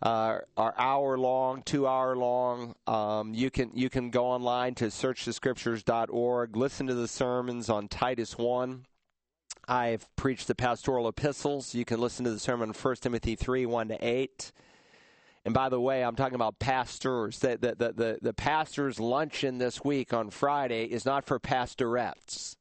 uh, 0.03 0.37
are 0.55 0.75
hour 0.77 1.17
long, 1.17 1.63
two 1.63 1.87
hour 1.87 2.15
long, 2.15 2.75
um, 2.85 3.33
you 3.33 3.49
can 3.49 3.71
you 3.73 3.89
can 3.89 4.11
go 4.11 4.25
online 4.27 4.75
to 4.75 4.85
searchthescriptures.org, 4.85 6.55
listen 6.55 6.85
to 6.87 6.93
the 6.93 7.07
sermons 7.07 7.69
on 7.69 7.87
Titus 7.87 8.37
one. 8.37 8.85
I've 9.67 10.07
preached 10.15 10.47
the 10.47 10.53
pastoral 10.53 11.07
epistles. 11.07 11.73
You 11.73 11.85
can 11.85 11.99
listen 11.99 12.23
to 12.25 12.31
the 12.31 12.39
sermon 12.39 12.69
on 12.69 12.75
1 12.75 12.95
Timothy 12.97 13.35
3 13.35 13.65
1 13.65 13.87
to 13.87 14.07
8. 14.07 14.51
And 15.43 15.55
by 15.55 15.69
the 15.69 15.81
way, 15.81 16.03
I'm 16.03 16.15
talking 16.15 16.35
about 16.35 16.59
pastors. 16.59 17.39
The, 17.39 17.57
the, 17.57 17.75
the, 17.75 17.93
the, 17.93 18.19
the 18.21 18.33
pastor's 18.33 18.99
luncheon 18.99 19.57
this 19.57 19.83
week 19.83 20.13
on 20.13 20.29
Friday 20.29 20.85
is 20.85 21.03
not 21.03 21.25
for 21.25 21.39
pastorettes 21.39 22.57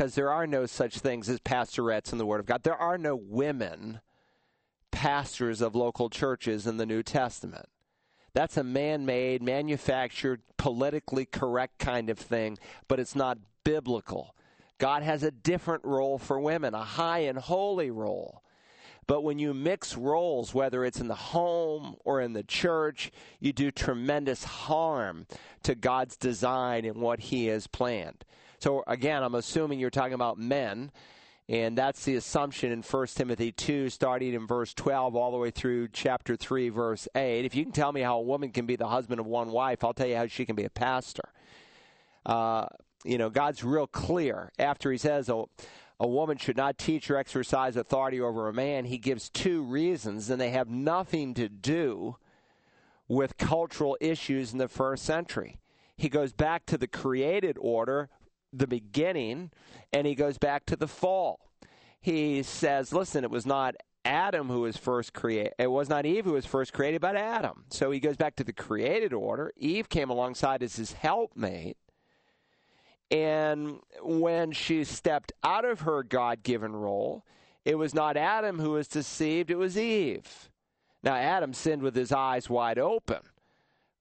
because 0.00 0.14
there 0.14 0.32
are 0.32 0.46
no 0.46 0.64
such 0.64 0.98
things 0.98 1.28
as 1.28 1.40
pastorettes 1.40 2.10
in 2.10 2.16
the 2.16 2.24
Word 2.24 2.40
of 2.40 2.46
God. 2.46 2.62
There 2.62 2.74
are 2.74 2.96
no 2.96 3.14
women 3.14 4.00
pastors 4.90 5.60
of 5.60 5.74
local 5.74 6.08
churches 6.08 6.66
in 6.66 6.78
the 6.78 6.86
New 6.86 7.02
Testament. 7.02 7.66
That's 8.32 8.56
a 8.56 8.64
man 8.64 9.04
made, 9.04 9.42
manufactured, 9.42 10.40
politically 10.56 11.26
correct 11.26 11.78
kind 11.78 12.08
of 12.08 12.18
thing, 12.18 12.56
but 12.88 12.98
it's 12.98 13.14
not 13.14 13.36
biblical. 13.62 14.34
God 14.78 15.02
has 15.02 15.22
a 15.22 15.30
different 15.30 15.84
role 15.84 16.16
for 16.16 16.40
women, 16.40 16.72
a 16.72 16.82
high 16.82 17.18
and 17.18 17.36
holy 17.36 17.90
role. 17.90 18.42
But 19.06 19.20
when 19.20 19.38
you 19.38 19.52
mix 19.52 19.98
roles, 19.98 20.54
whether 20.54 20.82
it's 20.82 21.00
in 21.00 21.08
the 21.08 21.14
home 21.14 21.96
or 22.06 22.22
in 22.22 22.32
the 22.32 22.42
church, 22.42 23.10
you 23.38 23.52
do 23.52 23.70
tremendous 23.70 24.44
harm 24.44 25.26
to 25.62 25.74
God's 25.74 26.16
design 26.16 26.86
and 26.86 27.02
what 27.02 27.20
He 27.20 27.48
has 27.48 27.66
planned. 27.66 28.24
So, 28.60 28.84
again, 28.86 29.22
I'm 29.22 29.34
assuming 29.34 29.80
you're 29.80 29.90
talking 29.90 30.14
about 30.14 30.38
men. 30.38 30.92
And 31.48 31.76
that's 31.76 32.04
the 32.04 32.14
assumption 32.14 32.70
in 32.70 32.82
1 32.82 33.06
Timothy 33.08 33.50
2, 33.50 33.90
starting 33.90 34.34
in 34.34 34.46
verse 34.46 34.72
12 34.72 35.16
all 35.16 35.32
the 35.32 35.36
way 35.36 35.50
through 35.50 35.88
chapter 35.88 36.36
3, 36.36 36.68
verse 36.68 37.08
8. 37.16 37.44
If 37.44 37.56
you 37.56 37.64
can 37.64 37.72
tell 37.72 37.90
me 37.90 38.02
how 38.02 38.18
a 38.18 38.22
woman 38.22 38.52
can 38.52 38.66
be 38.66 38.76
the 38.76 38.86
husband 38.86 39.18
of 39.18 39.26
one 39.26 39.50
wife, 39.50 39.82
I'll 39.82 39.92
tell 39.92 40.06
you 40.06 40.14
how 40.14 40.28
she 40.28 40.46
can 40.46 40.54
be 40.54 40.64
a 40.64 40.70
pastor. 40.70 41.28
Uh, 42.24 42.66
you 43.04 43.18
know, 43.18 43.30
God's 43.30 43.64
real 43.64 43.88
clear 43.88 44.52
after 44.60 44.92
he 44.92 44.98
says 44.98 45.28
a, 45.28 45.42
a 45.98 46.06
woman 46.06 46.36
should 46.36 46.56
not 46.56 46.78
teach 46.78 47.10
or 47.10 47.16
exercise 47.16 47.74
authority 47.74 48.20
over 48.20 48.46
a 48.46 48.52
man. 48.52 48.84
He 48.84 48.98
gives 48.98 49.28
two 49.28 49.62
reasons, 49.62 50.30
and 50.30 50.40
they 50.40 50.50
have 50.50 50.68
nothing 50.68 51.34
to 51.34 51.48
do 51.48 52.16
with 53.08 53.38
cultural 53.38 53.96
issues 54.00 54.52
in 54.52 54.58
the 54.58 54.68
first 54.68 55.04
century. 55.04 55.58
He 55.96 56.08
goes 56.08 56.32
back 56.32 56.64
to 56.66 56.78
the 56.78 56.86
created 56.86 57.58
order, 57.60 58.08
the 58.52 58.66
beginning, 58.66 59.50
and 59.92 60.06
he 60.06 60.14
goes 60.14 60.38
back 60.38 60.66
to 60.66 60.76
the 60.76 60.88
fall. 60.88 61.50
He 62.00 62.42
says, 62.42 62.92
listen, 62.92 63.24
it 63.24 63.30
was 63.30 63.46
not 63.46 63.74
Adam 64.04 64.48
who 64.48 64.62
was 64.62 64.76
first 64.76 65.12
created. 65.12 65.52
It 65.58 65.70
was 65.70 65.88
not 65.88 66.06
Eve 66.06 66.24
who 66.24 66.32
was 66.32 66.46
first 66.46 66.72
created, 66.72 67.00
but 67.00 67.16
Adam. 67.16 67.64
So 67.70 67.90
he 67.90 68.00
goes 68.00 68.16
back 68.16 68.36
to 68.36 68.44
the 68.44 68.52
created 68.52 69.12
order. 69.12 69.52
Eve 69.56 69.88
came 69.88 70.10
alongside 70.10 70.62
as 70.62 70.76
his 70.76 70.92
helpmate. 70.92 71.76
And 73.10 73.80
when 74.02 74.52
she 74.52 74.84
stepped 74.84 75.32
out 75.42 75.64
of 75.64 75.80
her 75.80 76.02
God 76.02 76.42
given 76.42 76.74
role, 76.74 77.24
it 77.64 77.74
was 77.74 77.92
not 77.92 78.16
Adam 78.16 78.58
who 78.58 78.70
was 78.70 78.88
deceived, 78.88 79.50
it 79.50 79.56
was 79.56 79.76
Eve. 79.76 80.48
Now, 81.02 81.14
Adam 81.14 81.52
sinned 81.52 81.82
with 81.82 81.96
his 81.96 82.12
eyes 82.12 82.48
wide 82.48 82.78
open. 82.78 83.20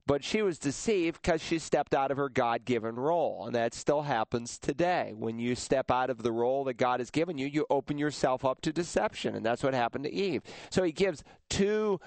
But 0.10 0.24
she 0.24 0.42
was 0.42 0.58
deceived 0.58 1.22
because 1.22 1.40
she 1.40 1.60
stepped 1.60 1.94
out 1.94 2.10
of 2.10 2.18
her 2.18 2.30
God 2.30 2.66
given 2.66 2.96
role. 2.96 3.46
And 3.46 3.54
that 3.54 3.76
still 3.76 4.02
happens 4.02 4.58
today. 4.58 5.14
When 5.16 5.38
you 5.38 5.54
step 5.54 5.92
out 5.92 6.10
of 6.10 6.24
the 6.24 6.32
role 6.32 6.64
that 6.64 6.78
God 6.78 7.00
has 7.00 7.12
given 7.12 7.38
you, 7.38 7.46
you 7.46 7.68
open 7.70 8.00
yourself 8.00 8.44
up 8.44 8.60
to 8.62 8.74
deception. 8.74 9.36
And 9.36 9.46
that's 9.46 9.62
what 9.62 9.76
happened 9.76 10.06
to 10.06 10.12
Eve. 10.12 10.42
So 10.72 10.82
he 10.82 10.92
gives 10.92 11.24
two 11.48 12.00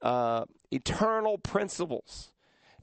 uh, 0.00 0.46
eternal 0.70 1.36
principles 1.36 2.30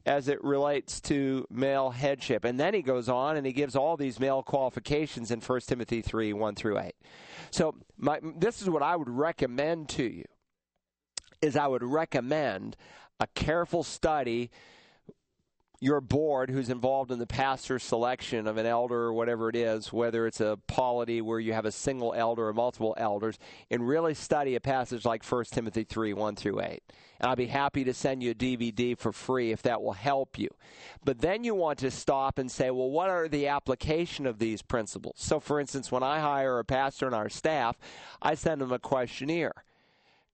as 0.05 0.27
it 0.27 0.43
relates 0.43 1.01
to 1.01 1.47
male 1.49 1.89
headship. 1.89 2.45
And 2.45 2.59
then 2.59 2.75
he 2.75 2.83
goes 2.83 3.09
on 3.09 3.37
and 3.37 3.47
he 3.47 3.53
gives 3.53 3.75
all 3.75 3.97
these 3.97 4.19
male 4.19 4.43
qualifications 4.43 5.31
in 5.31 5.41
1 5.41 5.61
Timothy 5.61 6.03
3 6.03 6.31
1 6.31 6.53
through 6.53 6.77
8. 6.77 6.93
So 7.49 7.73
my, 7.97 8.19
this 8.37 8.61
is 8.61 8.69
what 8.69 8.83
I 8.83 8.95
would 8.95 9.09
recommend 9.09 9.89
to 9.89 10.03
you 10.03 10.25
is 11.41 11.55
I 11.55 11.65
would 11.65 11.83
recommend 11.83 12.75
a 13.19 13.27
careful 13.27 13.83
study 13.83 14.49
your 15.81 16.01
board 16.01 16.49
who's 16.49 16.69
involved 16.69 17.11
in 17.11 17.19
the 17.19 17.27
pastor 17.27 17.79
selection 17.79 18.47
of 18.47 18.57
an 18.57 18.65
elder 18.65 18.97
or 18.97 19.13
whatever 19.13 19.47
it 19.47 19.55
is, 19.55 19.93
whether 19.93 20.27
it's 20.27 20.41
a 20.41 20.59
polity 20.67 21.21
where 21.21 21.39
you 21.39 21.53
have 21.53 21.65
a 21.65 21.71
single 21.71 22.13
elder 22.13 22.49
or 22.49 22.53
multiple 22.53 22.93
elders, 22.97 23.39
and 23.71 23.87
really 23.87 24.13
study 24.13 24.55
a 24.55 24.59
passage 24.59 25.05
like 25.05 25.23
1 25.23 25.45
Timothy 25.45 25.85
3 25.85 26.13
1 26.13 26.35
through 26.35 26.61
8. 26.61 26.83
And 27.21 27.29
I'll 27.29 27.35
be 27.35 27.47
happy 27.47 27.85
to 27.85 27.93
send 27.93 28.21
you 28.21 28.31
a 28.31 28.35
DVD 28.35 28.97
for 28.97 29.13
free 29.13 29.51
if 29.51 29.61
that 29.61 29.81
will 29.81 29.93
help 29.93 30.37
you. 30.37 30.49
But 31.03 31.19
then 31.19 31.43
you 31.43 31.55
want 31.55 31.79
to 31.79 31.91
stop 31.91 32.39
and 32.39 32.51
say, 32.51 32.71
well, 32.71 32.89
what 32.89 33.09
are 33.09 33.29
the 33.29 33.47
application 33.47 34.25
of 34.25 34.39
these 34.39 34.61
principles? 34.61 35.15
So, 35.17 35.39
for 35.39 35.59
instance, 35.59 35.91
when 35.91 36.03
I 36.03 36.19
hire 36.19 36.59
a 36.59 36.65
pastor 36.65 37.07
on 37.07 37.13
our 37.13 37.29
staff, 37.29 37.77
I 38.21 38.35
send 38.35 38.59
them 38.59 38.71
a 38.71 38.79
questionnaire 38.79 39.63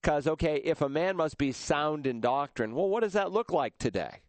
because, 0.06 0.28
okay, 0.28 0.62
if 0.64 0.82
a 0.82 0.88
man 0.88 1.18
must 1.18 1.36
be 1.36 1.51
sound 1.51 2.06
in 2.06 2.22
doctrine, 2.22 2.76
well, 2.76 2.88
what 2.88 3.01
does 3.01 3.14
that 3.14 3.32
look 3.32 3.51
like 3.51 3.76
today? 3.80 4.22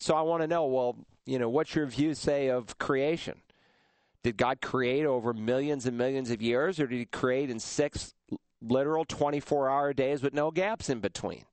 So 0.00 0.16
I 0.16 0.22
want 0.22 0.42
to 0.42 0.48
know, 0.48 0.66
well, 0.66 0.96
you 1.26 1.38
know, 1.38 1.48
what's 1.48 1.76
your 1.76 1.86
view, 1.86 2.14
say, 2.14 2.48
of 2.48 2.76
creation? 2.78 3.40
Did 4.24 4.36
God 4.36 4.60
create 4.60 5.06
over 5.06 5.32
millions 5.32 5.86
and 5.86 5.96
millions 5.96 6.32
of 6.32 6.42
years, 6.42 6.80
or 6.80 6.88
did 6.88 6.98
He 6.98 7.04
create 7.04 7.50
in 7.50 7.60
six 7.60 8.14
literal 8.60 9.04
24 9.04 9.70
hour 9.70 9.92
days 9.92 10.24
with 10.24 10.34
no 10.34 10.50
gaps 10.50 10.88
in 10.88 10.98
between? 10.98 11.44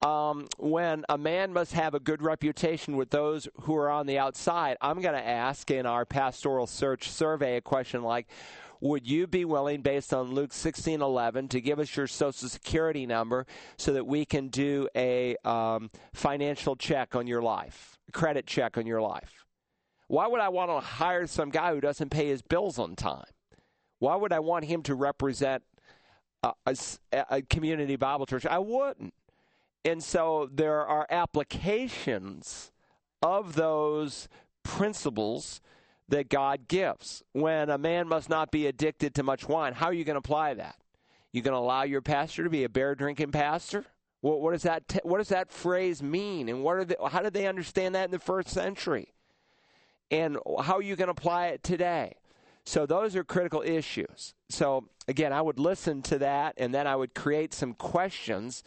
Um, 0.00 0.46
when 0.58 1.04
a 1.08 1.18
man 1.18 1.52
must 1.52 1.72
have 1.72 1.94
a 1.94 2.00
good 2.00 2.22
reputation 2.22 2.96
with 2.96 3.10
those 3.10 3.48
who 3.62 3.74
are 3.74 3.90
on 3.90 4.06
the 4.06 4.20
outside, 4.20 4.76
I'm 4.80 5.00
going 5.00 5.16
to 5.16 5.26
ask 5.26 5.68
in 5.68 5.84
our 5.84 6.04
pastoral 6.04 6.68
search 6.68 7.10
survey 7.10 7.56
a 7.56 7.60
question 7.60 8.04
like, 8.04 8.28
would 8.80 9.06
you 9.06 9.26
be 9.26 9.44
willing, 9.44 9.82
based 9.82 10.12
on 10.12 10.32
Luke 10.32 10.52
16:11, 10.52 11.48
to 11.50 11.60
give 11.60 11.78
us 11.78 11.96
your 11.96 12.06
Social 12.06 12.48
Security 12.48 13.06
number 13.06 13.46
so 13.76 13.92
that 13.92 14.06
we 14.06 14.24
can 14.24 14.48
do 14.48 14.88
a 14.94 15.36
um, 15.44 15.90
financial 16.12 16.76
check 16.76 17.14
on 17.14 17.26
your 17.26 17.42
life, 17.42 17.98
credit 18.12 18.46
check 18.46 18.76
on 18.76 18.86
your 18.86 19.00
life? 19.00 19.44
Why 20.08 20.26
would 20.26 20.40
I 20.40 20.50
want 20.50 20.70
to 20.70 20.80
hire 20.80 21.26
some 21.26 21.50
guy 21.50 21.74
who 21.74 21.80
doesn't 21.80 22.10
pay 22.10 22.28
his 22.28 22.42
bills 22.42 22.78
on 22.78 22.94
time? 22.94 23.24
Why 23.98 24.16
would 24.16 24.32
I 24.32 24.40
want 24.40 24.66
him 24.66 24.82
to 24.82 24.94
represent 24.94 25.62
a, 26.42 26.52
a, 26.66 26.76
a 27.30 27.42
community 27.42 27.96
Bible 27.96 28.26
church? 28.26 28.44
I 28.44 28.58
wouldn't. 28.58 29.14
And 29.84 30.02
so 30.02 30.48
there 30.52 30.86
are 30.86 31.06
applications 31.10 32.72
of 33.22 33.54
those 33.54 34.28
principles 34.62 35.60
that 36.08 36.28
God 36.28 36.68
gives. 36.68 37.22
When 37.32 37.70
a 37.70 37.78
man 37.78 38.08
must 38.08 38.28
not 38.28 38.50
be 38.50 38.66
addicted 38.66 39.14
to 39.14 39.22
much 39.22 39.48
wine, 39.48 39.72
how 39.72 39.86
are 39.86 39.92
you 39.92 40.04
going 40.04 40.14
to 40.14 40.18
apply 40.18 40.54
that? 40.54 40.76
You 41.32 41.42
going 41.42 41.54
to 41.54 41.58
allow 41.58 41.82
your 41.82 42.02
pastor 42.02 42.44
to 42.44 42.50
be 42.50 42.64
a 42.64 42.68
beer 42.68 42.94
drinking 42.94 43.32
pastor? 43.32 43.84
What, 44.20 44.40
what 44.40 44.52
does 44.52 44.62
that 44.62 44.88
t- 44.88 45.00
What 45.02 45.18
does 45.18 45.28
that 45.28 45.50
phrase 45.50 46.02
mean? 46.02 46.48
And 46.48 46.62
what 46.62 46.76
are 46.76 46.84
the, 46.84 46.96
how 47.10 47.22
did 47.22 47.34
they 47.34 47.46
understand 47.46 47.94
that 47.94 48.06
in 48.06 48.10
the 48.10 48.18
first 48.18 48.48
century? 48.48 49.12
And 50.10 50.38
how 50.62 50.76
are 50.76 50.82
you 50.82 50.96
going 50.96 51.08
to 51.08 51.12
apply 51.12 51.48
it 51.48 51.62
today? 51.62 52.16
So 52.66 52.86
those 52.86 53.14
are 53.14 53.24
critical 53.24 53.62
issues. 53.62 54.34
So 54.48 54.88
again, 55.06 55.32
I 55.32 55.42
would 55.42 55.58
listen 55.58 56.00
to 56.02 56.18
that, 56.18 56.54
and 56.56 56.74
then 56.74 56.86
I 56.86 56.96
would 56.96 57.14
create 57.14 57.52
some 57.52 57.74
questions 57.74 58.62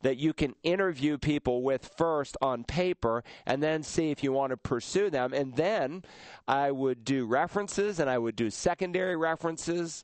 that 0.00 0.16
you 0.16 0.32
can 0.32 0.54
interview 0.62 1.18
people 1.18 1.62
with 1.62 1.90
first 1.96 2.36
on 2.40 2.64
paper 2.64 3.22
and 3.46 3.62
then 3.62 3.82
see 3.82 4.10
if 4.10 4.24
you 4.24 4.32
want 4.32 4.50
to 4.50 4.56
pursue 4.56 5.10
them. 5.10 5.32
And 5.32 5.54
then 5.54 6.02
I 6.48 6.70
would 6.70 7.04
do 7.04 7.26
references 7.26 8.00
and 8.00 8.08
I 8.08 8.18
would 8.18 8.36
do 8.36 8.50
secondary 8.50 9.16
references 9.16 10.02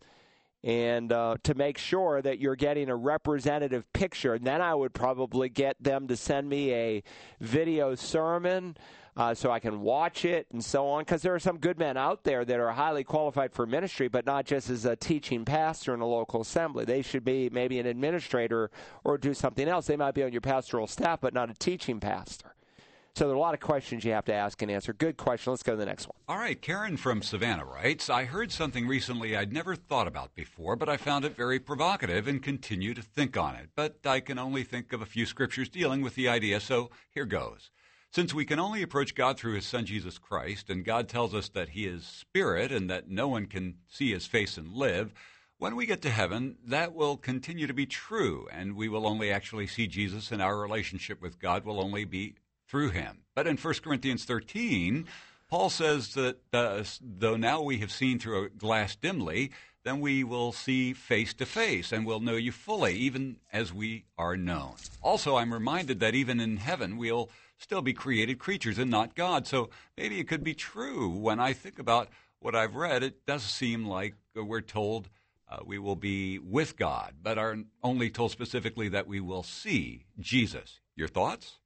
and 0.65 1.13
uh, 1.13 1.37
to 1.45 1.55
make 1.55 1.79
sure 1.79 2.21
that 2.21 2.39
you're 2.41 2.57
getting 2.57 2.89
a 2.89 2.97
representative 2.97 3.91
picture. 3.93 4.35
And 4.35 4.47
then 4.47 4.61
I 4.61 4.75
would 4.75 4.93
probably 4.93 5.49
get 5.49 5.77
them 5.83 6.09
to 6.09 6.17
send 6.17 6.49
me 6.49 6.73
a 6.73 7.03
video 7.41 7.95
sermon 7.95 8.77
uh, 9.17 9.35
so 9.35 9.51
I 9.51 9.59
can 9.59 9.81
watch 9.81 10.25
it 10.25 10.47
and 10.53 10.65
so 10.65 10.87
on. 10.89 11.03
Because 11.03 11.23
there 11.23 11.35
are 11.35 11.41
some 11.41 11.59
good 11.59 11.79
men 11.79 11.97
out 11.97 12.25
there 12.25 12.45
that 12.45 12.61
are 12.61 12.73
highly 12.73 13.05
qualified 13.05 13.53
for 13.53 13.67
ministry, 13.67 14.09
but 14.09 14.27
not 14.27 14.47
just 14.47 14.71
as 14.71 14.85
a 14.85 14.97
teaching 14.97 15.45
pastor 15.45 15.95
in 15.95 16.01
a 16.01 16.07
local 16.07 16.41
assembly. 16.41 16.85
They 16.85 17.03
should 17.03 17.25
be 17.25 17.51
maybe 17.51 17.79
an 17.79 17.87
administrator 17.87 18.71
or 19.05 19.19
do 19.19 19.35
something 19.35 19.69
else. 19.69 19.87
They 19.87 19.97
might 19.97 20.15
be 20.15 20.23
on 20.23 20.33
your 20.33 20.41
pastoral 20.41 20.87
staff, 20.87 21.21
but 21.21 21.35
not 21.35 21.51
a 21.51 21.55
teaching 21.55 22.01
pastor. 22.01 22.55
So 23.19 23.25
there 23.25 23.35
are 23.35 23.37
a 23.37 23.41
lot 23.41 23.55
of 23.55 23.59
questions 23.59 24.05
you 24.05 24.13
have 24.13 24.27
to 24.27 24.33
ask 24.33 24.63
and 24.63 24.71
answer. 24.71 24.93
Good 24.93 25.17
question. 25.17 25.51
Let's 25.51 25.65
go 25.65 25.73
to 25.73 25.77
the 25.77 25.87
next 25.87 26.07
one. 26.07 26.15
All 26.29 26.39
right. 26.39 26.63
Karen 26.63 26.97
from 26.97 27.21
Savannah 27.21 27.65
writes 27.65 28.09
I 28.09 28.27
heard 28.27 28.53
something 28.53 28.87
recently 28.87 29.37
I'd 29.37 29.53
never 29.53 29.75
thought 29.75 30.07
about 30.07 30.37
before, 30.37 30.77
but 30.77 30.89
I 30.89 30.99
found 30.99 31.25
it 31.25 31.35
very 31.35 31.59
provocative 31.59 32.29
and 32.29 32.41
continue 32.41 32.95
to 32.95 33.03
think 33.03 33.37
on 33.37 33.57
it. 33.57 33.71
But 33.75 34.07
I 34.07 34.21
can 34.21 34.39
only 34.39 34.63
think 34.63 34.93
of 34.93 35.03
a 35.03 35.05
few 35.05 35.27
scriptures 35.27 35.69
dealing 35.69 36.01
with 36.01 36.15
the 36.15 36.29
idea, 36.29 36.61
so 36.61 36.91
here 37.11 37.25
goes. 37.25 37.73
Since 38.13 38.35
we 38.35 38.45
can 38.45 38.61
only 38.61 38.83
approach 38.83 39.17
God 39.17 39.37
through 39.37 39.55
his 39.55 39.67
Son 39.67 39.85
Jesus 39.85 40.17
Christ, 40.17 40.71
and 40.71 40.85
God 40.85 41.09
tells 41.09 41.35
us 41.35 41.49
that 41.49 41.71
he 41.71 41.87
is 41.87 42.05
spirit 42.07 42.71
and 42.71 42.89
that 42.89 43.11
no 43.11 43.27
one 43.27 43.47
can 43.47 43.79
see 43.89 44.13
his 44.13 44.27
face 44.27 44.57
and 44.57 44.73
live, 44.73 45.13
when 45.57 45.75
we 45.75 45.87
get 45.87 46.03
to 46.03 46.11
heaven, 46.11 46.55
that 46.65 46.95
will 46.95 47.17
continue 47.17 47.67
to 47.67 47.75
be 47.75 47.85
true, 47.85 48.47
and 48.53 48.77
we 48.77 48.89
will 48.89 49.09
only 49.09 49.33
actually 49.33 49.67
see 49.67 49.89
Jesus, 49.89 50.31
and 50.31 50.41
our 50.41 50.57
relationship 50.57 51.21
with 51.21 51.41
God 51.41 51.65
will 51.65 51.81
only 51.81 52.05
be 52.05 52.37
through 52.69 52.91
him. 52.91 53.23
But 53.35 53.47
in 53.47 53.57
1 53.57 53.75
Corinthians 53.83 54.25
13, 54.25 55.07
Paul 55.49 55.71
says 55.71 56.15
that 56.15 56.37
uh, 56.53 56.85
though 57.01 57.37
now 57.37 57.63
we 57.63 57.79
have 57.79 57.91
seen 57.91 58.19
through 58.19 58.45
a 58.45 58.49
glass 58.51 58.95
dimly, 58.95 59.51
then 59.85 60.01
we 60.01 60.23
will 60.23 60.53
see 60.53 60.93
face 60.93 61.33
to 61.35 61.47
face 61.47 61.93
and 61.93 62.05
will 62.05 62.21
know 62.21 62.37
you 62.37 62.53
fully, 62.53 62.95
even 62.95 63.37
as 63.53 63.73
we 63.73 64.05
are 64.19 64.37
known. 64.37 64.75
Also, 65.03 65.37
I'm 65.37 65.53
reminded 65.53 66.01
that 66.01 66.15
even 66.15 66.41
in 66.41 66.59
heaven, 66.59 66.99
we'll 66.99 67.31
still 67.57 67.81
be 67.81 67.95
created 67.95 68.39
creatures 68.39 68.79
and 68.79 68.91
not 68.91 69.15
God. 69.15 69.47
So 69.47 69.71
maybe 69.97 70.21
it 70.21 70.29
could 70.29 70.45
be 70.45 70.55
true. 70.55 71.09
When 71.09 71.41
I 71.41 71.55
think 71.55 71.79
about 71.79 72.09
what 72.41 72.55
I've 72.55 72.77
read, 72.77 73.03
it 73.03 73.25
does 73.27 73.43
seem 73.43 73.87
like 73.87 74.15
we're 74.35 74.61
told 74.61 75.09
uh, 75.51 75.61
we 75.65 75.79
will 75.79 75.97
be 75.97 76.39
with 76.39 76.77
God, 76.77 77.15
but 77.23 77.39
are 77.39 77.57
only 77.83 78.11
told 78.11 78.31
specifically 78.31 78.89
that 78.91 79.07
we 79.07 79.21
will 79.21 79.43
see 79.43 80.05
Jesus. 80.21 80.81
Your 80.95 81.09
thoughts? 81.09 81.57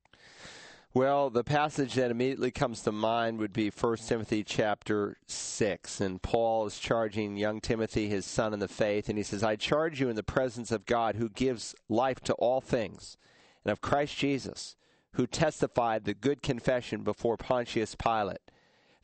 Well, 0.95 1.31
the 1.31 1.43
passage 1.43 1.95
that 1.95 2.11
immediately 2.11 2.51
comes 2.51 2.83
to 2.83 2.93
mind 2.93 3.39
would 3.39 3.55
be 3.55 3.71
1 3.71 3.97
Timothy 3.97 4.45
chapter 4.45 5.17
6. 5.27 6.03
And 6.03 6.21
Paul 6.21 6.67
is 6.67 6.79
charging 6.79 7.39
young 7.39 7.63
Timothy, 7.63 8.11
his 8.11 8.27
son 8.27 8.53
in 8.53 8.59
the 8.59 8.69
faith, 8.69 9.09
and 9.09 9.17
he 9.17 9.25
says, 9.25 9.43
I 9.43 9.57
charge 9.57 10.03
you 10.03 10.11
in 10.11 10.17
the 10.17 10.23
presence 10.23 10.71
of 10.71 10.85
God 10.85 11.17
who 11.17 11.31
gives 11.31 11.75
life 11.89 12.21
to 12.25 12.35
all 12.35 12.61
things, 12.61 13.17
and 13.65 13.73
of 13.73 13.81
Christ 13.81 14.19
Jesus, 14.19 14.77
who 15.13 15.27
testified 15.27 16.05
the 16.05 16.13
good 16.13 16.43
confession 16.43 17.05
before 17.05 17.39
Pontius 17.39 17.95
Pilate, 17.95 18.51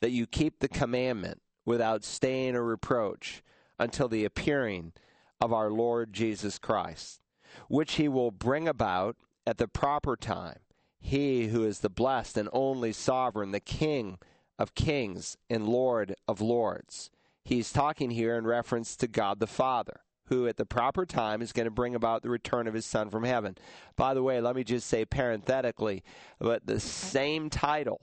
that 0.01 0.11
you 0.11 0.27
keep 0.27 0.59
the 0.59 0.69
commandment 0.69 1.41
without 1.65 2.05
stain 2.05 2.55
or 2.55 2.65
reproach 2.65 3.43
until 3.79 4.09
the 4.09 4.27
appearing 4.27 4.93
of 5.41 5.55
our 5.55 5.71
Lord 5.71 6.13
Jesus 6.13 6.59
Christ, 6.59 7.23
which 7.71 7.95
he 7.95 8.09
will 8.09 8.31
bring 8.31 8.69
about 8.69 9.17
at 9.47 9.57
the 9.57 9.69
proper 9.69 10.17
time. 10.17 10.59
He 11.01 11.49
who 11.49 11.65
is 11.65 11.81
the 11.81 11.89
blessed 11.89 12.37
and 12.37 12.49
only 12.53 12.93
sovereign, 12.93 13.53
the 13.53 13.61
King 13.61 14.19
of 14.59 14.75
kings 14.75 15.37
and 15.49 15.69
Lord 15.69 16.15
of 16.27 16.41
lords. 16.41 17.11
He's 17.45 17.73
talking 17.73 18.11
here 18.11 18.37
in 18.37 18.47
reference 18.47 18.97
to 18.97 19.07
God 19.07 19.41
the 19.41 19.47
Father, 19.47 20.01
who 20.27 20.47
at 20.47 20.57
the 20.57 20.67
proper 20.67 21.07
time 21.07 21.41
is 21.41 21.53
going 21.53 21.65
to 21.65 21.71
bring 21.71 21.95
about 21.95 22.23
the 22.23 22.29
return 22.29 22.67
of 22.67 22.75
his 22.75 22.85
Son 22.85 23.09
from 23.09 23.25
heaven. 23.25 23.57
By 23.97 24.15
the 24.15 24.23
way, 24.23 24.41
let 24.41 24.57
me 24.57 24.65
just 24.65 24.87
say 24.89 25.05
parenthetically, 25.05 26.03
but 26.39 26.67
the 26.67 26.81
same 26.81 27.49
title 27.49 28.01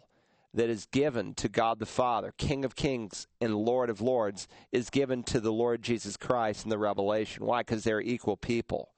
that 0.53 0.69
is 0.69 0.85
given 0.85 1.33
to 1.35 1.49
God 1.49 1.79
the 1.79 1.85
Father, 1.85 2.33
King 2.37 2.63
of 2.63 2.77
Kings 2.77 3.27
and 3.41 3.55
Lord 3.55 3.89
of 3.89 3.99
Lords, 3.99 4.47
is 4.71 4.89
given 4.89 5.21
to 5.23 5.41
the 5.41 5.51
Lord 5.51 5.83
Jesus 5.83 6.15
Christ 6.15 6.63
in 6.63 6.69
the 6.69 6.77
Revelation. 6.77 7.45
Why? 7.45 7.59
Because 7.59 7.83
they're 7.83 8.01
equal 8.01 8.37
people. 8.37 8.93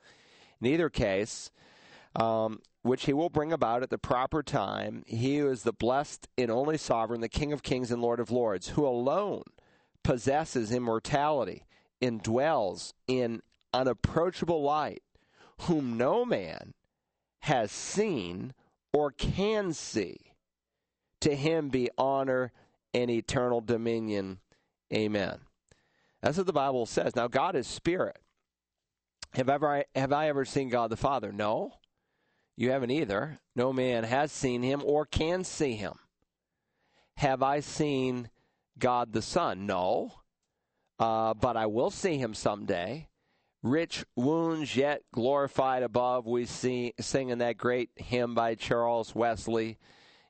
In 0.61 0.67
either 0.67 0.89
case, 0.89 1.51
um, 2.17 2.59
which 2.81 3.05
he 3.05 3.13
will 3.13 3.29
bring 3.29 3.53
about 3.53 3.83
at 3.83 3.89
the 3.89 3.97
proper 3.97 4.43
time, 4.43 5.03
he 5.07 5.37
is 5.37 5.63
the 5.63 5.71
blessed 5.71 6.27
and 6.37 6.51
only 6.51 6.77
sovereign, 6.77 7.21
the 7.21 7.29
King 7.29 7.53
of 7.53 7.63
Kings 7.63 7.91
and 7.91 8.01
Lord 8.01 8.19
of 8.19 8.31
Lords, 8.31 8.69
who 8.69 8.85
alone 8.85 9.43
possesses 10.03 10.71
immortality 10.71 11.63
and 12.01 12.21
dwells 12.21 12.93
in 13.07 13.41
unapproachable 13.73 14.61
light, 14.61 15.03
whom 15.61 15.97
no 15.97 16.25
man 16.25 16.73
has 17.41 17.71
seen 17.71 18.53
or 18.93 19.11
can 19.11 19.73
see 19.73 20.33
to 21.21 21.35
him 21.35 21.69
be 21.69 21.89
honor 21.97 22.51
and 22.93 23.11
eternal 23.11 23.61
dominion. 23.61 24.39
Amen. 24.93 25.39
That's 26.21 26.37
what 26.37 26.47
the 26.47 26.53
Bible 26.53 26.85
says. 26.85 27.15
Now, 27.15 27.27
God 27.27 27.55
is 27.55 27.67
spirit. 27.67 28.17
Have 29.33 29.49
ever 29.49 29.83
have 29.93 30.13
I 30.13 30.29
ever 30.29 30.45
seen 30.45 30.69
God 30.69 30.89
the 30.89 30.97
Father? 30.97 31.31
No. 31.31 31.73
You 32.57 32.71
haven't 32.71 32.91
either. 32.91 33.39
No 33.55 33.71
man 33.71 34.03
has 34.03 34.31
seen 34.31 34.63
him 34.63 34.81
or 34.83 35.05
can 35.05 35.43
see 35.43 35.75
him. 35.75 35.93
Have 37.17 37.43
I 37.43 37.59
seen 37.59 38.29
God 38.77 39.13
the 39.13 39.21
Son? 39.21 39.65
No. 39.65 40.13
Uh, 40.99 41.35
but 41.35 41.55
I 41.55 41.67
will 41.67 41.91
see 41.91 42.17
him 42.17 42.33
someday. 42.33 43.07
Rich 43.61 44.05
wounds 44.15 44.75
yet 44.75 45.03
glorified 45.13 45.83
above. 45.83 46.25
We 46.25 46.45
see, 46.45 46.93
sing 46.99 47.29
in 47.29 47.37
that 47.39 47.57
great 47.57 47.91
hymn 47.95 48.33
by 48.33 48.55
Charles 48.55 49.13
Wesley 49.13 49.77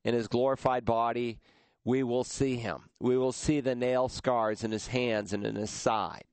in 0.03 0.13
his 0.13 0.28
glorified 0.28 0.86
body, 0.86 1.39
we 1.84 2.03
will 2.03 2.23
see 2.23 2.55
him. 2.55 2.89
We 2.99 3.17
will 3.17 3.34
see 3.34 3.59
the 3.59 3.75
nail 3.75 4.09
scars 4.09 4.63
in 4.63 4.71
his 4.71 4.88
hands 4.88 5.34
and 5.34 5.45
in 5.45 5.55
his 5.55 5.69
side. 5.69 6.23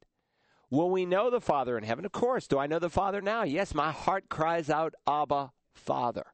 Will 0.70 0.90
we 0.90 1.07
know 1.07 1.30
the 1.30 1.40
Father 1.40 1.76
in 1.78 1.84
heaven? 1.84 2.05
Of 2.05 2.12
course. 2.12 2.47
Do 2.47 2.59
I 2.59 2.66
know 2.66 2.78
the 2.78 2.90
Father 2.90 3.20
now? 3.20 3.42
Yes, 3.42 3.74
my 3.74 3.90
heart 3.92 4.28
cries 4.28 4.70
out, 4.70 4.95
Abba, 5.09 5.53
Father. 5.74 6.26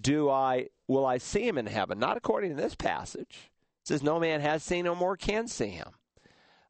Do 0.00 0.30
I 0.30 0.68
will 0.88 1.06
I 1.06 1.18
see 1.18 1.46
him 1.46 1.58
in 1.58 1.66
heaven? 1.66 1.98
Not 1.98 2.16
according 2.16 2.56
to 2.56 2.62
this 2.62 2.74
passage. 2.74 3.50
It 3.82 3.88
says 3.88 4.02
no 4.02 4.18
man 4.18 4.40
has 4.40 4.62
seen 4.62 4.84
no 4.84 4.94
more 4.94 5.16
can 5.16 5.46
see 5.46 5.68
him. 5.68 5.88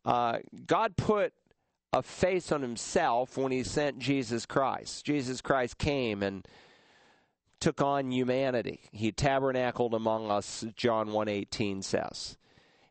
Uh, 0.04 0.38
God 0.66 0.96
put 0.96 1.32
a 1.92 2.02
face 2.02 2.52
on 2.52 2.62
himself 2.62 3.36
when 3.36 3.52
he 3.52 3.62
sent 3.62 3.98
Jesus 3.98 4.46
Christ. 4.46 5.04
Jesus 5.04 5.40
Christ 5.40 5.78
came 5.78 6.22
and 6.22 6.46
took 7.60 7.82
on 7.82 8.10
humanity. 8.10 8.80
He 8.92 9.12
tabernacled 9.12 9.94
among 9.94 10.30
us, 10.30 10.64
John 10.76 11.08
1.18 11.08 11.84
says. 11.84 12.36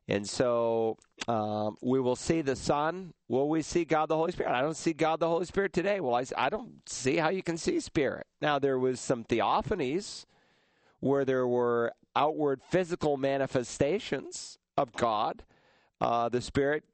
And 0.10 0.28
so 0.28 0.98
um, 1.28 1.78
we 1.84 2.00
will 2.00 2.16
see 2.16 2.42
the 2.42 2.56
Son. 2.56 3.14
Will 3.28 3.48
we 3.48 3.62
see 3.62 3.86
God 3.86 4.10
the 4.10 4.18
Holy 4.18 4.32
Spirit? 4.32 4.52
I 4.52 4.62
don't 4.62 4.76
see 4.76 4.92
God 4.92 5.20
the 5.20 5.30
Holy 5.30 5.46
Spirit 5.46 5.72
today. 5.72 6.00
Well, 6.00 6.16
I, 6.16 6.26
I 6.36 6.50
don't 6.50 6.90
see 6.90 7.18
how 7.18 7.30
you 7.30 7.44
can 7.44 7.58
see 7.58 7.80
Spirit. 7.80 8.26
Now, 8.42 8.58
there 8.58 8.80
was 8.80 9.00
some 9.00 9.24
theophanies 9.24 10.26
where 11.00 11.26
there 11.26 11.48
were 11.48 11.94
outward 12.16 12.62
physical 12.72 13.18
manifestations 13.18 14.58
of 14.76 14.92
God. 14.94 15.44
Uh, 16.02 16.28
the 16.28 16.42
Spirit 16.42 16.86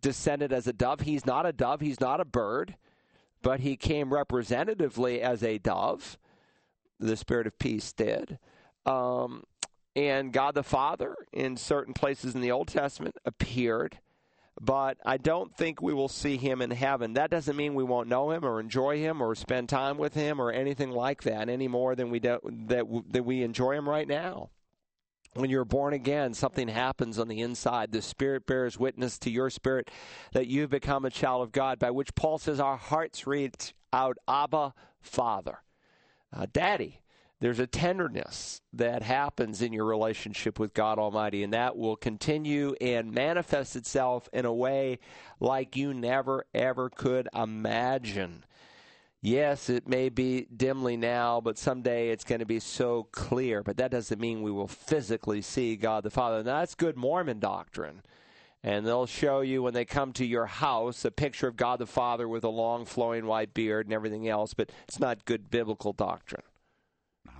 descended 0.00 0.52
as 0.52 0.68
a 0.68 0.72
dove. 0.72 1.00
He's 1.00 1.26
not 1.26 1.46
a 1.46 1.52
dove, 1.52 1.80
he's 1.80 2.00
not 2.00 2.20
a 2.20 2.24
bird, 2.24 2.76
but 3.42 3.58
he 3.60 3.76
came 3.76 4.14
representatively 4.14 5.20
as 5.20 5.42
a 5.42 5.58
dove 5.58 6.18
the 7.00 7.16
Spirit 7.16 7.48
of 7.48 7.58
peace 7.58 7.92
did. 7.92 8.38
Um, 8.86 9.42
and 9.96 10.32
God 10.32 10.54
the 10.54 10.62
Father, 10.62 11.14
in 11.32 11.56
certain 11.56 11.94
places 11.94 12.34
in 12.34 12.40
the 12.40 12.52
Old 12.52 12.68
Testament, 12.68 13.16
appeared. 13.24 13.98
But 14.60 14.98
I 15.04 15.16
don't 15.16 15.56
think 15.56 15.80
we 15.80 15.94
will 15.94 16.08
see 16.08 16.36
him 16.36 16.60
in 16.60 16.70
heaven. 16.70 17.14
That 17.14 17.30
doesn't 17.30 17.56
mean 17.56 17.74
we 17.74 17.84
won't 17.84 18.08
know 18.08 18.30
him 18.30 18.44
or 18.44 18.60
enjoy 18.60 18.98
him 18.98 19.22
or 19.22 19.34
spend 19.34 19.68
time 19.68 19.96
with 19.96 20.14
him 20.14 20.40
or 20.40 20.52
anything 20.52 20.90
like 20.90 21.22
that 21.22 21.48
any 21.48 21.66
more 21.66 21.94
than 21.94 22.10
we 22.10 22.20
do, 22.20 22.38
that 22.66 22.84
that 23.10 23.24
we 23.24 23.42
enjoy 23.42 23.72
him 23.72 23.88
right 23.88 24.06
now. 24.06 24.50
When 25.34 25.48
you're 25.48 25.64
born 25.64 25.94
again, 25.94 26.34
something 26.34 26.68
happens 26.68 27.18
on 27.18 27.28
the 27.28 27.40
inside. 27.40 27.92
The 27.92 28.02
Spirit 28.02 28.46
bears 28.46 28.78
witness 28.78 29.16
to 29.20 29.30
your 29.30 29.48
spirit 29.48 29.90
that 30.32 30.48
you've 30.48 30.70
become 30.70 31.04
a 31.04 31.10
child 31.10 31.42
of 31.42 31.52
God, 31.52 31.78
by 31.78 31.92
which 31.92 32.14
Paul 32.14 32.38
says 32.38 32.58
our 32.58 32.76
hearts 32.76 33.26
reach 33.26 33.72
out, 33.92 34.18
Abba, 34.28 34.74
Father 35.00 35.60
uh, 36.32 36.46
daddy. 36.52 37.02
There's 37.40 37.58
a 37.58 37.66
tenderness 37.66 38.60
that 38.74 39.02
happens 39.02 39.62
in 39.62 39.72
your 39.72 39.86
relationship 39.86 40.58
with 40.58 40.74
God 40.74 40.98
Almighty, 40.98 41.42
and 41.42 41.54
that 41.54 41.74
will 41.74 41.96
continue 41.96 42.74
and 42.82 43.12
manifest 43.12 43.76
itself 43.76 44.28
in 44.32 44.44
a 44.44 44.52
way 44.52 44.98
like 45.40 45.74
you 45.74 45.94
never, 45.94 46.44
ever 46.52 46.90
could 46.90 47.28
imagine. 47.34 48.44
Yes, 49.22 49.70
it 49.70 49.88
may 49.88 50.10
be 50.10 50.46
dimly 50.54 50.98
now, 50.98 51.40
but 51.40 51.56
someday 51.56 52.10
it's 52.10 52.24
going 52.24 52.40
to 52.40 52.46
be 52.46 52.60
so 52.60 53.08
clear. 53.10 53.62
But 53.62 53.78
that 53.78 53.90
doesn't 53.90 54.20
mean 54.20 54.42
we 54.42 54.50
will 54.50 54.68
physically 54.68 55.40
see 55.40 55.76
God 55.76 56.04
the 56.04 56.10
Father. 56.10 56.42
Now, 56.42 56.60
that's 56.60 56.74
good 56.74 56.96
Mormon 56.96 57.38
doctrine. 57.38 58.02
And 58.62 58.86
they'll 58.86 59.06
show 59.06 59.40
you 59.40 59.62
when 59.62 59.72
they 59.72 59.86
come 59.86 60.12
to 60.14 60.26
your 60.26 60.44
house 60.44 61.06
a 61.06 61.10
picture 61.10 61.48
of 61.48 61.56
God 61.56 61.78
the 61.78 61.86
Father 61.86 62.28
with 62.28 62.44
a 62.44 62.50
long 62.50 62.84
flowing 62.84 63.24
white 63.24 63.54
beard 63.54 63.86
and 63.86 63.94
everything 63.94 64.28
else, 64.28 64.52
but 64.52 64.70
it's 64.86 65.00
not 65.00 65.24
good 65.24 65.50
biblical 65.50 65.94
doctrine. 65.94 66.42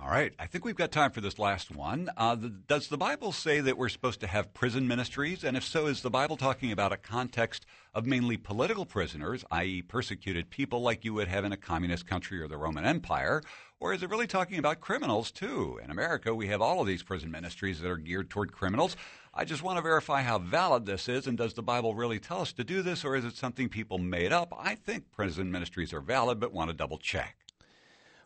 All 0.03 0.09
right. 0.09 0.33
I 0.39 0.47
think 0.47 0.65
we've 0.65 0.75
got 0.75 0.91
time 0.91 1.11
for 1.11 1.21
this 1.21 1.39
last 1.39 1.75
one. 1.75 2.09
Uh, 2.17 2.35
the, 2.35 2.49
does 2.49 2.87
the 2.87 2.97
Bible 2.97 3.31
say 3.31 3.61
that 3.61 3.77
we're 3.77 3.89
supposed 3.89 4.19
to 4.21 4.27
have 4.27 4.53
prison 4.53 4.87
ministries? 4.87 5.43
And 5.43 5.57
if 5.57 5.63
so, 5.63 5.87
is 5.87 6.01
the 6.01 6.09
Bible 6.09 6.37
talking 6.37 6.71
about 6.71 6.91
a 6.91 6.97
context 6.97 7.65
of 7.93 8.05
mainly 8.05 8.37
political 8.37 8.85
prisoners, 8.85 9.45
i.e., 9.51 9.81
persecuted 9.81 10.49
people 10.49 10.81
like 10.81 11.05
you 11.05 11.13
would 11.13 11.27
have 11.27 11.45
in 11.45 11.51
a 11.51 11.57
communist 11.57 12.07
country 12.07 12.41
or 12.41 12.47
the 12.47 12.57
Roman 12.57 12.85
Empire? 12.85 13.41
Or 13.79 13.93
is 13.93 14.03
it 14.03 14.09
really 14.09 14.27
talking 14.27 14.59
about 14.59 14.79
criminals, 14.79 15.31
too? 15.31 15.79
In 15.83 15.89
America, 15.89 16.35
we 16.35 16.47
have 16.47 16.61
all 16.61 16.81
of 16.81 16.87
these 16.87 17.03
prison 17.03 17.31
ministries 17.31 17.79
that 17.79 17.89
are 17.89 17.97
geared 17.97 18.29
toward 18.29 18.51
criminals. 18.51 18.95
I 19.33 19.45
just 19.45 19.63
want 19.63 19.77
to 19.77 19.81
verify 19.81 20.21
how 20.21 20.39
valid 20.39 20.85
this 20.85 21.09
is, 21.09 21.25
and 21.25 21.37
does 21.37 21.53
the 21.53 21.63
Bible 21.63 21.95
really 21.95 22.19
tell 22.19 22.41
us 22.41 22.53
to 22.53 22.63
do 22.63 22.81
this, 22.81 23.03
or 23.03 23.15
is 23.15 23.25
it 23.25 23.35
something 23.35 23.69
people 23.69 23.97
made 23.97 24.31
up? 24.31 24.53
I 24.57 24.75
think 24.75 25.11
prison 25.11 25.51
ministries 25.51 25.93
are 25.93 26.01
valid, 26.01 26.39
but 26.39 26.53
want 26.53 26.69
to 26.69 26.75
double 26.75 26.97
check. 26.97 27.37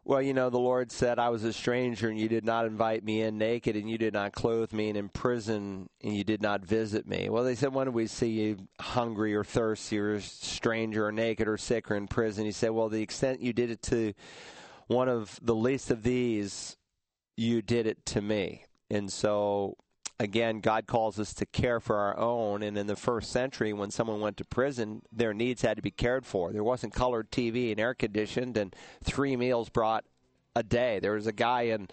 Well, 0.08 0.22
you 0.22 0.36
know, 0.36 0.52
the 0.52 0.60
Lord 0.60 0.92
said, 0.92 1.18
I 1.18 1.30
was 1.30 1.44
a 1.44 1.52
stranger 1.52 2.10
and 2.10 2.20
you 2.20 2.30
did 2.30 2.46
not 2.46 2.68
invite 2.68 3.04
me 3.04 3.24
in 3.24 3.40
naked 3.40 3.76
and 3.76 3.90
you 3.90 3.98
did 3.98 4.14
not 4.14 4.34
clothe 4.34 4.72
me 4.72 4.90
and 4.90 4.98
in 4.98 5.10
prison 5.10 5.90
and 6.04 6.16
you 6.16 6.24
did 6.24 6.44
not 6.44 6.64
visit 6.64 7.08
me. 7.08 7.28
Well, 7.28 7.44
they 7.44 7.56
said, 7.56 7.74
when 7.74 7.88
did 7.88 7.96
we 7.96 8.06
see 8.06 8.30
you 8.30 8.68
hungry 8.80 9.34
or 9.34 9.44
thirsty 9.44 9.98
or 9.98 10.20
stranger 10.22 11.08
or 11.08 11.12
naked 11.12 11.48
or 11.48 11.58
sick 11.58 11.90
or 11.90 11.96
in 11.96 12.08
prison? 12.08 12.46
He 12.46 12.52
said, 12.52 12.70
well, 12.70 12.88
the 12.88 13.02
extent 13.02 13.42
you 13.42 13.52
did 13.52 13.72
it 13.72 13.82
to 13.84 14.14
one 14.86 15.10
of 15.10 15.40
the 15.42 15.56
least 15.56 15.90
of 15.90 16.04
these, 16.04 16.78
you 17.36 17.64
did 17.64 17.88
it 17.88 18.06
to 18.06 18.22
me. 18.22 18.66
And 18.92 19.12
so 19.12 19.76
again, 20.20 20.60
God 20.60 20.88
calls 20.88 21.20
us 21.20 21.34
to 21.36 21.46
care 21.46 21.80
for 21.80 21.98
our 21.98 22.18
own. 22.18 22.64
And 22.64 22.78
in 22.78 22.88
the 22.88 22.96
first 22.96 23.32
century, 23.32 23.74
when 23.74 23.92
someone 23.92 24.22
went 24.22 24.38
to 24.38 24.46
prison, 24.46 25.02
their 25.12 25.34
needs 25.34 25.62
had 25.62 25.78
to 25.78 25.84
be 25.84 25.92
cared 25.92 26.26
for. 26.26 26.52
There 26.52 26.64
wasn't 26.64 26.94
colored 26.94 27.32
TV 27.32 27.72
and 27.72 27.80
air 27.80 27.94
conditioned, 27.94 28.58
and 28.58 28.76
three 29.04 29.36
meals 29.36 29.70
brought 29.70 30.06
a 30.56 30.64
day. 30.64 31.00
There 31.00 31.14
was 31.14 31.28
a 31.28 31.34
guy 31.34 31.64
in 31.64 31.88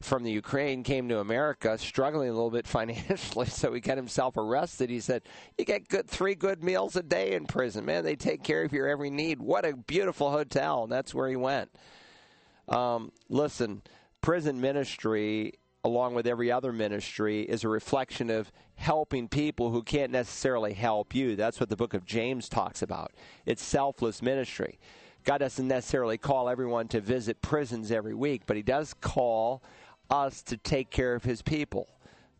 from 0.00 0.22
the 0.22 0.30
Ukraine 0.30 0.84
came 0.84 1.08
to 1.08 1.18
America 1.18 1.76
struggling 1.76 2.28
a 2.28 2.32
little 2.32 2.52
bit 2.52 2.66
financially, 2.68 3.46
so 3.46 3.72
he 3.72 3.80
got 3.80 3.96
himself 3.96 4.36
arrested. 4.36 4.90
He 4.90 5.00
said, 5.00 5.22
"You 5.56 5.64
get 5.64 5.88
good 5.88 6.08
three 6.08 6.34
good 6.34 6.62
meals 6.62 6.96
a 6.96 7.02
day 7.02 7.32
in 7.32 7.46
prison, 7.46 7.84
man. 7.84 8.04
They 8.04 8.16
take 8.16 8.44
care 8.44 8.62
of 8.62 8.72
your 8.72 8.88
every 8.88 9.10
need. 9.10 9.40
What 9.40 9.64
a 9.64 9.76
beautiful 9.76 10.30
hotel!" 10.30 10.84
And 10.84 10.92
that's 10.92 11.14
where 11.14 11.28
he 11.28 11.36
went. 11.36 11.70
Um, 12.68 13.12
listen, 13.28 13.82
prison 14.20 14.60
ministry 14.60 15.54
along 15.88 16.14
with 16.14 16.26
every 16.26 16.52
other 16.52 16.72
ministry, 16.72 17.42
is 17.42 17.64
a 17.64 17.68
reflection 17.68 18.30
of 18.30 18.52
helping 18.76 19.26
people 19.26 19.70
who 19.70 19.82
can't 19.82 20.12
necessarily 20.12 20.72
help 20.74 21.14
you. 21.14 21.34
That's 21.34 21.58
what 21.58 21.68
the 21.68 21.76
book 21.76 21.94
of 21.94 22.04
James 22.04 22.48
talks 22.48 22.82
about. 22.82 23.12
It's 23.44 23.62
selfless 23.62 24.22
ministry. 24.22 24.78
God 25.24 25.38
doesn't 25.38 25.66
necessarily 25.66 26.16
call 26.16 26.48
everyone 26.48 26.88
to 26.88 27.00
visit 27.00 27.42
prisons 27.42 27.90
every 27.90 28.14
week, 28.14 28.42
but 28.46 28.56
He 28.56 28.62
does 28.62 28.94
call 28.94 29.62
us 30.10 30.42
to 30.42 30.56
take 30.56 30.90
care 30.90 31.14
of 31.14 31.24
His 31.24 31.42
people. 31.42 31.88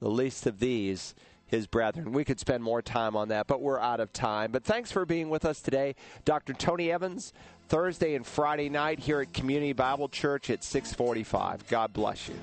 The 0.01 0.09
least 0.09 0.47
of 0.47 0.61
these, 0.61 1.15
His 1.47 1.67
brethren. 1.67 2.13
We 2.13 2.25
could 2.25 2.39
spend 2.39 2.63
more 2.63 2.83
time 2.83 3.17
on 3.17 3.29
that, 3.29 3.47
but 3.47 3.61
we're 3.61 3.81
out 3.81 4.01
of 4.01 4.13
time. 4.13 4.53
But 4.53 4.65
thanks 4.65 4.93
for 4.93 5.05
being 5.05 5.29
with 5.29 5.45
us 5.45 5.61
today. 5.61 5.97
Dr. 6.25 6.53
Tony 6.53 6.93
Evans, 6.93 7.33
Thursday 7.69 8.15
and 8.15 8.25
Friday 8.25 8.69
night 8.69 9.01
here 9.01 9.21
at 9.21 9.35
Community 9.35 9.73
Bible 9.73 10.09
Church 10.09 10.49
at 10.49 10.63
645. 10.63 11.67
God 11.67 11.93
bless 11.93 12.29
you. 12.29 12.37